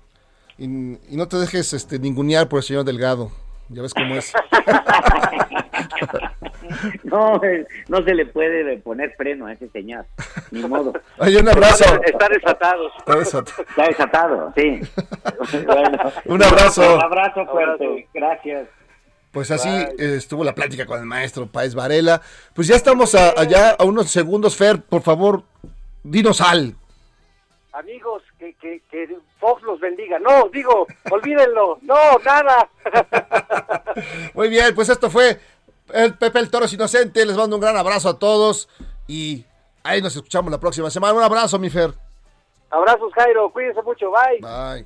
y, 0.57 0.65
y 0.65 1.17
no 1.17 1.27
te 1.27 1.37
dejes 1.37 1.73
este, 1.73 1.99
ningunear 1.99 2.49
por 2.49 2.59
el 2.59 2.63
señor 2.63 2.83
Delgado, 2.83 3.29
ya 3.69 3.81
ves 3.81 3.93
cómo 3.93 4.15
es. 4.15 4.33
No, 7.03 7.41
eh, 7.43 7.67
no 7.87 8.03
se 8.03 8.13
le 8.13 8.25
puede 8.25 8.77
poner 8.79 9.13
freno 9.15 9.45
a 9.45 9.53
ese 9.53 9.69
señor, 9.69 10.05
ni 10.51 10.61
modo. 10.61 10.93
Oye, 11.19 11.39
un 11.39 11.47
abrazo. 11.47 11.83
Está 12.03 12.27
desatado. 12.27 12.89
Está 12.97 13.15
desatado. 13.15 13.63
Está 13.69 13.87
desatado, 13.87 14.53
sí. 14.55 14.81
Bueno, 15.65 15.97
Un 16.25 16.43
abrazo. 16.43 16.95
Un 16.95 17.03
abrazo 17.03 17.45
fuerte, 17.45 18.07
gracias. 18.13 18.67
Pues 19.35 19.51
así 19.51 19.67
eh, 19.69 20.15
estuvo 20.15 20.45
la 20.45 20.55
plática 20.55 20.85
con 20.85 20.97
el 20.97 21.05
maestro 21.05 21.45
Paez 21.45 21.75
Varela. 21.75 22.21
Pues 22.53 22.67
ya 22.69 22.75
estamos 22.77 23.13
a- 23.15 23.33
allá 23.37 23.71
a 23.77 23.83
unos 23.83 24.09
segundos, 24.09 24.55
Fer, 24.55 24.81
por 24.81 25.01
favor, 25.01 25.43
dinos 26.03 26.39
al. 26.39 26.73
Amigos, 27.73 28.23
que, 28.39 28.53
que, 28.53 28.81
que 28.89 29.17
Fox 29.37 29.61
los 29.63 29.77
bendiga. 29.81 30.19
No, 30.19 30.47
digo, 30.53 30.87
olvídenlo. 31.11 31.79
No, 31.81 31.95
nada. 32.23 32.69
Muy 34.33 34.47
bien, 34.47 34.73
pues 34.73 34.87
esto 34.87 35.09
fue 35.09 35.37
el 35.93 36.13
Pepe 36.17 36.39
el 36.39 36.49
Toro 36.49 36.65
Inocente. 36.71 37.25
Les 37.25 37.35
mando 37.35 37.57
un 37.57 37.61
gran 37.61 37.75
abrazo 37.75 38.07
a 38.07 38.17
todos 38.17 38.69
y 39.05 39.43
ahí 39.83 40.01
nos 40.01 40.15
escuchamos 40.15 40.49
la 40.49 40.61
próxima 40.61 40.89
semana. 40.89 41.13
Un 41.13 41.23
abrazo, 41.23 41.59
mi 41.59 41.69
Fer. 41.69 41.91
Abrazos, 42.69 43.11
Jairo. 43.13 43.49
Cuídense 43.51 43.81
mucho. 43.81 44.09
Bye. 44.11 44.39
Bye. 44.39 44.85